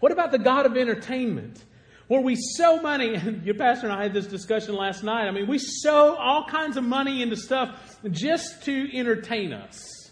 What 0.00 0.12
about 0.12 0.32
the 0.32 0.38
God 0.38 0.66
of 0.66 0.76
entertainment? 0.76 1.62
Where 2.08 2.20
we 2.20 2.36
sow 2.36 2.80
money, 2.80 3.14
and 3.14 3.44
your 3.44 3.54
pastor 3.54 3.86
and 3.86 3.94
I 3.94 4.02
had 4.02 4.14
this 4.14 4.26
discussion 4.26 4.74
last 4.74 5.02
night. 5.02 5.26
I 5.26 5.30
mean, 5.30 5.46
we 5.46 5.58
sow 5.58 6.14
all 6.16 6.46
kinds 6.46 6.76
of 6.76 6.84
money 6.84 7.22
into 7.22 7.36
stuff 7.36 7.98
just 8.10 8.64
to 8.64 8.96
entertain 8.96 9.52
us. 9.52 10.10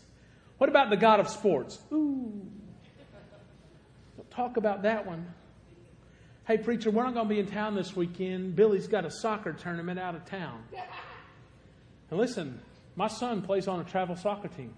What 0.59 0.68
about 0.68 0.90
the 0.90 0.97
God 0.97 1.20
of 1.20 1.28
sports? 1.28 1.78
Ooh. 1.93 2.47
Don't 4.16 4.30
talk 4.30 4.57
about 4.59 4.82
that 4.82 5.07
one. 5.07 5.26
Hey, 6.45 6.59
preacher, 6.59 6.90
we're 6.90 7.05
not 7.05 7.14
going 7.14 7.28
to 7.28 7.34
be 7.34 7.38
in 7.38 7.47
town 7.47 7.76
this 7.76 7.95
weekend. 7.95 8.57
Billy's 8.57 8.88
got 8.88 9.05
a 9.05 9.11
soccer 9.11 9.53
tournament 9.53 9.99
out 9.99 10.14
of 10.14 10.24
town. 10.24 10.62
And 12.11 12.20
listen, 12.20 12.61
my 12.95 13.09
son 13.09 13.40
plays 13.40 13.66
on 13.66 13.80
a 13.80 13.84
travel 13.84 14.16
soccer 14.16 14.49
team. 14.49 14.74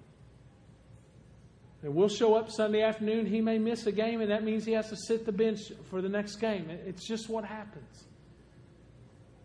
And 1.82 1.92
we'll 1.92 2.08
show 2.08 2.36
up 2.36 2.48
Sunday 2.48 2.80
afternoon. 2.80 3.26
He 3.26 3.40
may 3.40 3.58
miss 3.58 3.86
a 3.86 3.92
game, 3.92 4.20
and 4.20 4.30
that 4.30 4.44
means 4.44 4.64
he 4.64 4.70
has 4.74 4.88
to 4.90 4.96
sit 4.96 5.26
the 5.26 5.32
bench 5.32 5.58
for 5.90 6.00
the 6.00 6.08
next 6.08 6.36
game. 6.36 6.70
It's 6.70 7.04
just 7.04 7.28
what 7.28 7.44
happens. 7.44 8.04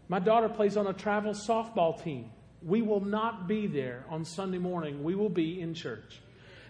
My 0.07 0.20
daughter 0.20 0.49
plays 0.49 0.78
on 0.78 0.86
a 0.86 0.93
travel 0.93 1.34
softball 1.34 2.03
team. 2.03 2.30
We 2.61 2.84
will 2.84 3.03
not 3.03 3.47
be 3.47 3.65
there 3.65 4.05
on 4.07 4.24
Sunday 4.24 4.59
morning. 4.59 5.03
We 5.03 5.15
will 5.15 5.30
be 5.30 5.59
in 5.59 5.74
church. 5.74 6.22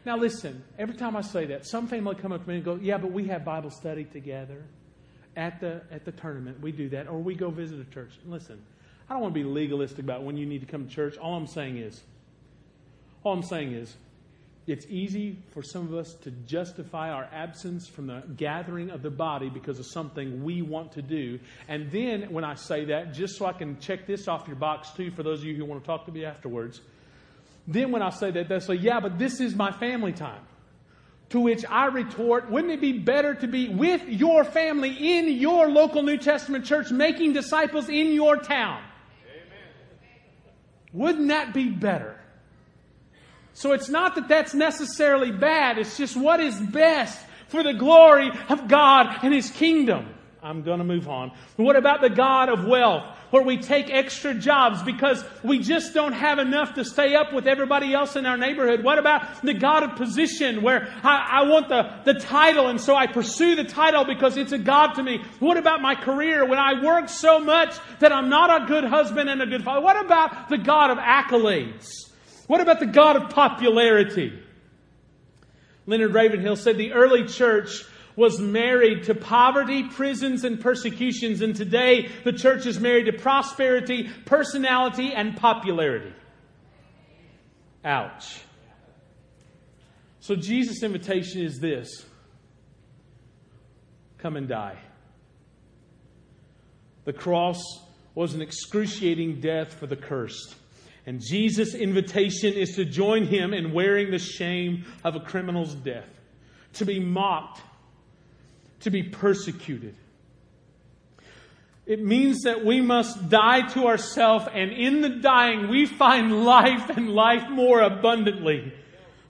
Now, 0.05 0.15
listen, 0.15 0.63
every 0.77 0.95
time 0.95 1.17
I 1.17 1.21
say 1.21 1.47
that, 1.47 1.67
some 1.67 1.87
family 1.87 2.15
come 2.15 2.31
up 2.31 2.43
to 2.43 2.47
me 2.49 2.55
and 2.55 2.63
go, 2.63 2.75
Yeah, 2.75 2.97
but 2.97 3.11
we 3.11 3.27
have 3.27 3.43
Bible 3.43 3.71
study 3.71 4.05
together 4.05 4.63
at 5.35 5.59
the 5.59 5.81
at 5.91 6.05
the 6.05 6.11
tournament. 6.11 6.59
We 6.61 6.71
do 6.71 6.89
that, 6.89 7.07
or 7.07 7.19
we 7.19 7.35
go 7.35 7.49
visit 7.49 7.79
a 7.79 7.93
church. 7.93 8.11
listen, 8.25 8.61
I 9.09 9.13
don't 9.13 9.21
want 9.21 9.33
to 9.33 9.39
be 9.39 9.45
legalistic 9.45 9.99
about 9.99 10.23
when 10.23 10.37
you 10.37 10.45
need 10.45 10.61
to 10.61 10.67
come 10.67 10.87
to 10.87 10.93
church. 10.93 11.17
All 11.17 11.35
I'm 11.35 11.47
saying 11.47 11.77
is, 11.77 12.01
all 13.23 13.33
I'm 13.33 13.43
saying 13.43 13.73
is, 13.73 13.95
it's 14.67 14.85
easy 14.87 15.35
for 15.51 15.63
some 15.63 15.87
of 15.87 15.95
us 15.95 16.13
to 16.21 16.31
justify 16.31 17.09
our 17.09 17.27
absence 17.33 17.87
from 17.87 18.05
the 18.05 18.21
gathering 18.37 18.91
of 18.91 19.01
the 19.01 19.09
body 19.09 19.49
because 19.49 19.79
of 19.79 19.87
something 19.87 20.43
we 20.43 20.61
want 20.61 20.91
to 20.91 21.01
do. 21.01 21.39
And 21.67 21.89
then 21.89 22.31
when 22.31 22.43
I 22.43 22.53
say 22.53 22.85
that, 22.85 23.13
just 23.13 23.35
so 23.37 23.47
I 23.47 23.53
can 23.53 23.79
check 23.79 24.05
this 24.05 24.27
off 24.27 24.47
your 24.47 24.57
box 24.57 24.91
too, 24.91 25.09
for 25.09 25.23
those 25.23 25.39
of 25.39 25.45
you 25.45 25.55
who 25.55 25.65
want 25.65 25.81
to 25.81 25.87
talk 25.87 26.05
to 26.05 26.11
me 26.11 26.23
afterwards, 26.23 26.81
then 27.67 27.91
when 27.91 28.03
I 28.03 28.11
say 28.11 28.29
that, 28.29 28.47
they'll 28.47 28.59
say, 28.59 28.75
yeah, 28.75 28.99
but 28.99 29.17
this 29.17 29.39
is 29.39 29.55
my 29.55 29.71
family 29.71 30.13
time. 30.13 30.41
To 31.29 31.39
which 31.39 31.63
I 31.69 31.85
retort, 31.85 32.49
wouldn't 32.49 32.73
it 32.73 32.81
be 32.81 32.93
better 32.93 33.35
to 33.35 33.47
be 33.47 33.69
with 33.69 34.07
your 34.07 34.43
family 34.43 35.17
in 35.17 35.29
your 35.29 35.69
local 35.69 36.01
New 36.01 36.17
Testament 36.17 36.65
church 36.65 36.89
making 36.89 37.33
disciples 37.33 37.87
in 37.87 38.13
your 38.13 38.37
town? 38.37 38.81
Amen. 39.25 39.67
Wouldn't 40.91 41.27
that 41.27 41.53
be 41.53 41.69
better? 41.69 42.19
So 43.53 43.73
it's 43.73 43.89
not 43.89 44.15
that 44.15 44.27
that's 44.27 44.53
necessarily 44.53 45.31
bad, 45.31 45.77
it's 45.77 45.97
just 45.97 46.15
what 46.15 46.39
is 46.39 46.55
best 46.59 47.19
for 47.49 47.61
the 47.61 47.73
glory 47.73 48.31
of 48.47 48.67
God 48.67 49.19
and 49.21 49.33
His 49.33 49.51
kingdom. 49.51 50.07
I'm 50.41 50.63
going 50.63 50.77
to 50.77 50.85
move 50.85 51.09
on. 51.09 51.33
What 51.57 51.75
about 51.75 51.99
the 51.99 52.09
God 52.09 52.47
of 52.47 52.63
wealth? 52.63 53.03
Where 53.29 53.43
we 53.43 53.57
take 53.57 53.89
extra 53.89 54.33
jobs 54.33 54.81
because 54.81 55.23
we 55.43 55.59
just 55.59 55.93
don't 55.93 56.13
have 56.13 56.39
enough 56.39 56.75
to 56.75 56.85
stay 56.85 57.13
up 57.13 57.33
with 57.33 57.45
everybody 57.45 57.93
else 57.93 58.15
in 58.15 58.25
our 58.25 58.37
neighborhood? 58.37 58.83
What 58.83 58.97
about 58.97 59.41
the 59.41 59.53
God 59.53 59.83
of 59.83 59.97
position 59.97 60.61
where 60.61 60.87
I, 61.03 61.41
I 61.41 61.43
want 61.43 61.67
the, 61.67 61.91
the 62.05 62.19
title 62.19 62.67
and 62.67 62.79
so 62.79 62.95
I 62.95 63.07
pursue 63.07 63.55
the 63.55 63.65
title 63.65 64.05
because 64.05 64.37
it's 64.37 64.53
a 64.53 64.57
God 64.57 64.93
to 64.93 65.03
me? 65.03 65.21
What 65.39 65.57
about 65.57 65.81
my 65.81 65.93
career 65.93 66.45
when 66.45 66.57
I 66.57 66.81
work 66.83 67.09
so 67.09 67.39
much 67.39 67.75
that 67.99 68.13
I'm 68.13 68.29
not 68.29 68.63
a 68.63 68.65
good 68.65 68.85
husband 68.85 69.29
and 69.29 69.41
a 69.41 69.45
good 69.45 69.63
father? 69.63 69.81
What 69.81 70.03
about 70.03 70.47
the 70.49 70.57
God 70.57 70.89
of 70.89 70.97
accolades? 70.97 72.09
What 72.47 72.61
about 72.61 72.79
the 72.79 72.87
God 72.87 73.17
of 73.17 73.29
popularity? 73.29 74.41
Leonard 75.85 76.13
Ravenhill 76.13 76.55
said 76.55 76.77
the 76.77 76.93
early 76.93 77.25
church 77.25 77.83
was 78.15 78.39
married 78.39 79.03
to 79.03 79.15
poverty, 79.15 79.83
prisons, 79.83 80.43
and 80.43 80.59
persecutions. 80.59 81.41
And 81.41 81.55
today, 81.55 82.09
the 82.23 82.33
church 82.33 82.65
is 82.65 82.79
married 82.79 83.05
to 83.05 83.13
prosperity, 83.13 84.09
personality, 84.25 85.13
and 85.13 85.37
popularity. 85.37 86.13
Ouch. 87.83 88.41
So, 90.19 90.35
Jesus' 90.35 90.83
invitation 90.83 91.41
is 91.41 91.59
this 91.59 92.05
come 94.17 94.35
and 94.35 94.47
die. 94.47 94.77
The 97.05 97.13
cross 97.13 97.61
was 98.15 98.33
an 98.33 98.41
excruciating 98.41 99.39
death 99.39 99.73
for 99.73 99.87
the 99.87 99.95
cursed. 99.95 100.55
And 101.05 101.21
Jesus' 101.21 101.73
invitation 101.73 102.53
is 102.53 102.75
to 102.75 102.85
join 102.85 103.25
him 103.25 103.53
in 103.53 103.71
wearing 103.71 104.11
the 104.11 104.19
shame 104.19 104.85
of 105.03 105.15
a 105.15 105.19
criminal's 105.19 105.73
death, 105.73 106.09
to 106.73 106.85
be 106.85 106.99
mocked 106.99 107.61
to 108.81 108.89
be 108.89 109.03
persecuted. 109.03 109.95
It 111.85 112.03
means 112.03 112.43
that 112.43 112.63
we 112.63 112.81
must 112.81 113.29
die 113.29 113.67
to 113.69 113.87
ourselves, 113.87 114.45
and 114.53 114.71
in 114.71 115.01
the 115.01 115.09
dying, 115.09 115.69
we 115.69 115.87
find 115.87 116.45
life 116.45 116.89
and 116.91 117.09
life 117.09 117.49
more 117.49 117.81
abundantly. 117.81 118.73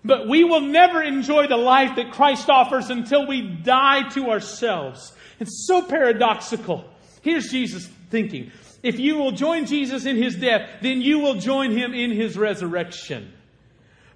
But 0.03 0.27
we 0.27 0.43
will 0.43 0.61
never 0.61 1.01
enjoy 1.01 1.47
the 1.47 1.57
life 1.57 1.95
that 1.95 2.11
Christ 2.11 2.49
offers 2.49 2.89
until 2.89 3.27
we 3.27 3.41
die 3.41 4.09
to 4.09 4.29
ourselves. 4.29 5.13
It's 5.39 5.65
so 5.67 5.81
paradoxical. 5.81 6.85
Here's 7.21 7.49
Jesus 7.49 7.87
thinking. 8.09 8.51
If 8.83 8.99
you 8.99 9.15
will 9.15 9.31
join 9.31 9.65
Jesus 9.65 10.05
in 10.05 10.15
his 10.15 10.35
death, 10.35 10.69
then 10.81 11.01
you 11.01 11.19
will 11.19 11.35
join 11.35 11.71
him 11.71 11.93
in 11.93 12.11
his 12.11 12.37
resurrection. 12.37 13.31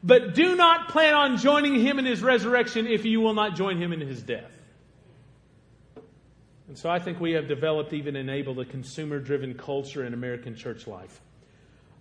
But 0.03 0.35
do 0.35 0.55
not 0.55 0.89
plan 0.89 1.13
on 1.13 1.37
joining 1.37 1.79
him 1.79 1.99
in 1.99 2.05
his 2.05 2.21
resurrection 2.21 2.87
if 2.87 3.05
you 3.05 3.21
will 3.21 3.33
not 3.33 3.55
join 3.55 3.81
him 3.81 3.93
in 3.93 4.01
his 4.01 4.21
death. 4.21 4.51
And 6.73 6.79
so 6.79 6.89
I 6.89 6.97
think 6.97 7.19
we 7.19 7.33
have 7.33 7.47
developed, 7.47 7.93
even 7.93 8.15
enabled, 8.15 8.59
a 8.59 8.65
consumer 8.65 9.19
driven 9.19 9.53
culture 9.53 10.05
in 10.05 10.15
American 10.15 10.55
church 10.55 10.87
life. 10.87 11.21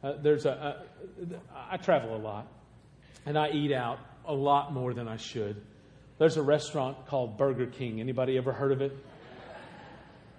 Uh, 0.03 0.15
there's 0.23 0.47
a, 0.47 0.49
a, 0.49 1.37
I 1.71 1.77
travel 1.77 2.17
a 2.17 2.23
lot 2.23 2.47
and 3.27 3.37
I 3.37 3.51
eat 3.51 3.71
out 3.71 3.99
a 4.25 4.33
lot 4.33 4.73
more 4.73 4.95
than 4.95 5.09
I 5.09 5.19
should. 5.19 5.61
There's 6.17 6.39
a 6.39 6.43
restaurant 6.43 7.07
called 7.07 7.37
Burger 7.37 7.67
King. 7.67 8.01
Anybody 8.01 8.39
ever 8.39 8.51
heard 8.51 8.73
of 8.73 8.81
it? 8.81 8.97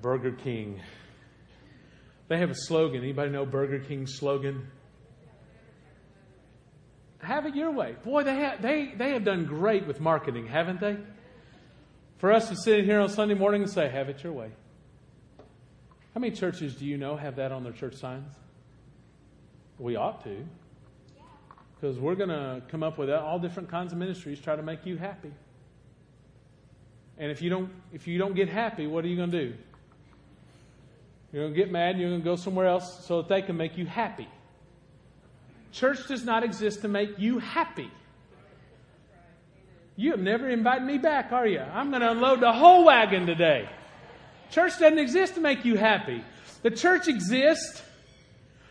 Burger 0.02 0.32
King. 0.32 0.82
They 2.28 2.40
have 2.40 2.50
a 2.50 2.56
slogan. 2.56 3.04
Anybody 3.04 3.30
know 3.30 3.46
Burger 3.46 3.82
King's 3.82 4.16
slogan? 4.16 4.66
Have 7.20 7.46
it 7.46 7.56
your 7.56 7.70
way. 7.70 7.98
Boy, 8.04 8.24
they 8.24 8.38
have, 8.38 8.64
they, 8.64 8.96
they 8.98 9.12
have 9.12 9.26
done 9.26 9.46
great 9.46 9.86
with 9.86 10.00
marketing, 10.00 10.48
haven't 10.48 10.82
they? 10.82 10.98
For 12.24 12.32
us 12.32 12.48
to 12.48 12.56
sit 12.56 12.86
here 12.86 13.02
on 13.02 13.10
Sunday 13.10 13.34
morning 13.34 13.64
and 13.64 13.70
say, 13.70 13.90
have 13.90 14.08
it 14.08 14.24
your 14.24 14.32
way. 14.32 14.50
How 16.14 16.22
many 16.22 16.34
churches 16.34 16.74
do 16.74 16.86
you 16.86 16.96
know 16.98 17.18
have 17.18 17.36
that 17.36 17.52
on 17.52 17.66
their 17.66 17.74
church 17.74 17.96
signs? 17.96 18.32
We 19.78 19.98
ought 19.98 20.24
to. 20.24 20.46
Because 21.76 22.00
we're 22.00 22.16
going 22.16 22.30
to 22.30 22.62
come 22.70 22.82
up 22.82 22.98
with 22.98 23.10
all 23.10 23.40
different 23.40 23.70
kinds 23.70 23.92
of 23.92 24.00
ministries 24.00 24.40
try 24.40 24.56
to 24.56 24.64
make 24.64 24.86
you 24.86 24.96
happy. 24.96 25.34
And 27.18 27.30
if 27.30 27.42
you 27.42 27.50
don't, 27.50 27.70
if 27.92 28.08
you 28.08 28.18
don't 28.18 28.36
get 28.36 28.48
happy, 28.48 28.88
what 28.88 29.04
are 29.04 29.10
you 29.10 29.18
going 29.18 29.32
to 29.32 29.46
do? 29.48 29.54
You're 31.34 31.44
going 31.44 31.54
to 31.54 31.60
get 31.60 31.74
mad 31.74 31.98
you're 31.98 32.08
going 32.08 32.22
to 32.22 32.26
go 32.26 32.38
somewhere 32.38 32.68
else 32.68 33.06
so 33.06 33.18
that 33.18 33.28
they 33.28 33.42
can 33.42 33.58
make 33.58 33.78
you 33.78 33.86
happy. 33.86 34.30
Church 35.74 36.08
does 36.08 36.24
not 36.24 36.46
exist 36.46 36.84
to 36.84 36.88
make 36.88 37.20
you 37.20 37.40
happy. 37.40 37.92
You 39.96 40.12
have 40.12 40.20
never 40.20 40.50
invited 40.50 40.86
me 40.86 40.98
back, 40.98 41.32
are 41.32 41.46
you? 41.46 41.60
I'm 41.60 41.90
going 41.90 42.02
to 42.02 42.12
unload 42.12 42.40
the 42.40 42.52
whole 42.52 42.86
wagon 42.86 43.28
today. 43.28 43.70
Church 44.50 44.80
doesn't 44.80 44.98
exist 44.98 45.36
to 45.36 45.42
make 45.42 45.66
you 45.66 45.76
happy. 45.76 46.24
The 46.64 46.72
church 46.72 47.08
exists 47.08 47.82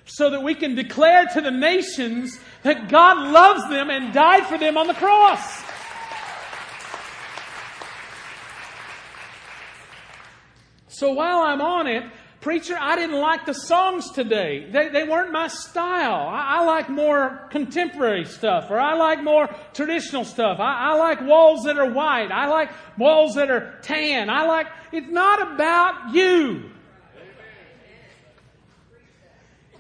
so 0.05 0.31
that 0.31 0.43
we 0.43 0.55
can 0.55 0.75
declare 0.75 1.27
to 1.27 1.41
the 1.41 1.51
nations 1.51 2.39
that 2.65 2.89
God 2.89 3.19
loves 3.33 3.69
them 3.69 3.89
and 3.91 4.13
died 4.13 4.47
for 4.47 4.59
them 4.59 4.77
on 4.77 4.89
the 4.89 4.95
cross. 4.95 5.63
So 10.89 11.13
while 11.13 11.41
I'm 11.41 11.61
on 11.61 11.87
it, 11.87 12.05
Preacher, 12.43 12.77
I 12.77 12.97
didn't 12.97 13.21
like 13.21 13.47
the 13.47 13.55
songs 13.55 14.11
today. 14.11 14.69
They, 14.69 14.89
they 14.89 15.05
weren't 15.05 15.31
my 15.31 15.47
style. 15.47 16.27
I, 16.27 16.59
I, 16.59 16.65
like 16.65 16.91
more 16.91 17.47
contemporary 17.51 18.25
stuff, 18.25 18.69
or 18.69 18.81
I 18.81 18.95
like 18.95 19.23
more 19.23 19.49
traditional 19.73 20.25
stuff. 20.25 20.59
I, 20.59 20.91
I 20.91 20.95
like 20.97 21.21
walls 21.21 21.63
that 21.67 21.79
are 21.79 21.89
white. 21.89 22.33
I 22.33 22.49
like 22.49 22.71
walls 22.99 23.37
that 23.37 23.49
are 23.49 23.79
tan. 23.83 24.29
I 24.29 24.45
like, 24.47 24.67
it's 24.91 25.09
not 25.09 25.53
about 25.53 26.15
you. 26.15 26.72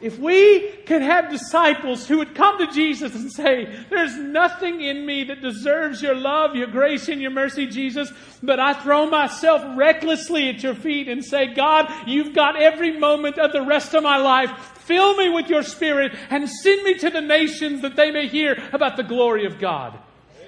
If 0.03 0.18
we 0.18 0.68
could 0.84 1.00
have 1.00 1.30
disciples 1.30 2.09
who 2.09 2.18
would 2.18 2.34
come 2.34 2.59
to 2.59 2.66
Jesus 2.72 3.14
and 3.14 3.32
say, 3.32 3.72
There's 3.88 4.16
nothing 4.16 4.80
in 4.80 5.07
me 5.07 5.22
that 5.24 5.40
deserves 5.40 6.03
your 6.03 6.16
love, 6.16 6.57
your 6.57 6.66
grace, 6.66 7.09
and 7.09 7.22
your 7.22 7.30
mercy, 7.30 7.68
Jesus, 7.68 8.12
but 8.42 8.59
I 8.59 8.74
throw 8.74 9.07
myself 9.07 9.62
recklessly 9.76 10.48
at 10.48 10.61
your 10.64 10.74
feet 10.74 11.09
and 11.09 11.24
say, 11.24 11.55
God, 11.55 11.88
you've 12.09 12.34
got 12.34 12.61
every 12.61 12.98
moment 12.98 13.38
of 13.38 13.53
the 13.53 13.62
rest 13.62 13.94
of 13.94 14.03
my 14.03 14.16
life. 14.16 14.50
Fill 14.80 15.14
me 15.14 15.28
with 15.28 15.48
your 15.48 15.62
spirit 15.62 16.12
and 16.30 16.50
send 16.50 16.82
me 16.82 16.94
to 16.98 17.09
the 17.09 17.20
nations 17.20 17.82
that 17.82 17.94
they 17.94 18.11
may 18.11 18.26
hear 18.26 18.61
about 18.72 18.96
the 18.96 19.05
glory 19.05 19.46
of 19.46 19.61
God. 19.61 19.96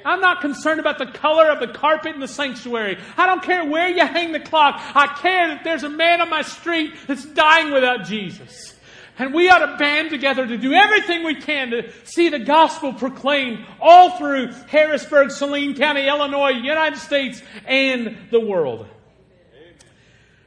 I'm 0.04 0.20
not 0.20 0.40
concerned 0.40 0.80
about 0.80 0.98
the 0.98 1.06
color 1.06 1.48
of 1.48 1.60
the 1.60 1.68
carpet 1.68 2.14
in 2.14 2.20
the 2.20 2.28
sanctuary. 2.28 2.98
I 3.16 3.26
don't 3.26 3.42
care 3.42 3.64
where 3.64 3.88
you 3.88 4.04
hang 4.04 4.32
the 4.32 4.40
clock. 4.40 4.80
I 4.94 5.06
care 5.18 5.46
that 5.46 5.62
there's 5.62 5.84
a 5.84 5.88
man 5.88 6.20
on 6.20 6.28
my 6.28 6.42
street 6.42 6.92
that's 7.06 7.24
dying 7.24 7.72
without 7.72 8.04
Jesus. 8.04 8.73
And 9.16 9.32
we 9.32 9.48
ought 9.48 9.64
to 9.64 9.76
band 9.76 10.10
together 10.10 10.46
to 10.46 10.56
do 10.56 10.72
everything 10.72 11.24
we 11.24 11.36
can 11.36 11.70
to 11.70 11.92
see 12.04 12.30
the 12.30 12.40
gospel 12.40 12.92
proclaimed 12.92 13.64
all 13.80 14.18
through 14.18 14.52
Harrisburg, 14.66 15.30
Saline 15.30 15.76
County, 15.76 16.06
Illinois, 16.06 16.50
United 16.50 16.98
States, 16.98 17.40
and 17.64 18.16
the 18.32 18.40
world. 18.40 18.88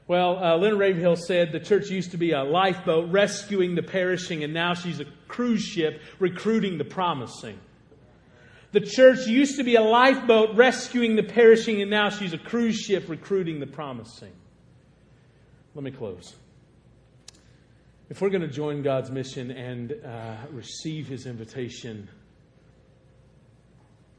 Well, 0.08 0.42
uh, 0.42 0.58
Leonard 0.58 0.80
Ravenhill 0.80 1.18
said 1.18 1.52
the 1.52 1.60
church 1.60 1.90
used 1.90 2.12
to 2.12 2.18
be 2.18 2.32
a 2.32 2.44
lifeboat 2.44 3.10
rescuing 3.10 3.76
the 3.76 3.84
perishing, 3.84 4.44
and 4.44 4.54
now 4.54 4.74
she's 4.74 5.00
a 5.00 5.06
cruise 5.28 5.64
ship 5.64 6.02
recruiting 6.20 6.78
the 6.78 6.86
promising. 6.86 7.60
The 8.72 8.82
church 8.82 9.28
used 9.28 9.58
to 9.58 9.64
be 9.64 9.76
a 9.76 9.82
lifeboat 9.82 10.56
rescuing 10.56 11.16
the 11.16 11.24
perishing, 11.24 11.82
and 11.82 11.90
now 11.90 12.10
she's 12.10 12.34
a 12.34 12.38
cruise 12.38 12.78
ship 12.78 13.06
recruiting 13.08 13.60
the 13.60 13.68
promising. 13.68 14.32
Let 15.74 15.84
me 15.84 15.92
close. 15.92 16.36
If 18.10 18.22
we're 18.22 18.30
going 18.30 18.42
to 18.42 18.48
join 18.48 18.84
God's 18.84 19.12
mission 19.12 19.52
and 19.52 19.92
uh, 19.92 20.38
receive 20.52 21.08
His 21.08 21.26
invitation, 21.26 22.08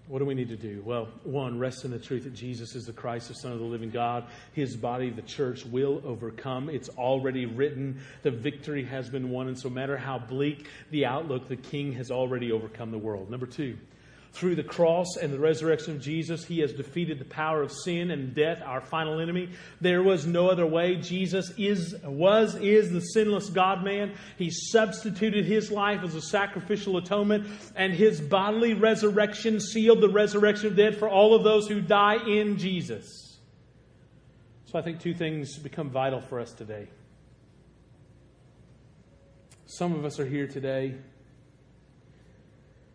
what 0.09 0.19
do 0.19 0.27
we 0.27 0.35
need 0.35 0.51
to 0.51 0.57
do? 0.57 0.83
Well, 0.85 1.09
one, 1.25 1.59
rest 1.59 1.87
in 1.87 1.91
the 1.91 1.99
truth 1.99 2.25
that 2.25 2.35
Jesus 2.35 2.75
is 2.75 2.85
the 2.85 2.93
Christ, 2.93 3.29
the 3.29 3.35
Son 3.35 3.51
of 3.53 3.61
the 3.61 3.65
living 3.65 3.89
God. 3.89 4.27
His 4.53 4.77
body, 4.77 5.09
the 5.09 5.23
church, 5.23 5.65
will 5.65 6.03
overcome. 6.05 6.69
It's 6.69 6.91
already 6.91 7.47
written. 7.47 8.03
The 8.23 8.31
victory 8.31 8.85
has 8.85 9.09
been 9.09 9.31
won. 9.31 9.49
And 9.49 9.59
so, 9.59 9.71
no 9.71 9.75
matter 9.75 9.97
how 9.97 10.19
bleak 10.19 10.67
the 10.91 11.07
outlook, 11.07 11.49
the 11.49 11.57
King 11.57 11.93
has 11.93 12.11
already 12.11 12.53
overcome 12.53 12.91
the 12.91 12.99
world. 12.99 13.31
Number 13.31 13.47
two, 13.47 13.79
through 14.39 14.55
the 14.55 14.63
cross 14.63 15.17
and 15.21 15.33
the 15.33 15.39
resurrection 15.39 15.97
of 15.97 16.01
Jesus, 16.01 16.45
He 16.45 16.61
has 16.61 16.73
defeated 16.73 17.19
the 17.19 17.25
power 17.25 17.61
of 17.61 17.73
sin 17.73 18.13
and 18.13 18.35
death, 18.35 18.63
our 18.65 18.81
final 18.81 19.21
enemy. 19.21 19.51
There 19.81 20.03
was 20.03 20.27
no 20.27 20.49
other 20.49 20.65
way. 20.65 20.95
Jesus 20.95 21.53
is, 21.59 21.97
was, 22.05 22.55
is 22.55 22.93
the 22.93 23.01
sinless 23.01 23.51
God 23.51 23.83
man. 23.83 24.15
He 24.37 24.51
substituted 24.51 25.45
His 25.45 25.73
life 25.73 26.03
as 26.05 26.15
a 26.15 26.23
sacrificial 26.23 26.97
atonement, 26.99 27.49
and 27.75 27.93
His 27.93 28.21
bodily 28.21 28.75
resurrection 28.75 29.59
sealed 29.59 30.01
the 30.01 30.09
resurrection 30.09 30.69
of 30.69 30.77
death 30.77 30.99
for 30.99 31.09
all 31.09 31.35
of 31.35 31.43
those 31.43 31.67
who 31.67 31.81
die 31.81 32.25
in 32.25 32.59
Jesus. 32.59 33.39
So 34.67 34.79
I 34.79 34.83
think 34.83 35.01
two 35.01 35.15
things 35.15 35.59
become 35.59 35.91
vital 35.91 36.21
for 36.21 36.39
us 36.39 36.53
today. 36.53 36.87
Some 39.67 39.95
of 39.95 40.05
us 40.05 40.21
are 40.21 40.27
here 40.27 40.47
today, 40.47 40.95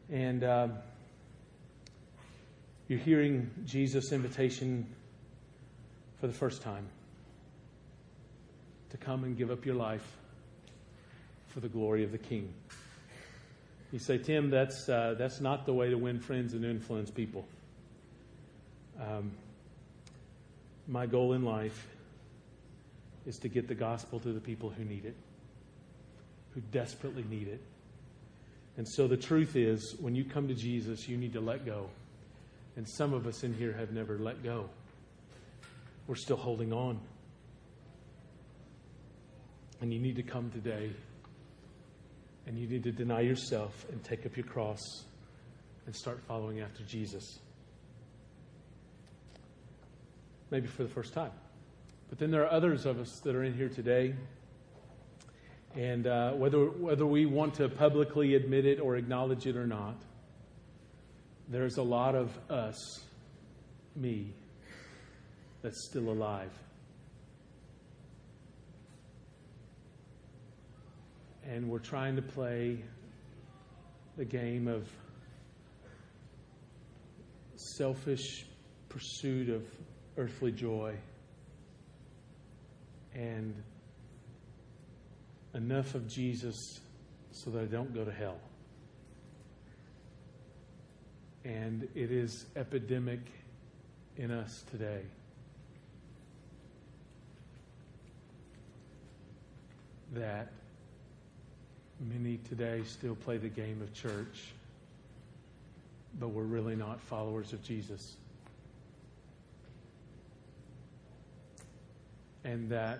and. 0.09 0.43
Uh, 0.45 0.67
you're 2.87 2.99
hearing 2.99 3.49
Jesus' 3.65 4.11
invitation 4.11 4.85
for 6.19 6.27
the 6.27 6.33
first 6.33 6.61
time 6.61 6.87
to 8.89 8.97
come 8.97 9.23
and 9.23 9.37
give 9.37 9.51
up 9.51 9.65
your 9.65 9.75
life 9.75 10.05
for 11.47 11.59
the 11.59 11.69
glory 11.69 12.03
of 12.03 12.11
the 12.11 12.17
King. 12.17 12.53
You 13.91 13.99
say, 13.99 14.17
Tim, 14.17 14.49
that's, 14.49 14.89
uh, 14.89 15.15
that's 15.17 15.39
not 15.39 15.65
the 15.65 15.73
way 15.73 15.89
to 15.89 15.97
win 15.97 16.19
friends 16.19 16.53
and 16.53 16.65
influence 16.65 17.11
people. 17.11 17.45
Um, 18.99 19.31
my 20.87 21.05
goal 21.05 21.33
in 21.33 21.43
life 21.43 21.87
is 23.25 23.37
to 23.39 23.49
get 23.49 23.67
the 23.67 23.75
gospel 23.75 24.19
to 24.19 24.33
the 24.33 24.39
people 24.39 24.69
who 24.69 24.83
need 24.83 25.05
it, 25.05 25.15
who 26.53 26.61
desperately 26.71 27.23
need 27.29 27.47
it. 27.47 27.61
And 28.75 28.87
so 28.87 29.07
the 29.07 29.17
truth 29.17 29.55
is, 29.55 29.95
when 29.99 30.15
you 30.15 30.25
come 30.25 30.47
to 30.47 30.55
Jesus, 30.55 31.07
you 31.07 31.15
need 31.15 31.33
to 31.33 31.41
let 31.41 31.65
go. 31.65 31.89
And 32.75 32.87
some 32.87 33.13
of 33.13 33.27
us 33.27 33.43
in 33.43 33.53
here 33.53 33.73
have 33.73 33.91
never 33.91 34.17
let 34.17 34.43
go. 34.43 34.69
We're 36.07 36.15
still 36.15 36.37
holding 36.37 36.73
on. 36.73 36.99
And 39.81 39.93
you 39.93 39.99
need 39.99 40.15
to 40.15 40.23
come 40.23 40.49
today 40.51 40.91
and 42.45 42.57
you 42.57 42.67
need 42.67 42.83
to 42.83 42.91
deny 42.91 43.21
yourself 43.21 43.85
and 43.89 44.03
take 44.03 44.25
up 44.25 44.35
your 44.35 44.45
cross 44.45 45.05
and 45.85 45.95
start 45.95 46.19
following 46.27 46.61
after 46.61 46.83
Jesus. 46.83 47.39
Maybe 50.51 50.67
for 50.67 50.83
the 50.83 50.89
first 50.89 51.13
time. 51.13 51.31
But 52.09 52.19
then 52.19 52.31
there 52.31 52.43
are 52.43 52.51
others 52.51 52.85
of 52.85 52.99
us 52.99 53.19
that 53.23 53.35
are 53.35 53.43
in 53.43 53.53
here 53.53 53.69
today. 53.69 54.13
And 55.75 56.05
uh, 56.05 56.33
whether, 56.33 56.65
whether 56.65 57.05
we 57.05 57.25
want 57.25 57.55
to 57.55 57.69
publicly 57.69 58.35
admit 58.35 58.65
it 58.65 58.79
or 58.79 58.95
acknowledge 58.95 59.47
it 59.47 59.55
or 59.55 59.65
not, 59.65 59.95
there's 61.47 61.77
a 61.77 61.83
lot 61.83 62.15
of 62.15 62.37
us, 62.49 63.03
me, 63.95 64.33
that's 65.61 65.85
still 65.89 66.09
alive. 66.09 66.51
And 71.45 71.69
we're 71.69 71.79
trying 71.79 72.15
to 72.15 72.21
play 72.21 72.83
the 74.17 74.25
game 74.25 74.67
of 74.67 74.87
selfish 77.55 78.45
pursuit 78.89 79.49
of 79.49 79.63
earthly 80.17 80.51
joy 80.51 80.95
and 83.13 83.53
enough 85.53 85.95
of 85.95 86.07
Jesus 86.07 86.79
so 87.31 87.49
that 87.51 87.61
I 87.61 87.65
don't 87.65 87.93
go 87.93 88.05
to 88.05 88.11
hell 88.11 88.39
and 91.45 91.87
it 91.95 92.11
is 92.11 92.45
epidemic 92.55 93.19
in 94.17 94.31
us 94.31 94.63
today. 94.71 95.01
That 100.13 100.49
many 101.99 102.37
today 102.49 102.83
still 102.85 103.15
play 103.15 103.37
the 103.37 103.49
game 103.49 103.81
of 103.81 103.93
church 103.93 104.53
but 106.19 106.29
we're 106.29 106.43
really 106.43 106.75
not 106.75 107.01
followers 107.01 107.53
of 107.53 107.63
Jesus. 107.63 108.15
And 112.43 112.69
that 112.69 112.99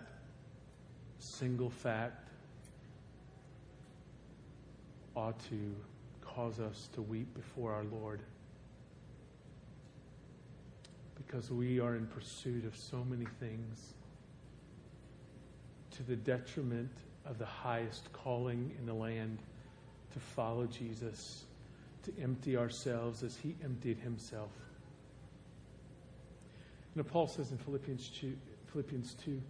single 1.20 1.70
fact 1.70 2.28
ought 5.16 5.40
to 5.50 5.76
cause 6.22 6.60
us 6.60 6.90
to 6.94 7.02
weep 7.02 7.32
before 7.36 7.74
our 7.74 7.84
Lord 7.84 8.22
because 11.34 11.50
we 11.50 11.80
are 11.80 11.96
in 11.96 12.06
pursuit 12.06 12.64
of 12.64 12.78
so 12.78 13.04
many 13.10 13.26
things 13.40 13.94
to 15.90 16.04
the 16.04 16.16
detriment 16.16 16.92
of 17.26 17.40
the 17.40 17.46
highest 17.46 18.14
calling 18.14 18.72
in 18.78 18.86
the 18.86 18.94
land 18.94 19.40
to 20.12 20.20
follow 20.20 20.68
Jesus, 20.68 21.46
to 22.04 22.14
empty 22.22 22.56
ourselves 22.56 23.24
as 23.24 23.36
he 23.36 23.56
emptied 23.64 23.98
himself. 23.98 24.52
And 26.94 27.08
Paul 27.08 27.26
says 27.26 27.52
in 27.52 27.58
Philippians 27.58 28.10
2, 28.10 28.38
Philippians 28.72 29.16
2 29.26 29.42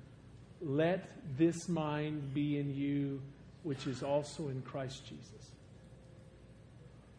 let 0.61 1.09
this 1.37 1.67
mind 1.67 2.33
be 2.33 2.59
in 2.59 2.73
you, 2.73 3.21
which 3.63 3.87
is 3.87 4.03
also 4.03 4.47
in 4.47 4.61
Christ 4.61 5.05
Jesus. 5.05 5.51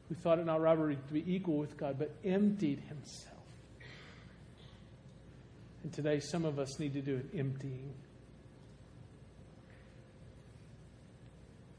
Who 0.08 0.14
thought 0.14 0.38
it 0.38 0.46
not 0.46 0.62
robbery 0.62 0.96
to 0.96 1.12
be 1.12 1.22
equal 1.26 1.58
with 1.58 1.76
God, 1.76 1.98
but 1.98 2.12
emptied 2.24 2.80
himself. 2.88 3.33
And 5.84 5.92
today, 5.92 6.18
some 6.18 6.44
of 6.44 6.58
us 6.58 6.80
need 6.80 6.94
to 6.94 7.02
do 7.02 7.14
an 7.14 7.30
emptying. 7.38 7.94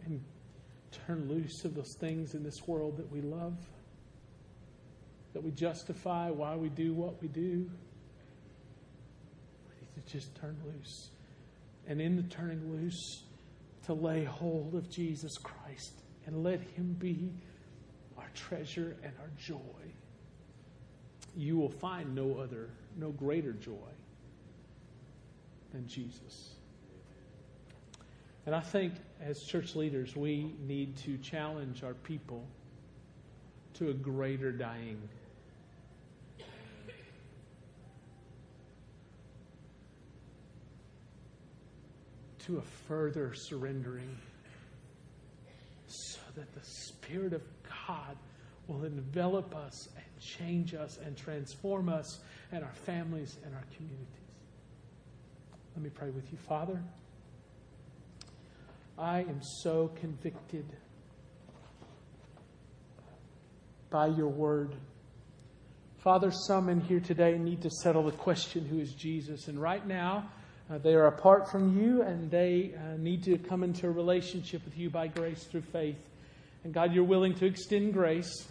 And 0.06 0.24
turn 1.06 1.28
loose 1.28 1.66
of 1.66 1.76
those 1.76 1.94
things 2.00 2.36
in 2.36 2.44
this 2.44 2.66
world 2.68 2.98
that 2.98 3.12
we 3.12 3.22
love, 3.22 3.58
that 5.34 5.44
we 5.44 5.52
justify 5.52 6.30
why 6.30 6.56
we 6.56 6.70
do 6.70 6.94
what 6.94 7.22
we 7.22 7.28
do. 7.28 7.42
We 9.68 9.76
need 9.82 10.06
to 10.06 10.14
just 10.14 10.34
turn 10.36 10.56
loose 10.66 11.10
and 11.88 12.02
in 12.02 12.16
the 12.16 12.24
turning 12.24 12.72
loose, 12.72 13.24
to 13.86 13.94
lay 13.94 14.24
hold 14.24 14.74
of 14.74 14.90
Jesus 14.90 15.38
Christ 15.38 15.94
and 16.26 16.44
let 16.44 16.60
Him 16.60 16.96
be 16.98 17.30
our 18.18 18.30
treasure 18.34 18.96
and 19.04 19.14
our 19.20 19.30
joy. 19.38 19.60
You 21.36 21.58
will 21.58 21.70
find 21.70 22.16
no 22.16 22.38
other, 22.38 22.70
no 22.98 23.10
greater 23.12 23.52
joy 23.52 23.92
than 25.72 25.88
Jesus. 25.88 26.56
And 28.46 28.56
I 28.56 28.62
think 28.62 28.94
as 29.22 29.42
church 29.44 29.76
leaders, 29.76 30.16
we 30.16 30.54
need 30.66 30.98
to 30.98 31.18
challenge 31.18 31.84
our 31.84 31.94
people 31.94 32.46
to 33.76 33.90
a 33.90 33.94
greater 33.94 34.52
dying. 34.52 35.02
to 42.46 42.58
a 42.60 42.62
further 42.88 43.34
surrendering 43.34 44.16
so 45.88 46.20
that 46.36 46.54
the 46.54 46.62
Spirit 46.64 47.34
of 47.34 47.42
God 47.88 48.16
will 48.68 48.84
envelop 48.84 49.56
us 49.56 49.90
change 50.20 50.74
us 50.74 50.98
and 51.06 51.18
transform 51.18 51.90
us 51.90 52.20
and 52.52 52.64
our 52.64 52.74
families 52.86 53.38
and 53.44 53.54
our 53.54 53.64
communities. 53.76 54.08
Let 55.76 55.84
me 55.84 55.90
pray 55.90 56.10
with 56.10 56.32
you, 56.32 56.38
Father. 56.48 56.82
I 58.98 59.20
am 59.20 59.42
so 59.62 59.92
convicted 60.00 60.66
by 63.90 64.08
your 64.08 64.30
word. 64.30 64.76
Father, 65.98 66.32
some 66.32 66.70
in 66.70 66.80
here 66.80 67.00
today 67.00 67.38
need 67.38 67.62
to 67.64 67.70
settle 67.70 68.04
the 68.04 68.12
question 68.12 68.66
who 68.66 68.80
is 68.80 68.94
Jesus? 68.94 69.48
And 69.48 69.60
right 69.62 69.86
now, 69.86 70.30
uh, 70.70 70.78
they 70.78 70.94
are 70.94 71.08
apart 71.08 71.52
from 71.52 71.78
you 71.78 72.02
and 72.02 72.32
they 72.32 72.74
uh, 72.76 72.98
need 72.98 73.24
to 73.24 73.38
come 73.38 73.64
into 73.64 73.88
a 73.88 73.92
relationship 73.92 74.64
with 74.66 74.78
you 74.78 74.90
by 74.90 75.08
grace 75.08 75.44
through 75.44 75.62
faith. 75.62 75.98
And 76.64 76.74
God, 76.74 76.94
you're 76.94 77.04
willing 77.04 77.36
to 77.36 77.46
extend 77.46 77.94
grace. 77.94 78.48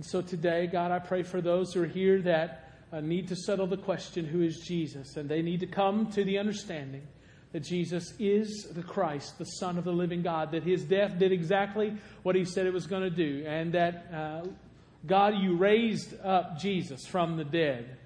And 0.00 0.06
so 0.06 0.22
today, 0.22 0.66
God, 0.66 0.92
I 0.92 0.98
pray 0.98 1.22
for 1.22 1.42
those 1.42 1.74
who 1.74 1.82
are 1.82 1.86
here 1.86 2.22
that 2.22 2.70
uh, 2.90 3.02
need 3.02 3.28
to 3.28 3.36
settle 3.36 3.66
the 3.66 3.76
question 3.76 4.24
who 4.24 4.40
is 4.40 4.60
Jesus? 4.60 5.18
And 5.18 5.28
they 5.28 5.42
need 5.42 5.60
to 5.60 5.66
come 5.66 6.10
to 6.12 6.24
the 6.24 6.38
understanding 6.38 7.02
that 7.52 7.64
Jesus 7.64 8.14
is 8.18 8.66
the 8.74 8.82
Christ, 8.82 9.36
the 9.36 9.44
Son 9.44 9.76
of 9.76 9.84
the 9.84 9.92
living 9.92 10.22
God, 10.22 10.52
that 10.52 10.62
his 10.62 10.84
death 10.84 11.18
did 11.18 11.32
exactly 11.32 11.92
what 12.22 12.34
he 12.34 12.46
said 12.46 12.64
it 12.64 12.72
was 12.72 12.86
going 12.86 13.02
to 13.02 13.10
do, 13.10 13.44
and 13.46 13.74
that, 13.74 14.06
uh, 14.10 14.46
God, 15.06 15.34
you 15.36 15.58
raised 15.58 16.18
up 16.24 16.58
Jesus 16.58 17.04
from 17.04 17.36
the 17.36 17.44
dead 17.44 17.98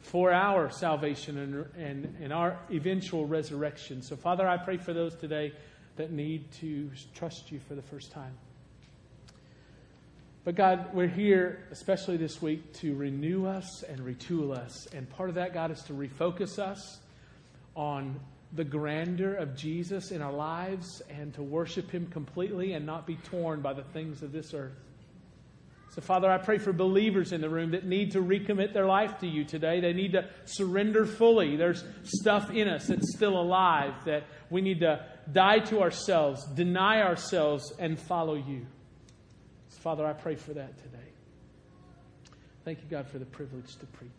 for 0.00 0.32
our 0.32 0.68
salvation 0.68 1.38
and, 1.38 1.66
and, 1.80 2.16
and 2.24 2.32
our 2.32 2.58
eventual 2.72 3.24
resurrection. 3.24 4.02
So, 4.02 4.16
Father, 4.16 4.48
I 4.48 4.56
pray 4.56 4.78
for 4.78 4.92
those 4.92 5.14
today 5.14 5.52
that 5.94 6.10
need 6.10 6.50
to 6.54 6.90
trust 7.14 7.52
you 7.52 7.60
for 7.68 7.76
the 7.76 7.82
first 7.82 8.10
time. 8.10 8.36
But 10.46 10.54
God, 10.54 10.94
we're 10.94 11.08
here, 11.08 11.64
especially 11.72 12.18
this 12.18 12.40
week, 12.40 12.72
to 12.74 12.94
renew 12.94 13.46
us 13.46 13.82
and 13.82 13.98
retool 13.98 14.56
us. 14.56 14.86
And 14.94 15.10
part 15.10 15.28
of 15.28 15.34
that, 15.34 15.52
God, 15.52 15.72
is 15.72 15.82
to 15.88 15.92
refocus 15.92 16.60
us 16.60 17.00
on 17.74 18.20
the 18.52 18.62
grandeur 18.62 19.34
of 19.34 19.56
Jesus 19.56 20.12
in 20.12 20.22
our 20.22 20.32
lives 20.32 21.02
and 21.10 21.34
to 21.34 21.42
worship 21.42 21.90
Him 21.90 22.06
completely 22.06 22.74
and 22.74 22.86
not 22.86 23.08
be 23.08 23.16
torn 23.16 23.60
by 23.60 23.72
the 23.72 23.82
things 23.82 24.22
of 24.22 24.30
this 24.30 24.54
earth. 24.54 24.78
So, 25.96 26.00
Father, 26.00 26.30
I 26.30 26.38
pray 26.38 26.58
for 26.58 26.72
believers 26.72 27.32
in 27.32 27.40
the 27.40 27.50
room 27.50 27.72
that 27.72 27.84
need 27.84 28.12
to 28.12 28.20
recommit 28.20 28.72
their 28.72 28.86
life 28.86 29.18
to 29.22 29.26
you 29.26 29.44
today. 29.44 29.80
They 29.80 29.94
need 29.94 30.12
to 30.12 30.28
surrender 30.44 31.06
fully. 31.06 31.56
There's 31.56 31.82
stuff 32.04 32.52
in 32.52 32.68
us 32.68 32.86
that's 32.86 33.16
still 33.16 33.36
alive 33.36 33.94
that 34.04 34.22
we 34.48 34.60
need 34.60 34.78
to 34.78 35.04
die 35.32 35.58
to 35.58 35.80
ourselves, 35.80 36.44
deny 36.54 37.02
ourselves, 37.02 37.72
and 37.80 37.98
follow 37.98 38.36
you. 38.36 38.66
Father, 39.86 40.04
I 40.04 40.14
pray 40.14 40.34
for 40.34 40.52
that 40.52 40.76
today. 40.78 41.12
Thank 42.64 42.80
you, 42.80 42.86
God, 42.90 43.06
for 43.06 43.20
the 43.20 43.24
privilege 43.24 43.76
to 43.76 43.86
preach. 43.86 44.10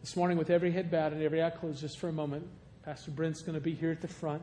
This 0.00 0.14
morning, 0.14 0.38
with 0.38 0.48
every 0.48 0.70
head 0.70 0.92
bowed 0.92 1.12
and 1.12 1.24
every 1.24 1.42
eye 1.42 1.50
closed, 1.50 1.80
just 1.80 1.98
for 1.98 2.08
a 2.08 2.12
moment, 2.12 2.46
Pastor 2.84 3.10
Brent's 3.10 3.42
going 3.42 3.56
to 3.56 3.60
be 3.60 3.74
here 3.74 3.90
at 3.90 4.00
the 4.00 4.06
front. 4.06 4.42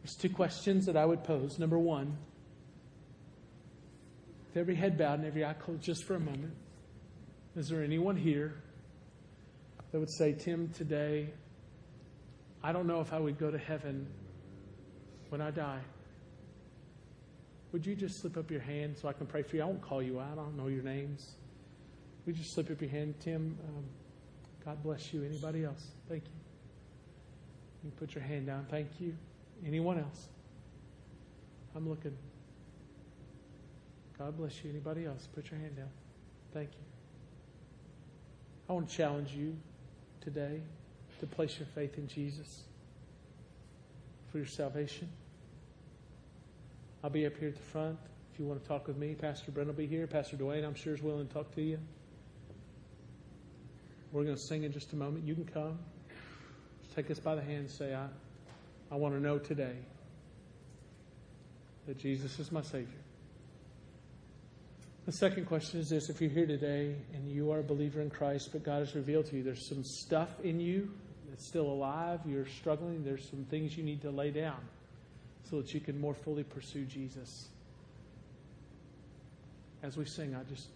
There's 0.00 0.14
two 0.14 0.28
questions 0.28 0.86
that 0.86 0.96
I 0.96 1.04
would 1.04 1.24
pose. 1.24 1.58
Number 1.58 1.76
one, 1.76 2.16
with 4.46 4.60
every 4.60 4.76
head 4.76 4.96
bowed 4.96 5.18
and 5.18 5.26
every 5.26 5.44
eye 5.44 5.54
closed 5.54 5.82
just 5.82 6.04
for 6.04 6.14
a 6.14 6.20
moment, 6.20 6.54
is 7.56 7.70
there 7.70 7.82
anyone 7.82 8.16
here 8.16 8.62
that 9.90 9.98
would 9.98 10.12
say, 10.12 10.34
Tim, 10.34 10.68
today, 10.68 11.30
I 12.62 12.70
don't 12.70 12.86
know 12.86 13.00
if 13.00 13.12
I 13.12 13.18
would 13.18 13.40
go 13.40 13.50
to 13.50 13.58
heaven 13.58 14.06
when 15.30 15.40
I 15.40 15.50
die? 15.50 15.80
Would 17.74 17.84
you 17.84 17.96
just 17.96 18.20
slip 18.20 18.36
up 18.36 18.52
your 18.52 18.60
hand 18.60 18.96
so 18.96 19.08
I 19.08 19.12
can 19.12 19.26
pray 19.26 19.42
for 19.42 19.56
you? 19.56 19.62
I 19.62 19.64
won't 19.64 19.82
call 19.82 20.00
you 20.00 20.20
out. 20.20 20.34
I 20.34 20.36
don't 20.36 20.56
know 20.56 20.68
your 20.68 20.84
names. 20.84 21.32
Would 22.24 22.36
you 22.36 22.42
just 22.44 22.54
slip 22.54 22.70
up 22.70 22.80
your 22.80 22.88
hand, 22.88 23.16
Tim? 23.18 23.58
Um, 23.66 23.84
God 24.64 24.80
bless 24.84 25.12
you. 25.12 25.24
Anybody 25.24 25.64
else? 25.64 25.84
Thank 26.08 26.22
you. 26.22 26.30
You 27.82 27.90
put 27.96 28.14
your 28.14 28.22
hand 28.22 28.46
down. 28.46 28.64
Thank 28.70 29.00
you. 29.00 29.16
Anyone 29.66 29.98
else? 29.98 30.28
I'm 31.74 31.88
looking. 31.88 32.16
God 34.20 34.36
bless 34.36 34.62
you. 34.62 34.70
Anybody 34.70 35.06
else? 35.06 35.26
Put 35.34 35.50
your 35.50 35.58
hand 35.58 35.74
down. 35.74 35.90
Thank 36.52 36.68
you. 36.74 36.84
I 38.70 38.72
want 38.74 38.88
to 38.88 38.96
challenge 38.96 39.32
you 39.32 39.56
today 40.20 40.60
to 41.18 41.26
place 41.26 41.58
your 41.58 41.66
faith 41.74 41.98
in 41.98 42.06
Jesus 42.06 42.60
for 44.30 44.38
your 44.38 44.46
salvation. 44.46 45.08
I'll 47.04 47.10
be 47.10 47.26
up 47.26 47.36
here 47.36 47.48
at 47.48 47.56
the 47.56 47.62
front. 47.62 47.98
If 48.32 48.40
you 48.40 48.46
want 48.46 48.62
to 48.62 48.66
talk 48.66 48.88
with 48.88 48.96
me, 48.96 49.14
Pastor 49.14 49.52
Brent 49.52 49.66
will 49.66 49.74
be 49.74 49.86
here. 49.86 50.06
Pastor 50.06 50.38
Dwayne, 50.38 50.64
I'm 50.64 50.74
sure, 50.74 50.94
is 50.94 51.02
willing 51.02 51.28
to 51.28 51.34
talk 51.34 51.54
to 51.54 51.60
you. 51.60 51.78
We're 54.10 54.24
going 54.24 54.36
to 54.36 54.40
sing 54.40 54.64
in 54.64 54.72
just 54.72 54.90
a 54.94 54.96
moment. 54.96 55.26
You 55.26 55.34
can 55.34 55.44
come. 55.44 55.78
Just 56.82 56.96
take 56.96 57.10
us 57.10 57.18
by 57.18 57.34
the 57.34 57.42
hand 57.42 57.58
and 57.58 57.70
say, 57.70 57.94
I, 57.94 58.06
I 58.90 58.96
want 58.96 59.14
to 59.14 59.20
know 59.20 59.38
today 59.38 59.76
that 61.86 61.98
Jesus 61.98 62.38
is 62.38 62.50
my 62.50 62.62
Savior. 62.62 62.88
The 65.04 65.12
second 65.12 65.44
question 65.44 65.80
is 65.80 65.90
this 65.90 66.08
if 66.08 66.22
you're 66.22 66.30
here 66.30 66.46
today 66.46 66.96
and 67.12 67.28
you 67.28 67.52
are 67.52 67.58
a 67.58 67.62
believer 67.62 68.00
in 68.00 68.08
Christ, 68.08 68.48
but 68.50 68.64
God 68.64 68.78
has 68.78 68.94
revealed 68.94 69.26
to 69.26 69.36
you 69.36 69.42
there's 69.42 69.68
some 69.68 69.84
stuff 69.84 70.30
in 70.42 70.58
you 70.58 70.90
that's 71.28 71.46
still 71.46 71.66
alive, 71.66 72.20
you're 72.24 72.46
struggling, 72.46 73.04
there's 73.04 73.28
some 73.28 73.44
things 73.44 73.76
you 73.76 73.84
need 73.84 74.00
to 74.00 74.10
lay 74.10 74.30
down 74.30 74.56
so 75.50 75.60
that 75.60 75.74
you 75.74 75.80
can 75.80 76.00
more 76.00 76.14
fully 76.14 76.42
pursue 76.42 76.84
Jesus. 76.84 77.48
As 79.82 79.96
we 79.96 80.04
sing, 80.04 80.34
I 80.34 80.42
just 80.44 80.68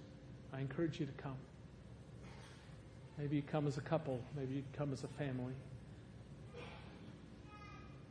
I 0.52 0.60
encourage 0.60 1.00
you 1.00 1.06
to 1.06 1.12
come. 1.12 1.36
Maybe 3.18 3.36
you 3.36 3.42
come 3.42 3.66
as 3.66 3.78
a 3.78 3.82
couple, 3.82 4.20
maybe 4.36 4.54
you 4.54 4.62
come 4.76 4.92
as 4.92 5.02
a 5.04 5.08
family. 5.08 5.52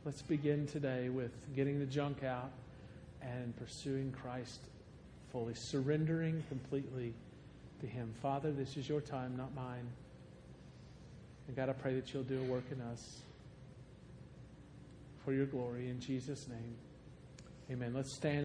Let's 0.04 0.22
begin 0.22 0.66
today 0.66 1.08
with 1.08 1.32
getting 1.54 1.78
the 1.78 1.86
junk 1.86 2.24
out 2.24 2.50
and 3.22 3.56
pursuing 3.56 4.12
Christ 4.12 4.60
fully, 5.32 5.54
surrendering 5.54 6.42
completely 6.48 7.14
to 7.80 7.86
Him. 7.86 8.12
Father, 8.22 8.50
this 8.52 8.76
is 8.76 8.88
your 8.88 9.00
time, 9.00 9.36
not 9.36 9.54
mine. 9.54 9.86
And 11.46 11.56
God, 11.56 11.68
I 11.68 11.72
pray 11.72 11.94
that 11.94 12.12
you'll 12.12 12.22
do 12.22 12.40
a 12.40 12.44
work 12.44 12.64
in 12.70 12.80
us 12.80 13.20
for 15.28 15.34
your 15.34 15.44
glory. 15.44 15.90
In 15.90 16.00
Jesus' 16.00 16.48
name, 16.48 16.74
amen. 17.70 17.92
Let's 17.92 18.10
stand. 18.10 18.36